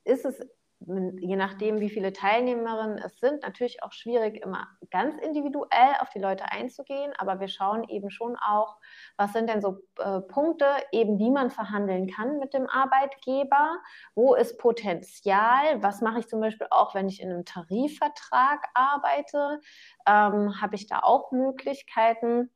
ist 0.03 0.25
es 0.25 0.39
je 0.79 1.35
nachdem, 1.35 1.79
wie 1.79 1.89
viele 1.89 2.13
Teilnehmerinnen 2.13 2.99
es 2.99 3.19
sind, 3.19 3.41
natürlich 3.41 3.81
auch 3.83 3.91
schwierig, 3.91 4.41
immer 4.43 4.67
ganz 4.91 5.15
individuell 5.17 5.95
auf 5.99 6.09
die 6.09 6.19
Leute 6.19 6.51
einzugehen. 6.51 7.13
Aber 7.17 7.39
wir 7.39 7.47
schauen 7.47 7.83
eben 7.89 8.11
schon 8.11 8.35
auch, 8.37 8.77
was 9.17 9.33
sind 9.33 9.49
denn 9.49 9.59
so 9.59 9.79
äh, 9.99 10.21
Punkte, 10.21 10.65
eben 10.91 11.17
wie 11.17 11.31
man 11.31 11.49
verhandeln 11.49 12.07
kann 12.07 12.37
mit 12.37 12.53
dem 12.53 12.69
Arbeitgeber. 12.69 13.77
Wo 14.13 14.35
ist 14.35 14.59
Potenzial? 14.59 15.81
Was 15.81 16.01
mache 16.01 16.19
ich 16.19 16.27
zum 16.27 16.41
Beispiel 16.41 16.67
auch, 16.69 16.93
wenn 16.93 17.09
ich 17.09 17.21
in 17.21 17.31
einem 17.31 17.45
Tarifvertrag 17.45 18.63
arbeite? 18.75 19.59
Ähm, 20.07 20.61
Habe 20.61 20.75
ich 20.75 20.87
da 20.87 20.99
auch 20.99 21.31
Möglichkeiten? 21.31 22.51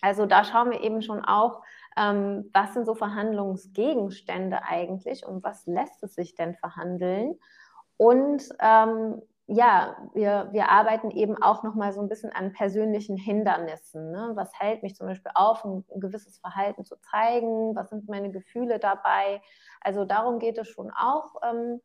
Also 0.00 0.26
da 0.26 0.44
schauen 0.44 0.70
wir 0.70 0.82
eben 0.82 1.02
schon 1.02 1.24
auch, 1.24 1.62
ähm, 1.96 2.50
was 2.52 2.74
sind 2.74 2.86
so 2.86 2.94
Verhandlungsgegenstände 2.94 4.62
eigentlich 4.62 5.26
und 5.26 5.42
was 5.42 5.66
lässt 5.66 6.02
es 6.02 6.14
sich 6.14 6.34
denn 6.34 6.54
verhandeln? 6.54 7.38
Und 7.96 8.42
ähm, 8.60 9.22
ja, 9.48 9.96
wir, 10.12 10.48
wir 10.52 10.70
arbeiten 10.70 11.10
eben 11.10 11.40
auch 11.40 11.62
nochmal 11.62 11.92
so 11.92 12.00
ein 12.00 12.08
bisschen 12.08 12.32
an 12.32 12.52
persönlichen 12.52 13.16
Hindernissen. 13.16 14.10
Ne? 14.10 14.32
Was 14.34 14.50
hält 14.58 14.82
mich 14.82 14.96
zum 14.96 15.06
Beispiel 15.06 15.30
auf, 15.34 15.64
ein, 15.64 15.84
gewisses 15.94 16.38
Verhalten 16.38 16.84
zu 16.84 16.96
zeigen? 17.10 17.76
Was 17.76 17.90
sind 17.90 18.08
meine 18.08 18.32
Gefühle 18.32 18.80
dabei? 18.80 19.40
Also 19.80 20.04
darum 20.04 20.40
geht 20.40 20.58
es 20.58 20.68
schon 20.68 20.90
auch. 20.90 21.36
Ähm, 21.44 21.80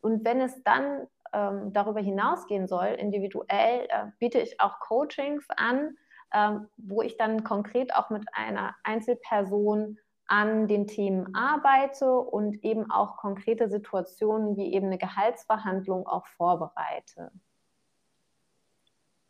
und 0.00 0.24
wenn 0.24 0.40
es 0.40 0.62
dann 0.62 1.08
ähm, 1.32 1.72
darüber 1.72 2.00
hinausgehen 2.00 2.68
soll, 2.68 2.86
individuell, 2.86 3.86
äh, 3.88 4.06
biete 4.20 4.38
ich 4.38 4.60
auch 4.60 4.78
Coachings 4.78 5.46
an, 5.56 5.96
ähm, 6.32 6.68
wo 6.76 7.02
ich 7.02 7.16
dann 7.16 7.42
konkret 7.42 7.94
auch 7.94 8.10
mit 8.10 8.24
einer 8.32 8.76
Einzelperson 8.84 9.98
an 10.30 10.68
den 10.68 10.86
Themen 10.86 11.34
arbeite 11.34 12.08
und 12.12 12.62
eben 12.64 12.88
auch 12.88 13.16
konkrete 13.16 13.68
Situationen 13.68 14.56
wie 14.56 14.72
eben 14.72 14.86
eine 14.86 14.98
Gehaltsverhandlung 14.98 16.06
auch 16.06 16.26
vorbereite. 16.26 17.32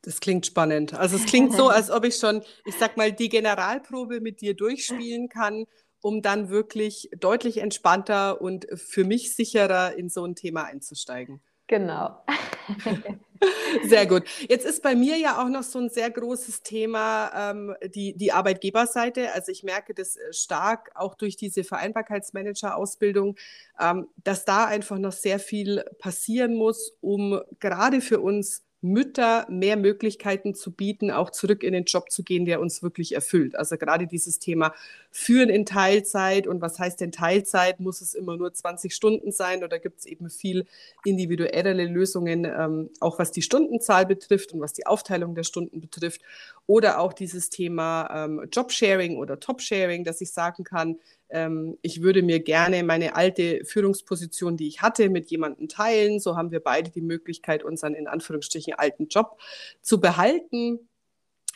Das 0.03 0.21
klingt 0.21 0.45
spannend. 0.45 0.93
Also 0.93 1.17
es 1.17 1.25
klingt 1.25 1.55
so, 1.55 1.69
als 1.71 1.91
ob 1.91 2.05
ich 2.05 2.17
schon, 2.17 2.43
ich 2.67 2.77
sag 2.77 2.99
mal, 2.99 3.13
die 3.13 3.31
Generalprobe 3.31 4.21
mit 4.21 4.43
dir 4.43 4.55
durchspielen 4.55 5.31
kann, 5.31 5.65
um 6.03 6.21
dann 6.21 6.51
wirklich 6.51 7.09
deutlich 7.19 7.59
entspannter 7.59 8.41
und 8.41 8.67
für 8.75 9.05
mich 9.05 9.35
sicherer 9.35 9.97
in 9.97 10.11
so 10.11 10.25
ein 10.25 10.35
Thema 10.35 10.65
einzusteigen. 10.65 11.41
Genau. 11.71 12.19
Sehr 13.85 14.05
gut. 14.07 14.25
Jetzt 14.49 14.67
ist 14.67 14.83
bei 14.83 14.97
mir 14.97 15.17
ja 15.19 15.41
auch 15.41 15.49
noch 15.49 15.63
so 15.63 15.79
ein 15.79 15.89
sehr 15.89 16.11
großes 16.11 16.65
Thema 16.65 17.53
ähm, 17.53 17.75
die, 17.95 18.17
die 18.17 18.33
Arbeitgeberseite. 18.33 19.33
Also 19.33 19.53
ich 19.53 19.63
merke 19.63 19.95
das 19.95 20.17
äh, 20.17 20.33
stark 20.33 20.91
auch 20.97 21.15
durch 21.15 21.37
diese 21.37 21.63
Vereinbarkeitsmanager-Ausbildung, 21.63 23.37
ähm, 23.79 24.09
dass 24.25 24.45
da 24.45 24.65
einfach 24.67 24.99
noch 24.99 25.13
sehr 25.13 25.39
viel 25.39 25.85
passieren 26.01 26.57
muss, 26.57 26.93
um 27.01 27.41
gerade 27.61 28.01
für 28.01 28.21
uns 28.21 28.65
Mütter 28.83 29.47
mehr 29.51 29.77
Möglichkeiten 29.77 30.55
zu 30.55 30.73
bieten, 30.73 31.11
auch 31.11 31.31
zurück 31.31 31.63
in 31.63 31.73
den 31.73 31.85
Job 31.85 32.11
zu 32.11 32.23
gehen, 32.23 32.47
der 32.47 32.61
uns 32.61 32.83
wirklich 32.83 33.15
erfüllt. 33.15 33.55
Also 33.57 33.77
gerade 33.77 34.07
dieses 34.07 34.39
Thema 34.39 34.73
Führen 35.11 35.51
in 35.51 35.67
Teilzeit 35.67 36.47
und 36.47 36.63
was 36.63 36.79
heißt 36.79 37.01
denn 37.01 37.13
Teilzeit? 37.13 37.81
Muss 37.81 38.01
es 38.01 38.15
immer 38.15 38.37
nur 38.37 38.53
20 38.53 38.95
Stunden 38.95 39.33
sein 39.33 39.65
oder 39.65 39.79
gibt 39.79 39.99
es 40.01 40.07
eben 40.07 40.31
viel 40.31 40.67
individuellere 41.05 41.85
Lösungen, 41.85 42.45
ähm, 42.45 42.91
auch 43.01 43.19
was 43.19 43.33
die 43.33 43.43
Stundenzahl 43.43 44.07
betrifft 44.07 44.53
und 44.53 44.61
was 44.61 44.73
die 44.73 44.87
Aufteilung 44.87 45.35
der 45.35 45.45
Stunden 45.45 45.81
betrifft? 45.81 46.23
Oder 46.71 47.01
auch 47.01 47.13
dieses 47.13 47.51
Thema 47.51 48.09
ähm, 48.15 48.47
Jobsharing 48.53 49.17
oder 49.17 49.41
Topsharing, 49.41 50.05
dass 50.05 50.21
ich 50.21 50.31
sagen 50.31 50.63
kann, 50.63 51.01
ähm, 51.29 51.77
ich 51.83 52.01
würde 52.01 52.23
mir 52.23 52.39
gerne 52.39 52.85
meine 52.85 53.17
alte 53.17 53.65
Führungsposition, 53.65 54.57
die 54.57 54.69
ich 54.69 54.81
hatte, 54.81 55.09
mit 55.09 55.33
jemandem 55.33 55.67
teilen. 55.67 56.21
So 56.21 56.37
haben 56.37 56.53
wir 56.53 56.61
beide 56.61 56.93
die 56.93 57.01
Möglichkeit, 57.01 57.65
unseren 57.65 57.95
in 57.95 58.07
Anführungsstrichen 58.07 58.75
alten 58.75 59.09
Job 59.09 59.41
zu 59.83 60.01
behalten. 60.01 60.89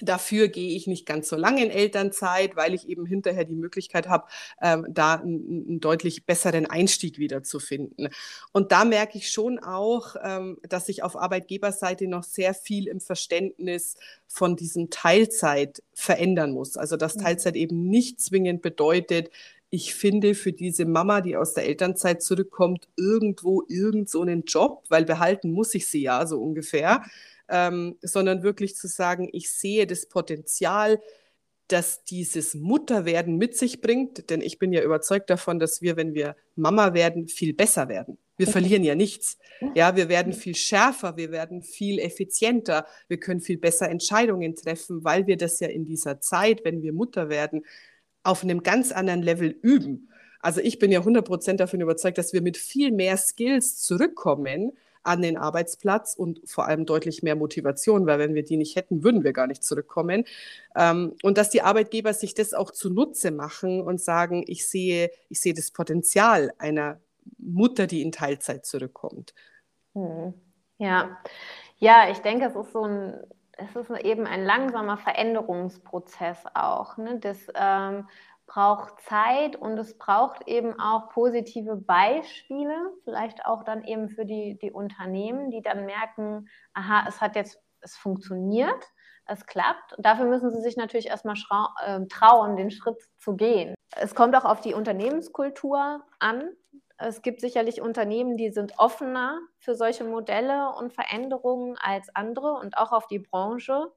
Dafür 0.01 0.49
gehe 0.49 0.77
ich 0.77 0.89
nicht 0.89 1.07
ganz 1.07 1.29
so 1.29 1.37
lange 1.37 1.65
in 1.65 1.71
Elternzeit, 1.71 2.57
weil 2.57 2.75
ich 2.75 2.89
eben 2.89 3.07
hinterher 3.07 3.45
die 3.45 3.55
Möglichkeit 3.55 4.09
habe, 4.09 4.27
ähm, 4.61 4.87
da 4.89 5.15
einen, 5.15 5.67
einen, 5.69 5.81
deutlich 5.81 6.27
besseren 6.27 6.67
Einstieg 6.67 7.19
wiederzufinden. 7.19 8.09
Und 8.53 8.73
da 8.73 8.85
merke 8.85 9.19
ich 9.19 9.31
schon 9.31 9.61
auch, 9.61 10.17
ähm, 10.23 10.59
dass 10.69 10.87
sich 10.87 11.05
auf 11.05 11.17
Arbeitgeberseite 11.17 12.09
noch 12.09 12.25
sehr 12.25 12.55
viel 12.55 12.89
im 12.89 13.01
Verständnis 13.01 13.97
von 14.27 14.57
diesem 14.57 14.91
Teilzeit 14.91 15.83
verändern 15.93 16.51
muss. 16.51 16.77
Also 16.77 16.97
dass 16.97 17.17
Teilzeit 17.17 17.55
eben 17.55 17.89
nicht 17.89 18.21
zwingend 18.21 18.63
bedeutet, 18.63 19.31
ich 19.75 19.95
finde 19.97 20.37
für 20.37 20.53
diese 20.53 20.85
Mama, 20.85 21.21
die 21.21 21.37
aus 21.37 21.53
der 21.55 21.65
Elternzeit 21.65 22.23
zurückkommt, 22.23 22.87
irgendwo 22.97 23.65
irgend 23.69 24.09
so 24.09 24.23
einen 24.23 24.45
Job, 24.45 24.85
weil 24.89 25.05
behalten 25.05 25.51
muss 25.51 25.75
ich 25.75 25.89
sie 25.89 26.03
ja 26.03 26.27
so 26.27 26.41
ungefähr, 26.41 27.03
ähm, 27.49 27.97
sondern 28.03 28.43
wirklich 28.43 28.77
zu 28.77 28.89
sagen, 28.89 29.29
ich 29.33 29.53
sehe 29.53 29.87
das 29.87 30.07
Potenzial, 30.09 31.01
dass 31.69 32.05
dieses 32.05 32.55
Mutterwerden 32.55 33.37
mit 33.39 33.57
sich 33.57 33.81
bringt, 33.81 34.29
denn 34.31 34.41
ich 34.41 34.59
bin 34.59 34.73
ja 34.73 34.83
überzeugt 34.83 35.31
davon, 35.31 35.59
dass 35.59 35.81
wir, 35.81 35.97
wenn 35.97 36.15
wir 36.15 36.37
Mama 36.57 36.93
werden, 36.93 37.29
viel 37.29 37.55
besser 37.55 37.89
werden. 37.89 38.19
Wir 38.37 38.49
verlieren 38.49 38.83
ja 38.83 38.95
nichts. 38.95 39.39
Ja, 39.75 39.97
wir 39.97 40.09
werden 40.09 40.33
viel 40.33 40.57
schärfer, 40.57 41.17
wir 41.17 41.31
werden 41.31 41.63
viel 41.63 42.01
effizienter, 42.01 42.87
wir 43.09 43.19
können 43.19 43.41
viel 43.41 43.59
besser 43.59 43.89
Entscheidungen 43.89 44.57
treffen, 44.57 45.05
weil 45.05 45.27
wir 45.27 45.37
das 45.37 45.61
ja 45.61 45.69
in 45.69 45.85
dieser 45.85 46.21
Zeit, 46.21 46.65
wenn 46.65 46.83
wir 46.83 46.93
Mutter 46.93 47.29
werden, 47.29 47.65
auf 48.25 48.43
einem 48.43 48.63
ganz 48.63 48.93
anderen 48.93 49.23
Level 49.23 49.57
üben. 49.63 50.11
Also 50.41 50.61
ich 50.61 50.79
bin 50.79 50.91
ja 50.91 51.01
100% 51.01 51.55
davon 51.55 51.81
überzeugt, 51.81 52.19
dass 52.19 52.33
wir 52.33 52.43
mit 52.43 52.57
viel 52.57 52.91
mehr 52.91 53.17
Skills 53.17 53.79
zurückkommen 53.79 54.77
an 55.05 55.23
den 55.23 55.37
Arbeitsplatz 55.37 56.15
und 56.15 56.41
vor 56.45 56.67
allem 56.67 56.87
deutlich 56.87 57.23
mehr 57.23 57.37
Motivation, 57.37 58.07
weil 58.07 58.19
wenn 58.19 58.35
wir 58.35 58.45
die 58.45 58.57
nicht 58.57 58.77
hätten, 58.77 59.05
würden 59.05 59.23
wir 59.23 59.33
gar 59.33 59.47
nicht 59.47 59.63
zurückkommen. 59.63 60.25
Ähm, 60.75 61.15
und 61.23 61.39
dass 61.39 61.51
die 61.51 61.63
Arbeitgeber 61.63 62.13
sich 62.13 62.35
das 62.35 62.55
auch 62.55 62.71
zunutze 62.71 63.31
machen 63.31 63.81
und 63.81 64.01
sagen, 64.01 64.45
ich 64.47 64.69
sehe, 64.69 65.11
ich 65.29 65.41
sehe 65.41 65.55
das 65.55 65.71
Potenzial 65.71 66.53
einer 66.59 67.01
Mutter, 67.39 67.87
die 67.87 68.03
in 68.03 68.13
Teilzeit 68.13 68.67
zurückkommt. 68.67 69.35
Hm. 69.95 70.35
Ja, 70.79 71.19
ja, 71.79 72.11
ich 72.11 72.19
denke, 72.19 72.47
es 72.47 72.57
ist 72.57 72.73
so 72.73 72.85
ein 72.85 73.21
es 73.57 73.77
ist 73.77 73.91
eben 74.05 74.27
ein 74.27 74.45
langsamer 74.45 74.97
Veränderungsprozess 74.97 76.39
auch. 76.55 76.97
Ne? 76.97 77.19
Das 77.21 77.39
ähm, 77.55 78.09
braucht 78.47 79.01
Zeit 79.03 79.57
und 79.57 79.79
es 79.79 79.97
braucht 79.97 80.47
eben 80.47 80.79
auch 80.79 81.09
positive 81.11 81.77
Beispiele, 81.77 82.75
vielleicht 83.05 83.47
auch 83.47 83.65
dann 83.65 83.85
eben 83.85 84.09
für 84.09 84.25
die, 84.25 84.59
die 84.61 84.71
Unternehmen, 84.71 85.51
die 85.51 85.63
dann 85.63 85.87
merken, 85.87 86.49
aha, 86.75 87.05
es 87.09 87.21
hat 87.21 87.37
jetzt, 87.37 87.59
es 87.81 87.97
funktioniert, 87.97 88.85
es 89.27 89.47
klappt. 89.47 89.95
Und 89.97 90.05
dafür 90.05 90.27
müssen 90.27 90.53
sie 90.53 90.61
sich 90.61 90.77
natürlich 90.77 91.09
erstmal 91.09 91.37
äh, 91.85 92.07
trauen, 92.07 92.57
den 92.57 92.71
Schritt 92.71 93.03
zu 93.19 93.37
gehen. 93.37 93.75
Es 93.97 94.15
kommt 94.15 94.37
auch 94.37 94.45
auf 94.45 94.61
die 94.61 94.75
Unternehmenskultur 94.75 96.05
an. 96.19 96.51
Es 96.97 97.23
gibt 97.23 97.41
sicherlich 97.41 97.81
Unternehmen, 97.81 98.37
die 98.37 98.51
sind 98.51 98.79
offener 98.79 99.41
für 99.59 99.75
solche 99.75 100.05
Modelle 100.05 100.71
und 100.79 100.93
Veränderungen 100.93 101.77
als 101.79 102.15
andere 102.15 102.53
und 102.55 102.77
auch 102.77 102.93
auf 102.93 103.07
die 103.07 103.19
Branche. 103.19 103.91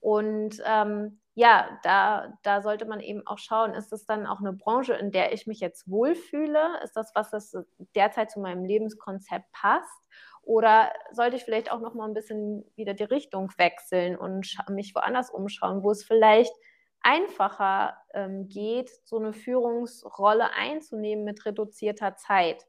Und 0.00 0.62
ähm, 0.64 1.20
ja, 1.40 1.80
da, 1.82 2.38
da 2.42 2.60
sollte 2.60 2.84
man 2.84 3.00
eben 3.00 3.26
auch 3.26 3.38
schauen, 3.38 3.72
ist 3.72 3.94
es 3.94 4.04
dann 4.04 4.26
auch 4.26 4.40
eine 4.40 4.52
Branche, 4.52 4.92
in 4.92 5.10
der 5.10 5.32
ich 5.32 5.46
mich 5.46 5.58
jetzt 5.58 5.90
wohlfühle? 5.90 6.78
Ist 6.84 6.96
das, 6.96 7.12
was 7.14 7.30
das 7.30 7.56
derzeit 7.94 8.30
zu 8.30 8.40
meinem 8.40 8.62
Lebenskonzept 8.66 9.50
passt? 9.50 10.02
Oder 10.42 10.92
sollte 11.12 11.36
ich 11.36 11.44
vielleicht 11.44 11.72
auch 11.72 11.80
noch 11.80 11.94
mal 11.94 12.06
ein 12.06 12.12
bisschen 12.12 12.70
wieder 12.76 12.92
die 12.92 13.04
Richtung 13.04 13.50
wechseln 13.56 14.18
und 14.18 14.54
mich 14.68 14.94
woanders 14.94 15.30
umschauen, 15.30 15.82
wo 15.82 15.92
es 15.92 16.04
vielleicht 16.04 16.52
einfacher 17.00 17.96
ähm, 18.12 18.48
geht, 18.48 18.90
so 19.06 19.16
eine 19.16 19.32
Führungsrolle 19.32 20.52
einzunehmen 20.52 21.24
mit 21.24 21.46
reduzierter 21.46 22.16
Zeit? 22.16 22.66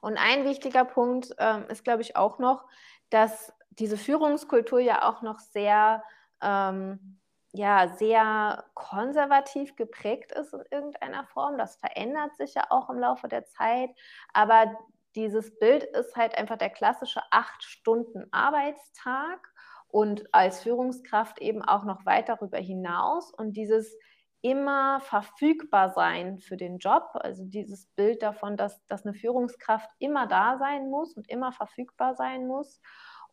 Und 0.00 0.16
ein 0.16 0.44
wichtiger 0.44 0.84
Punkt 0.84 1.30
ähm, 1.38 1.66
ist, 1.68 1.84
glaube 1.84 2.02
ich, 2.02 2.16
auch 2.16 2.40
noch, 2.40 2.64
dass 3.10 3.52
diese 3.70 3.96
Führungskultur 3.96 4.80
ja 4.80 5.08
auch 5.08 5.22
noch 5.22 5.38
sehr 5.38 6.02
ähm, 6.42 7.19
ja 7.52 7.88
sehr 7.96 8.64
konservativ 8.74 9.76
geprägt 9.76 10.32
ist 10.32 10.52
in 10.54 10.62
irgendeiner 10.70 11.24
Form. 11.26 11.58
Das 11.58 11.76
verändert 11.76 12.36
sich 12.36 12.54
ja 12.54 12.64
auch 12.70 12.90
im 12.90 12.98
Laufe 12.98 13.28
der 13.28 13.46
Zeit. 13.46 13.90
Aber 14.32 14.76
dieses 15.16 15.58
Bild 15.58 15.84
ist 15.84 16.14
halt 16.16 16.36
einfach 16.38 16.56
der 16.58 16.70
klassische 16.70 17.20
acht 17.30 17.62
Stunden 17.64 18.26
Arbeitstag 18.32 19.40
und 19.88 20.32
als 20.32 20.62
Führungskraft 20.62 21.40
eben 21.40 21.62
auch 21.62 21.84
noch 21.84 22.06
weit 22.06 22.28
darüber 22.28 22.58
hinaus. 22.58 23.32
Und 23.34 23.54
dieses 23.56 23.96
immer 24.42 25.00
verfügbar 25.00 25.90
sein 25.90 26.38
für 26.38 26.56
den 26.56 26.78
Job, 26.78 27.10
also 27.14 27.44
dieses 27.44 27.86
Bild 27.88 28.22
davon, 28.22 28.56
dass, 28.56 28.84
dass 28.86 29.04
eine 29.04 29.14
Führungskraft 29.14 29.90
immer 29.98 30.26
da 30.26 30.56
sein 30.58 30.88
muss 30.88 31.14
und 31.14 31.28
immer 31.28 31.52
verfügbar 31.52 32.14
sein 32.14 32.46
muss. 32.46 32.80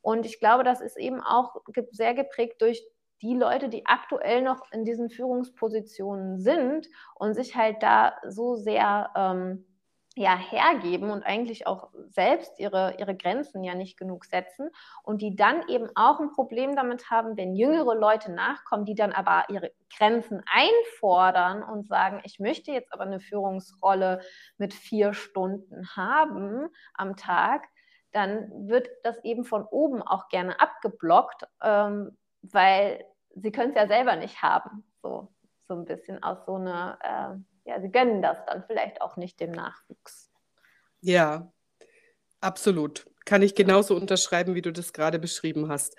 Und 0.01 0.25
ich 0.25 0.39
glaube, 0.39 0.63
das 0.63 0.81
ist 0.81 0.97
eben 0.97 1.21
auch 1.21 1.55
sehr 1.91 2.13
geprägt 2.13 2.61
durch 2.61 2.83
die 3.21 3.35
Leute, 3.35 3.69
die 3.69 3.85
aktuell 3.85 4.41
noch 4.41 4.71
in 4.71 4.85
diesen 4.85 5.09
Führungspositionen 5.09 6.39
sind 6.39 6.87
und 7.15 7.33
sich 7.33 7.55
halt 7.55 7.81
da 7.81 8.15
so 8.27 8.55
sehr 8.55 9.11
ähm, 9.15 9.65
ja, 10.17 10.35
hergeben 10.35 11.11
und 11.11 11.23
eigentlich 11.23 11.67
auch 11.67 11.89
selbst 12.09 12.59
ihre, 12.59 12.95
ihre 12.97 13.15
Grenzen 13.15 13.63
ja 13.63 13.75
nicht 13.75 13.97
genug 13.97 14.25
setzen 14.25 14.71
und 15.03 15.21
die 15.21 15.35
dann 15.35 15.67
eben 15.69 15.89
auch 15.93 16.19
ein 16.19 16.31
Problem 16.31 16.75
damit 16.75 17.11
haben, 17.11 17.37
wenn 17.37 17.55
jüngere 17.55 17.93
Leute 17.93 18.31
nachkommen, 18.31 18.85
die 18.85 18.95
dann 18.95 19.11
aber 19.11 19.45
ihre 19.49 19.71
Grenzen 19.95 20.41
einfordern 20.47 21.61
und 21.61 21.87
sagen, 21.87 22.21
ich 22.23 22.39
möchte 22.39 22.71
jetzt 22.71 22.91
aber 22.91 23.03
eine 23.03 23.19
Führungsrolle 23.19 24.21
mit 24.57 24.73
vier 24.73 25.13
Stunden 25.13 25.87
haben 25.95 26.67
am 26.95 27.15
Tag, 27.15 27.67
dann 28.11 28.67
wird 28.67 28.89
das 29.03 29.23
eben 29.23 29.45
von 29.45 29.65
oben 29.65 30.01
auch 30.01 30.29
gerne 30.29 30.59
abgeblockt, 30.59 31.43
ähm, 31.61 32.17
weil 32.53 33.05
sie 33.35 33.51
können 33.51 33.71
es 33.71 33.75
ja 33.75 33.87
selber 33.87 34.15
nicht 34.15 34.41
haben. 34.41 34.83
So, 35.01 35.31
so 35.67 35.75
ein 35.75 35.85
bisschen 35.85 36.21
aus 36.23 36.45
so 36.45 36.55
einer, 36.55 36.97
äh, 37.65 37.69
ja, 37.69 37.81
sie 37.81 37.91
gönnen 37.91 38.21
das 38.21 38.37
dann 38.45 38.63
vielleicht 38.65 39.01
auch 39.01 39.17
nicht 39.17 39.39
dem 39.39 39.51
Nachwuchs. 39.51 40.31
Ja, 41.01 41.51
absolut. 42.41 43.07
Kann 43.25 43.41
ich 43.41 43.55
genauso 43.55 43.95
unterschreiben, 43.95 44.55
wie 44.55 44.61
du 44.61 44.71
das 44.71 44.93
gerade 44.93 45.19
beschrieben 45.19 45.69
hast. 45.69 45.97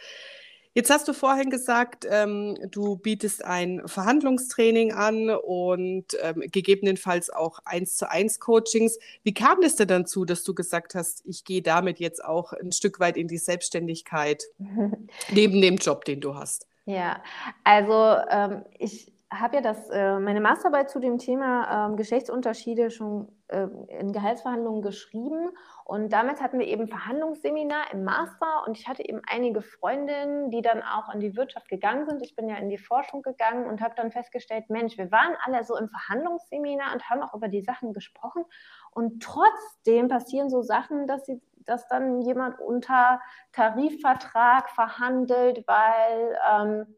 Jetzt 0.79 0.91
hast 0.91 1.09
du 1.09 1.12
vorhin 1.12 1.51
gesagt, 1.51 2.07
ähm, 2.09 2.57
du 2.70 2.95
bietest 2.95 3.45
ein 3.45 3.83
Verhandlungstraining 3.87 4.93
an 4.93 5.29
und 5.29 6.16
ähm, 6.22 6.45
gegebenenfalls 6.53 7.31
auch 7.31 7.59
eins 7.64 7.97
zu 7.97 8.09
eins 8.09 8.39
Coachings. 8.39 8.97
Wie 9.24 9.35
kam 9.35 9.61
das 9.61 9.74
denn 9.74 9.89
dann 9.89 10.07
zu, 10.07 10.24
dass 10.24 10.45
du 10.45 10.55
gesagt 10.55 10.95
hast, 10.95 11.26
ich 11.26 11.45
gehe 11.45 11.62
damit 11.62 11.99
jetzt 11.99 12.24
auch 12.24 12.53
ein 12.53 12.70
Stück 12.70 13.01
weit 13.01 13.16
in 13.16 13.26
die 13.26 13.39
Selbstständigkeit 13.39 14.45
neben 15.33 15.61
dem 15.61 15.79
Job, 15.79 16.05
den 16.05 16.20
du 16.20 16.37
hast? 16.37 16.68
Ja, 16.87 17.24
also 17.64 18.14
ähm, 18.31 18.64
ich 18.79 19.11
habe 19.31 19.57
ja 19.57 19.61
das, 19.61 19.91
äh, 19.91 20.18
meine 20.18 20.41
Masterarbeit 20.41 20.89
zu 20.89 21.01
dem 21.01 21.18
Thema 21.18 21.89
ähm, 21.89 21.97
Geschlechtsunterschiede 21.97 22.91
schon 22.91 23.29
äh, 23.49 23.66
in 23.89 24.12
Gehaltsverhandlungen 24.12 24.81
geschrieben 24.81 25.51
und 25.85 26.12
damit 26.12 26.41
hatten 26.41 26.59
wir 26.59 26.66
eben 26.66 26.89
Verhandlungsseminar 26.89 27.93
im 27.93 28.05
Master 28.05 28.64
und 28.66 28.79
ich 28.79 28.89
hatte 28.89 29.07
eben 29.07 29.20
einige 29.26 29.61
Freundinnen, 29.61 30.51
die 30.51 30.62
dann 30.62 30.83
auch 30.83 31.12
in 31.12 31.20
die 31.20 31.37
Wirtschaft 31.37 31.68
gegangen 31.68 32.07
sind. 32.09 32.22
Ich 32.22 32.37
bin 32.37 32.49
ja 32.49 32.57
in 32.57 32.70
die 32.70 32.79
Forschung 32.79 33.20
gegangen 33.20 33.66
und 33.66 33.83
habe 33.83 33.95
dann 33.97 34.12
festgestellt, 34.12 34.70
Mensch, 34.70 34.97
wir 34.97 35.11
waren 35.11 35.37
alle 35.45 35.62
so 35.62 35.76
im 35.76 35.89
Verhandlungsseminar 35.91 36.95
und 36.95 37.11
haben 37.11 37.22
auch 37.22 37.35
über 37.35 37.49
die 37.49 37.62
Sachen 37.62 37.93
gesprochen 37.93 38.45
und 38.93 39.22
trotzdem 39.22 40.09
passieren 40.09 40.49
so 40.49 40.62
Sachen, 40.62 41.07
dass 41.07 41.26
sie 41.26 41.41
dass 41.66 41.87
dann 41.87 42.22
jemand 42.22 42.59
unter 42.61 43.20
Tarifvertrag 43.53 44.70
verhandelt, 44.70 45.64
weil 45.66 46.39
ähm, 46.51 46.97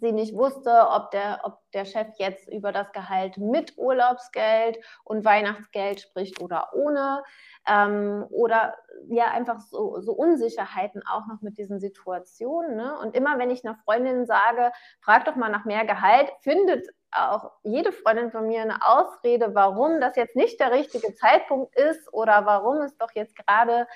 sie 0.00 0.12
nicht 0.12 0.34
wusste, 0.34 0.88
ob 0.90 1.10
der, 1.10 1.40
ob 1.44 1.58
der 1.72 1.84
Chef 1.84 2.08
jetzt 2.18 2.48
über 2.48 2.72
das 2.72 2.92
Gehalt 2.92 3.36
mit 3.38 3.76
Urlaubsgeld 3.76 4.78
und 5.04 5.24
Weihnachtsgeld 5.24 6.00
spricht 6.00 6.40
oder 6.40 6.70
ohne. 6.74 7.22
Ähm, 7.68 8.24
oder 8.30 8.76
ja, 9.08 9.26
einfach 9.26 9.60
so, 9.60 10.00
so, 10.00 10.12
Unsicherheiten 10.12 11.02
auch 11.06 11.26
noch 11.26 11.42
mit 11.42 11.58
diesen 11.58 11.80
Situationen. 11.80 12.76
Ne? 12.76 12.98
Und 12.98 13.14
immer 13.14 13.38
wenn 13.38 13.50
ich 13.50 13.64
einer 13.64 13.76
Freundin 13.84 14.26
sage, 14.26 14.72
frag 15.00 15.24
doch 15.24 15.36
mal 15.36 15.50
nach 15.50 15.64
mehr 15.64 15.84
Gehalt, 15.84 16.30
findet 16.40 16.86
auch 17.12 17.50
jede 17.62 17.92
Freundin 17.92 18.30
von 18.30 18.46
mir 18.46 18.62
eine 18.62 18.78
Ausrede, 18.86 19.54
warum 19.54 20.00
das 20.00 20.16
jetzt 20.16 20.36
nicht 20.36 20.60
der 20.60 20.72
richtige 20.72 21.14
Zeitpunkt 21.14 21.74
ist 21.76 22.12
oder 22.12 22.44
warum 22.46 22.82
es 22.82 22.96
doch 22.98 23.10
jetzt 23.14 23.36
gerade 23.36 23.86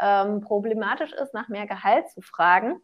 ähm, 0.00 0.40
problematisch 0.40 1.12
ist, 1.12 1.34
nach 1.34 1.48
mehr 1.48 1.66
Gehalt 1.66 2.08
zu 2.10 2.22
fragen. 2.22 2.80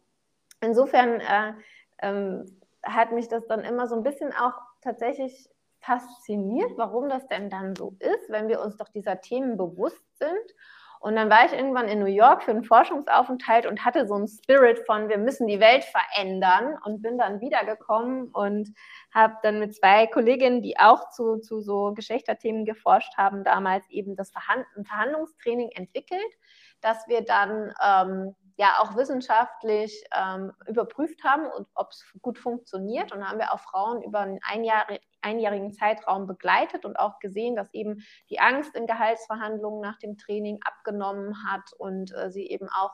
Insofern 0.61 1.19
äh, 1.19 1.53
ähm, 2.01 2.61
hat 2.87 3.11
mich 3.11 3.27
das 3.27 3.45
dann 3.47 3.61
immer 3.61 3.87
so 3.87 3.95
ein 3.95 4.03
bisschen 4.03 4.33
auch 4.33 4.53
tatsächlich 4.81 5.49
fasziniert, 5.79 6.71
warum 6.77 7.09
das 7.09 7.27
denn 7.27 7.49
dann 7.49 7.75
so 7.75 7.95
ist, 7.99 8.29
wenn 8.29 8.47
wir 8.47 8.61
uns 8.61 8.77
doch 8.77 8.89
dieser 8.89 9.21
Themen 9.21 9.57
bewusst 9.57 10.03
sind. 10.17 10.53
Und 10.99 11.15
dann 11.15 11.29
war 11.29 11.45
ich 11.45 11.53
irgendwann 11.53 11.87
in 11.87 11.99
New 11.99 12.05
York 12.05 12.43
für 12.43 12.51
einen 12.51 12.63
Forschungsaufenthalt 12.63 13.67
und 13.67 13.85
hatte 13.85 14.07
so 14.07 14.15
einen 14.15 14.27
Spirit 14.27 14.79
von, 14.87 15.09
wir 15.09 15.19
müssen 15.19 15.45
die 15.45 15.59
Welt 15.59 15.85
verändern 15.85 16.75
und 16.83 17.03
bin 17.03 17.19
dann 17.19 17.39
wiedergekommen 17.39 18.29
und 18.29 18.69
habe 19.13 19.35
dann 19.43 19.59
mit 19.59 19.75
zwei 19.75 20.07
Kolleginnen, 20.07 20.63
die 20.63 20.79
auch 20.79 21.09
zu, 21.11 21.37
zu 21.37 21.61
so 21.61 21.93
Geschlechterthemen 21.93 22.65
geforscht 22.65 23.15
haben, 23.15 23.43
damals 23.43 23.87
eben 23.89 24.15
das 24.15 24.31
Verhand 24.31 24.65
Verhandlungstraining 24.83 25.69
entwickelt, 25.75 26.33
dass 26.81 27.07
wir 27.07 27.23
dann 27.23 27.73
ähm, 27.83 28.35
ja 28.57 28.79
auch 28.79 28.95
wissenschaftlich 28.95 30.03
ähm, 30.15 30.51
überprüft 30.67 31.23
haben 31.23 31.45
und 31.45 31.67
ob 31.75 31.91
es 31.91 32.03
gut 32.21 32.39
funktioniert. 32.39 33.11
Und 33.11 33.27
haben 33.27 33.37
wir 33.37 33.53
auch 33.53 33.59
Frauen 33.59 34.01
über 34.01 34.19
einen 34.19 34.39
Einjahr, 34.43 34.87
einjährigen 35.21 35.73
Zeitraum 35.73 36.25
begleitet 36.25 36.83
und 36.83 36.97
auch 36.97 37.19
gesehen, 37.19 37.55
dass 37.55 37.73
eben 37.73 38.03
die 38.29 38.39
Angst 38.39 38.75
in 38.75 38.87
Gehaltsverhandlungen 38.87 39.81
nach 39.81 39.99
dem 39.99 40.17
Training 40.17 40.59
abgenommen 40.65 41.35
hat 41.49 41.71
und 41.77 42.13
äh, 42.15 42.31
sie 42.31 42.47
eben 42.47 42.67
auch 42.69 42.93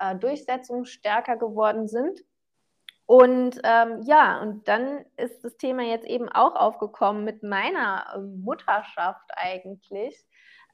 äh, 0.00 0.16
durchsetzungsstärker 0.16 1.36
geworden 1.36 1.88
sind. 1.88 2.20
Und 3.04 3.60
ähm, 3.64 4.00
ja, 4.04 4.40
und 4.40 4.66
dann 4.66 5.04
ist 5.16 5.44
das 5.44 5.58
Thema 5.58 5.82
jetzt 5.82 6.06
eben 6.06 6.30
auch 6.30 6.54
aufgekommen 6.54 7.24
mit 7.24 7.42
meiner 7.42 8.06
äh, 8.14 8.18
Mutterschaft 8.18 9.30
eigentlich, 9.36 10.24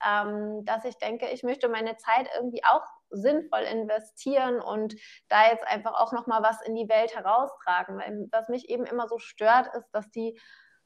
ähm, 0.07 0.65
dass 0.65 0.85
ich 0.85 0.97
denke, 0.99 1.29
ich 1.31 1.43
möchte 1.43 1.69
meine 1.69 1.97
Zeit 1.97 2.29
irgendwie 2.37 2.63
auch 2.65 2.85
sinnvoll 3.11 3.63
investieren 3.63 4.61
und 4.61 4.95
da 5.29 5.49
jetzt 5.51 5.67
einfach 5.67 5.95
auch 5.95 6.13
noch 6.13 6.27
mal 6.27 6.43
was 6.43 6.61
in 6.63 6.75
die 6.75 6.89
Welt 6.89 7.15
heraustragen. 7.15 7.99
Weil 7.99 8.29
was 8.31 8.49
mich 8.49 8.69
eben 8.69 8.85
immer 8.85 9.09
so 9.09 9.19
stört, 9.19 9.75
ist, 9.75 9.91
dass 9.93 10.11
die 10.11 10.39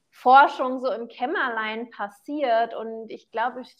Forschung 0.09 0.79
so 0.79 0.91
im 0.91 1.07
Kämmerlein 1.07 1.89
passiert 1.89 2.75
und 2.75 3.09
ich 3.09 3.31
glaube, 3.31 3.61
ich 3.61 3.75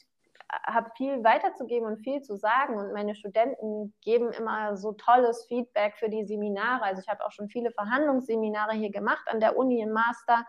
habe 0.65 0.91
viel 0.97 1.23
weiterzugeben 1.23 1.87
und 1.87 2.03
viel 2.03 2.21
zu 2.21 2.35
sagen 2.35 2.77
und 2.77 2.93
meine 2.93 3.15
Studenten 3.15 3.93
geben 4.01 4.31
immer 4.31 4.77
so 4.77 4.93
tolles 4.93 5.45
Feedback 5.47 5.95
für 5.97 6.09
die 6.09 6.25
Seminare. 6.25 6.83
Also 6.83 7.01
ich 7.01 7.07
habe 7.07 7.25
auch 7.25 7.31
schon 7.31 7.49
viele 7.49 7.71
Verhandlungsseminare 7.71 8.73
hier 8.73 8.91
gemacht 8.91 9.25
an 9.27 9.39
der 9.39 9.57
Uni 9.57 9.81
im 9.81 9.91
Master 9.91 10.45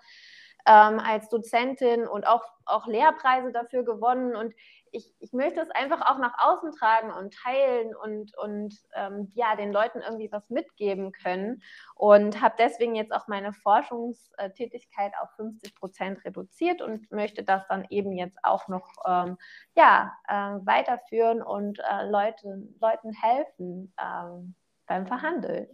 ähm, 0.67 1.01
als 1.01 1.29
Dozentin 1.29 2.07
und 2.07 2.27
auch, 2.27 2.45
auch 2.65 2.87
Lehrpreise 2.87 3.53
dafür 3.53 3.85
gewonnen 3.85 4.35
und 4.35 4.55
ich, 4.95 5.13
ich 5.19 5.33
möchte 5.33 5.61
es 5.61 5.71
einfach 5.71 6.03
auch 6.09 6.19
nach 6.19 6.35
außen 6.39 6.71
tragen 6.73 7.13
und 7.13 7.35
teilen 7.35 7.95
und, 7.97 8.37
und 8.39 8.75
ähm, 8.95 9.31
ja, 9.35 9.57
den 9.57 9.73
Leuten 9.73 10.01
irgendwie 10.01 10.31
was 10.31 10.49
mitgeben 10.51 11.11
können. 11.11 11.63
Und 11.97 12.41
habe 12.41 12.55
deswegen 12.59 12.95
jetzt 12.95 13.13
auch 13.13 13.27
meine 13.27 13.53
Forschungstätigkeit 13.53 15.13
auf 15.21 15.31
50 15.37 15.75
Prozent 15.75 16.25
reduziert 16.25 16.81
und 16.81 17.11
möchte 17.11 17.43
das 17.43 17.67
dann 17.69 17.87
eben 17.91 18.13
jetzt 18.13 18.39
auch 18.45 18.69
noch 18.69 18.89
ähm, 19.05 19.37
ja, 19.75 20.13
äh, 20.29 20.65
weiterführen 20.65 21.43
und 21.43 21.81
äh, 21.81 22.09
Leute, 22.09 22.63
Leuten 22.81 23.13
helfen 23.13 23.93
ähm, 24.01 24.55
beim 24.87 25.07
Verhandeln. 25.07 25.67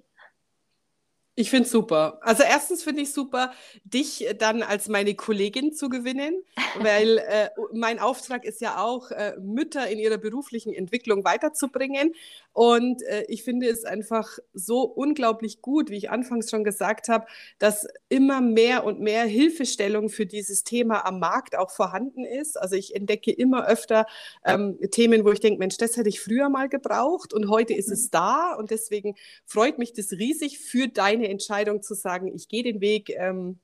Ich 1.41 1.49
finde 1.49 1.65
es 1.65 1.71
super. 1.71 2.19
Also 2.21 2.43
erstens 2.43 2.83
finde 2.83 3.01
ich 3.01 3.15
super, 3.15 3.55
dich 3.85 4.27
dann 4.39 4.63
als 4.63 4.89
meine 4.89 5.15
Kollegin 5.15 5.73
zu 5.73 5.89
gewinnen, 5.89 6.35
weil 6.81 7.17
äh, 7.17 7.49
mein 7.73 7.99
Auftrag 7.99 8.45
ist 8.45 8.61
ja 8.61 8.77
auch, 8.85 9.11
äh, 9.11 9.33
Mütter 9.41 9.89
in 9.89 9.99
ihrer 9.99 10.19
beruflichen 10.19 10.75
Entwicklung 10.75 11.25
weiterzubringen. 11.25 12.13
Und 12.53 13.03
äh, 13.05 13.25
ich 13.29 13.43
finde 13.43 13.69
es 13.69 13.85
einfach 13.85 14.39
so 14.53 14.83
unglaublich 14.83 15.63
gut, 15.63 15.89
wie 15.89 15.97
ich 15.97 16.11
anfangs 16.11 16.51
schon 16.51 16.63
gesagt 16.63 17.09
habe, 17.09 17.25
dass 17.59 17.87
immer 18.11 18.43
mehr 18.43 18.85
und 18.85 19.01
mehr 19.01 19.25
Hilfestellung 19.25 20.11
für 20.11 20.27
dieses 20.27 20.63
Thema 20.63 21.07
am 21.07 21.21
Markt 21.21 21.57
auch 21.57 21.71
vorhanden 21.71 22.27
ist. 22.27 22.61
Also 22.61 22.77
ich 22.77 22.95
entdecke 22.95 23.33
immer 23.33 23.67
öfter 23.67 24.05
ähm, 24.45 24.79
Themen, 24.91 25.25
wo 25.25 25.31
ich 25.33 25.41
denke, 25.41 25.59
Mensch, 25.59 25.79
das 25.79 25.97
hätte 25.97 26.11
ich 26.11 26.21
früher 26.21 26.51
mal 26.51 26.69
gebraucht 26.69 27.33
und 27.33 27.49
heute 27.49 27.73
ist 27.73 27.91
es 27.91 28.11
da. 28.11 28.53
Und 28.59 28.71
deswegen 28.71 29.15
freut 29.47 29.79
mich 29.79 29.95
das 29.95 30.13
riesig 30.13 30.59
für 30.59 30.87
deine 30.89 31.30
Entscheidung 31.31 31.83
zu 31.83 31.95
sagen, 31.95 32.35
ich 32.35 32.49
gehe 32.49 32.63
den 32.63 32.81
Weg. 32.81 33.11
Ähm, 33.11 33.61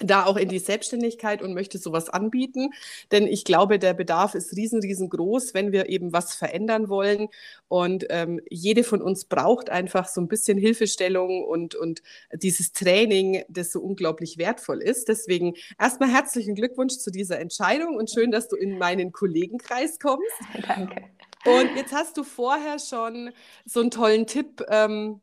da 0.00 0.24
auch 0.24 0.36
in 0.36 0.48
die 0.48 0.58
Selbstständigkeit 0.58 1.42
und 1.42 1.54
möchte 1.54 1.78
sowas 1.78 2.08
anbieten. 2.08 2.70
Denn 3.12 3.26
ich 3.26 3.44
glaube, 3.44 3.78
der 3.78 3.94
Bedarf 3.94 4.34
ist 4.34 4.56
riesen, 4.56 4.80
riesengroß, 4.80 5.54
wenn 5.54 5.72
wir 5.72 5.88
eben 5.88 6.12
was 6.12 6.34
verändern 6.34 6.88
wollen. 6.88 7.28
Und 7.68 8.06
ähm, 8.10 8.40
jede 8.48 8.84
von 8.84 9.02
uns 9.02 9.26
braucht 9.26 9.70
einfach 9.70 10.08
so 10.08 10.20
ein 10.20 10.28
bisschen 10.28 10.58
Hilfestellung 10.58 11.44
und, 11.44 11.74
und 11.74 12.02
dieses 12.32 12.72
Training, 12.72 13.44
das 13.48 13.72
so 13.72 13.80
unglaublich 13.80 14.38
wertvoll 14.38 14.82
ist. 14.82 15.08
Deswegen 15.08 15.54
erstmal 15.78 16.10
herzlichen 16.10 16.54
Glückwunsch 16.54 16.96
zu 16.96 17.10
dieser 17.10 17.38
Entscheidung 17.38 17.96
und 17.96 18.10
schön, 18.10 18.30
dass 18.30 18.48
du 18.48 18.56
in 18.56 18.78
meinen 18.78 19.12
Kollegenkreis 19.12 19.98
kommst. 19.98 20.24
Danke. 20.66 21.02
Und 21.44 21.74
jetzt 21.74 21.92
hast 21.92 22.16
du 22.18 22.24
vorher 22.24 22.78
schon 22.78 23.30
so 23.64 23.80
einen 23.80 23.90
tollen 23.90 24.26
Tipp 24.26 24.62
ähm, 24.68 25.22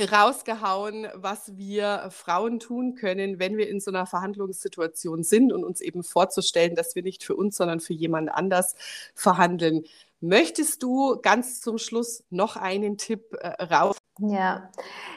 rausgehauen, 0.00 1.08
was 1.14 1.56
wir 1.56 2.08
Frauen 2.10 2.60
tun 2.60 2.94
können, 2.94 3.38
wenn 3.38 3.56
wir 3.56 3.68
in 3.68 3.80
so 3.80 3.90
einer 3.90 4.06
Verhandlungssituation 4.06 5.22
sind 5.22 5.52
und 5.52 5.64
uns 5.64 5.80
eben 5.80 6.02
vorzustellen, 6.02 6.74
dass 6.74 6.94
wir 6.94 7.02
nicht 7.02 7.24
für 7.24 7.36
uns, 7.36 7.56
sondern 7.56 7.80
für 7.80 7.92
jemand 7.92 8.30
anders 8.32 8.74
verhandeln. 9.14 9.84
Möchtest 10.20 10.82
du 10.82 11.20
ganz 11.22 11.60
zum 11.60 11.78
Schluss 11.78 12.24
noch 12.30 12.56
einen 12.56 12.98
Tipp 12.98 13.36
äh, 13.40 13.62
raus? 13.62 13.96
Ja. 14.18 14.68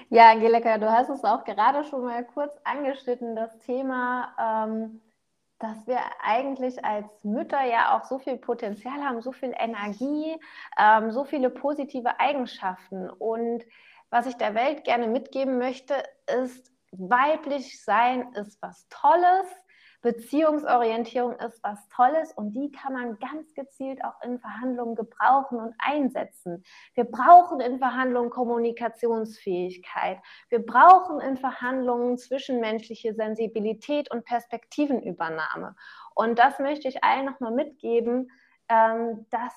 ja, 0.09 0.29
Angelika, 0.29 0.77
du 0.77 0.91
hast 0.91 1.09
es 1.09 1.23
auch 1.23 1.43
gerade 1.43 1.83
schon 1.85 2.03
mal 2.03 2.23
kurz 2.23 2.53
angeschnitten, 2.63 3.35
das 3.35 3.57
Thema, 3.65 4.67
ähm, 4.67 5.01
dass 5.61 5.87
wir 5.87 5.99
eigentlich 6.21 6.83
als 6.83 7.23
Mütter 7.23 7.63
ja 7.63 7.95
auch 7.95 8.05
so 8.05 8.19
viel 8.19 8.37
Potenzial 8.37 9.03
haben, 9.03 9.21
so 9.21 9.31
viel 9.31 9.53
Energie, 9.57 10.35
ähm, 10.77 11.11
so 11.11 11.23
viele 11.23 11.49
positive 11.49 12.19
Eigenschaften 12.19 13.09
und 13.09 13.63
was 14.09 14.25
ich 14.25 14.35
der 14.35 14.55
Welt 14.55 14.83
gerne 14.83 15.07
mitgeben 15.07 15.57
möchte, 15.57 15.95
ist, 16.43 16.71
weiblich 16.91 17.81
sein 17.83 18.33
ist 18.33 18.61
was 18.61 18.87
Tolles. 18.89 19.47
Beziehungsorientierung 20.01 21.33
ist 21.35 21.63
was 21.63 21.87
Tolles 21.89 22.33
und 22.33 22.53
die 22.53 22.71
kann 22.71 22.93
man 22.93 23.19
ganz 23.19 23.53
gezielt 23.53 24.03
auch 24.03 24.19
in 24.23 24.39
Verhandlungen 24.39 24.95
gebrauchen 24.95 25.59
und 25.59 25.75
einsetzen. 25.77 26.63
Wir 26.95 27.03
brauchen 27.03 27.61
in 27.61 27.77
Verhandlungen 27.77 28.31
Kommunikationsfähigkeit. 28.31 30.19
Wir 30.49 30.65
brauchen 30.65 31.19
in 31.21 31.37
Verhandlungen 31.37 32.17
zwischenmenschliche 32.17 33.13
Sensibilität 33.13 34.09
und 34.09 34.25
Perspektivenübernahme. 34.25 35.75
Und 36.15 36.39
das 36.39 36.57
möchte 36.59 36.87
ich 36.87 37.03
allen 37.03 37.25
nochmal 37.25 37.53
mitgeben, 37.53 38.31
ähm, 38.69 39.27
dass 39.29 39.53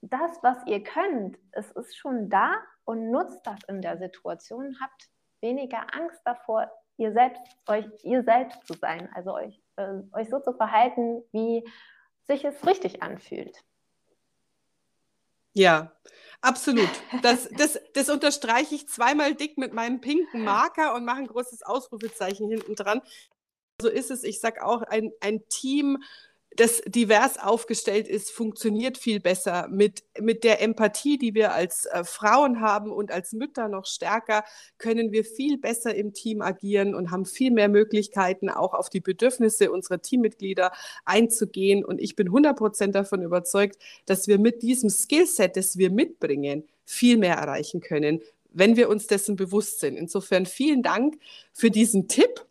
das, 0.00 0.42
was 0.42 0.58
ihr 0.66 0.82
könnt, 0.82 1.38
es 1.52 1.70
ist 1.72 1.96
schon 1.96 2.28
da 2.30 2.56
und 2.84 3.10
nutzt 3.10 3.46
das 3.46 3.62
in 3.68 3.82
der 3.82 3.98
Situation. 3.98 4.76
Habt 4.80 5.08
weniger 5.40 5.86
Angst 5.94 6.20
davor, 6.24 6.70
ihr 6.96 7.12
selbst, 7.12 7.42
euch, 7.66 7.86
ihr 8.02 8.22
selbst 8.22 8.66
zu 8.66 8.74
sein, 8.74 9.08
also 9.14 9.34
euch, 9.34 9.63
äh, 9.76 10.00
euch 10.12 10.28
so 10.28 10.40
zu 10.40 10.52
verhalten, 10.52 11.22
wie 11.32 11.64
sich 12.26 12.44
es 12.44 12.66
richtig 12.66 13.02
anfühlt. 13.02 13.62
Ja, 15.52 15.92
absolut. 16.40 16.90
Das, 17.22 17.48
das, 17.56 17.78
das 17.94 18.10
unterstreiche 18.10 18.74
ich 18.74 18.88
zweimal 18.88 19.34
dick 19.34 19.56
mit 19.56 19.72
meinem 19.72 20.00
pinken 20.00 20.42
Marker 20.42 20.94
und 20.94 21.04
mache 21.04 21.18
ein 21.18 21.28
großes 21.28 21.62
Ausrufezeichen 21.62 22.48
hinten 22.48 22.74
dran. 22.74 23.02
So 23.80 23.88
ist 23.88 24.10
es. 24.10 24.24
Ich 24.24 24.40
sage 24.40 24.64
auch, 24.64 24.82
ein, 24.82 25.12
ein 25.20 25.46
Team 25.48 26.02
das 26.56 26.82
divers 26.86 27.38
aufgestellt 27.38 28.06
ist, 28.06 28.30
funktioniert 28.30 28.98
viel 28.98 29.20
besser. 29.20 29.68
Mit, 29.68 30.04
mit 30.20 30.44
der 30.44 30.62
Empathie, 30.62 31.18
die 31.18 31.34
wir 31.34 31.52
als 31.52 31.86
äh, 31.86 32.04
Frauen 32.04 32.60
haben 32.60 32.92
und 32.92 33.10
als 33.10 33.32
Mütter 33.32 33.68
noch 33.68 33.86
stärker, 33.86 34.44
können 34.78 35.10
wir 35.10 35.24
viel 35.24 35.58
besser 35.58 35.94
im 35.94 36.12
Team 36.12 36.42
agieren 36.42 36.94
und 36.94 37.10
haben 37.10 37.24
viel 37.24 37.50
mehr 37.50 37.68
Möglichkeiten, 37.68 38.50
auch 38.50 38.74
auf 38.74 38.88
die 38.88 39.00
Bedürfnisse 39.00 39.72
unserer 39.72 40.00
Teammitglieder 40.00 40.72
einzugehen. 41.04 41.84
Und 41.84 42.00
ich 42.00 42.14
bin 42.14 42.28
100 42.28 42.56
Prozent 42.56 42.94
davon 42.94 43.22
überzeugt, 43.22 43.76
dass 44.06 44.28
wir 44.28 44.38
mit 44.38 44.62
diesem 44.62 44.90
Skillset, 44.90 45.56
das 45.56 45.76
wir 45.76 45.90
mitbringen, 45.90 46.64
viel 46.84 47.16
mehr 47.16 47.36
erreichen 47.36 47.80
können, 47.80 48.20
wenn 48.52 48.76
wir 48.76 48.88
uns 48.88 49.06
dessen 49.06 49.36
bewusst 49.36 49.80
sind. 49.80 49.96
Insofern 49.96 50.46
vielen 50.46 50.82
Dank 50.82 51.18
für 51.52 51.70
diesen 51.70 52.06
Tipp 52.06 52.46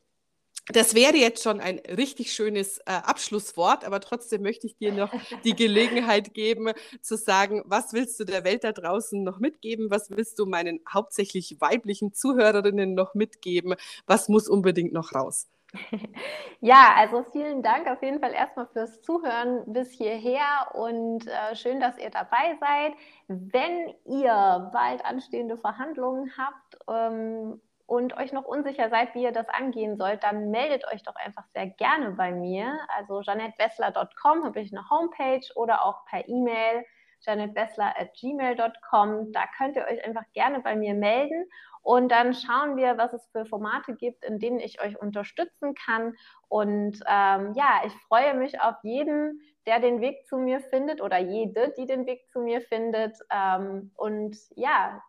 das 0.67 0.95
wäre 0.95 1.17
jetzt 1.17 1.43
schon 1.43 1.59
ein 1.59 1.79
richtig 1.79 2.33
schönes 2.33 2.77
äh, 2.79 2.91
Abschlusswort, 2.91 3.83
aber 3.83 3.99
trotzdem 3.99 4.43
möchte 4.43 4.67
ich 4.67 4.77
dir 4.77 4.93
noch 4.93 5.13
die 5.43 5.55
Gelegenheit 5.55 6.33
geben, 6.33 6.71
zu 7.01 7.17
sagen, 7.17 7.63
was 7.65 7.93
willst 7.93 8.19
du 8.19 8.23
der 8.23 8.43
Welt 8.43 8.63
da 8.63 8.71
draußen 8.71 9.23
noch 9.23 9.39
mitgeben? 9.39 9.91
Was 9.91 10.09
willst 10.09 10.39
du 10.39 10.45
meinen 10.45 10.79
hauptsächlich 10.91 11.57
weiblichen 11.59 12.13
Zuhörerinnen 12.13 12.93
noch 12.93 13.13
mitgeben? 13.13 13.75
Was 14.07 14.29
muss 14.29 14.47
unbedingt 14.47 14.93
noch 14.93 15.13
raus? 15.13 15.47
Ja, 16.61 16.93
also 16.95 17.25
vielen 17.33 17.61
Dank 17.61 17.87
auf 17.87 18.01
jeden 18.01 18.21
Fall 18.21 18.31
erstmal 18.31 18.67
fürs 18.67 19.01
Zuhören 19.01 19.63
bis 19.73 19.91
hierher 19.91 20.69
und 20.73 21.27
äh, 21.27 21.57
schön, 21.57 21.81
dass 21.81 21.97
ihr 21.97 22.09
dabei 22.09 22.57
seid. 22.61 22.93
Wenn 23.27 23.93
ihr 24.05 24.69
bald 24.71 25.03
anstehende 25.03 25.57
Verhandlungen 25.57 26.31
habt, 26.37 26.77
ähm, 26.87 27.59
und 27.85 28.17
euch 28.17 28.31
noch 28.31 28.45
unsicher 28.45 28.89
seid, 28.89 29.13
wie 29.15 29.23
ihr 29.23 29.31
das 29.31 29.49
angehen 29.49 29.97
sollt, 29.97 30.23
dann 30.23 30.51
meldet 30.51 30.85
euch 30.91 31.01
doch 31.03 31.15
einfach 31.15 31.45
sehr 31.53 31.67
gerne 31.67 32.11
bei 32.11 32.31
mir. 32.31 32.77
Also 32.97 33.21
janettewessler.com 33.21 34.45
habe 34.45 34.61
ich 34.61 34.71
eine 34.71 34.89
Homepage 34.89 35.45
oder 35.55 35.85
auch 35.85 36.05
per 36.05 36.27
E-Mail 36.27 36.85
janettwessler.gmail.com. 37.21 39.31
Da 39.31 39.43
könnt 39.57 39.75
ihr 39.75 39.85
euch 39.85 40.05
einfach 40.05 40.25
gerne 40.33 40.59
bei 40.59 40.75
mir 40.75 40.93
melden 40.93 41.45
und 41.83 42.13
dann 42.13 42.33
schauen 42.33 42.77
wir, 42.77 42.97
was 42.97 43.11
es 43.11 43.27
für 43.31 43.45
Formate 43.45 43.95
gibt, 43.95 44.23
in 44.23 44.39
denen 44.39 44.59
ich 44.59 44.81
euch 44.81 44.99
unterstützen 44.99 45.75
kann. 45.75 46.15
Und 46.47 47.01
ähm, 47.07 47.53
ja, 47.55 47.81
ich 47.85 47.93
freue 48.07 48.35
mich 48.35 48.61
auf 48.61 48.75
jeden, 48.83 49.41
der 49.65 49.79
den 49.79 49.99
Weg 49.99 50.25
zu 50.25 50.37
mir 50.37 50.61
findet 50.61 51.01
oder 51.01 51.19
jede, 51.19 51.73
die 51.77 51.85
den 51.85 52.05
Weg 52.05 52.29
zu 52.29 52.39
mir 52.39 52.61
findet. 52.61 53.17
Ähm, 53.29 53.91
und 53.95 54.37
ja, 54.55 55.03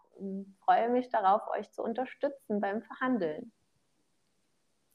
freue 0.64 0.88
mich 0.90 1.08
darauf, 1.10 1.42
euch 1.56 1.70
zu 1.70 1.82
unterstützen 1.82 2.60
beim 2.60 2.82
Verhandeln. 2.82 3.52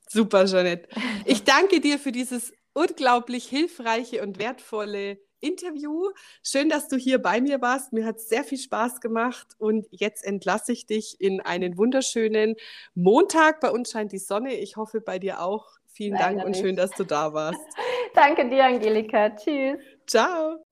Super, 0.07 0.45
Jeanette. 0.45 0.87
Ich 1.25 1.43
danke 1.43 1.79
dir 1.79 1.99
für 1.99 2.11
dieses 2.11 2.53
unglaublich 2.73 3.45
hilfreiche 3.45 4.23
und 4.23 4.39
wertvolle 4.39 5.19
Interview. 5.41 6.09
Schön, 6.43 6.69
dass 6.69 6.87
du 6.87 6.97
hier 6.97 7.21
bei 7.21 7.41
mir 7.41 7.61
warst. 7.61 7.93
Mir 7.93 8.05
hat 8.05 8.17
es 8.17 8.29
sehr 8.29 8.43
viel 8.43 8.57
Spaß 8.57 9.01
gemacht 9.01 9.47
und 9.57 9.87
jetzt 9.91 10.25
entlasse 10.25 10.71
ich 10.71 10.85
dich 10.85 11.19
in 11.21 11.41
einen 11.41 11.77
wunderschönen 11.77 12.55
Montag. 12.93 13.61
Bei 13.61 13.71
uns 13.71 13.91
scheint 13.91 14.11
die 14.11 14.17
Sonne. 14.17 14.55
Ich 14.55 14.75
hoffe 14.75 15.01
bei 15.01 15.19
dir 15.19 15.41
auch. 15.41 15.77
Vielen 15.87 16.13
Leider 16.13 16.35
Dank 16.35 16.45
und 16.45 16.51
nicht. 16.51 16.61
schön, 16.61 16.75
dass 16.75 16.91
du 16.91 17.03
da 17.03 17.33
warst. 17.33 17.59
Danke 18.13 18.49
dir, 18.49 18.65
Angelika. 18.65 19.29
Tschüss. 19.29 19.77
Ciao. 20.07 20.63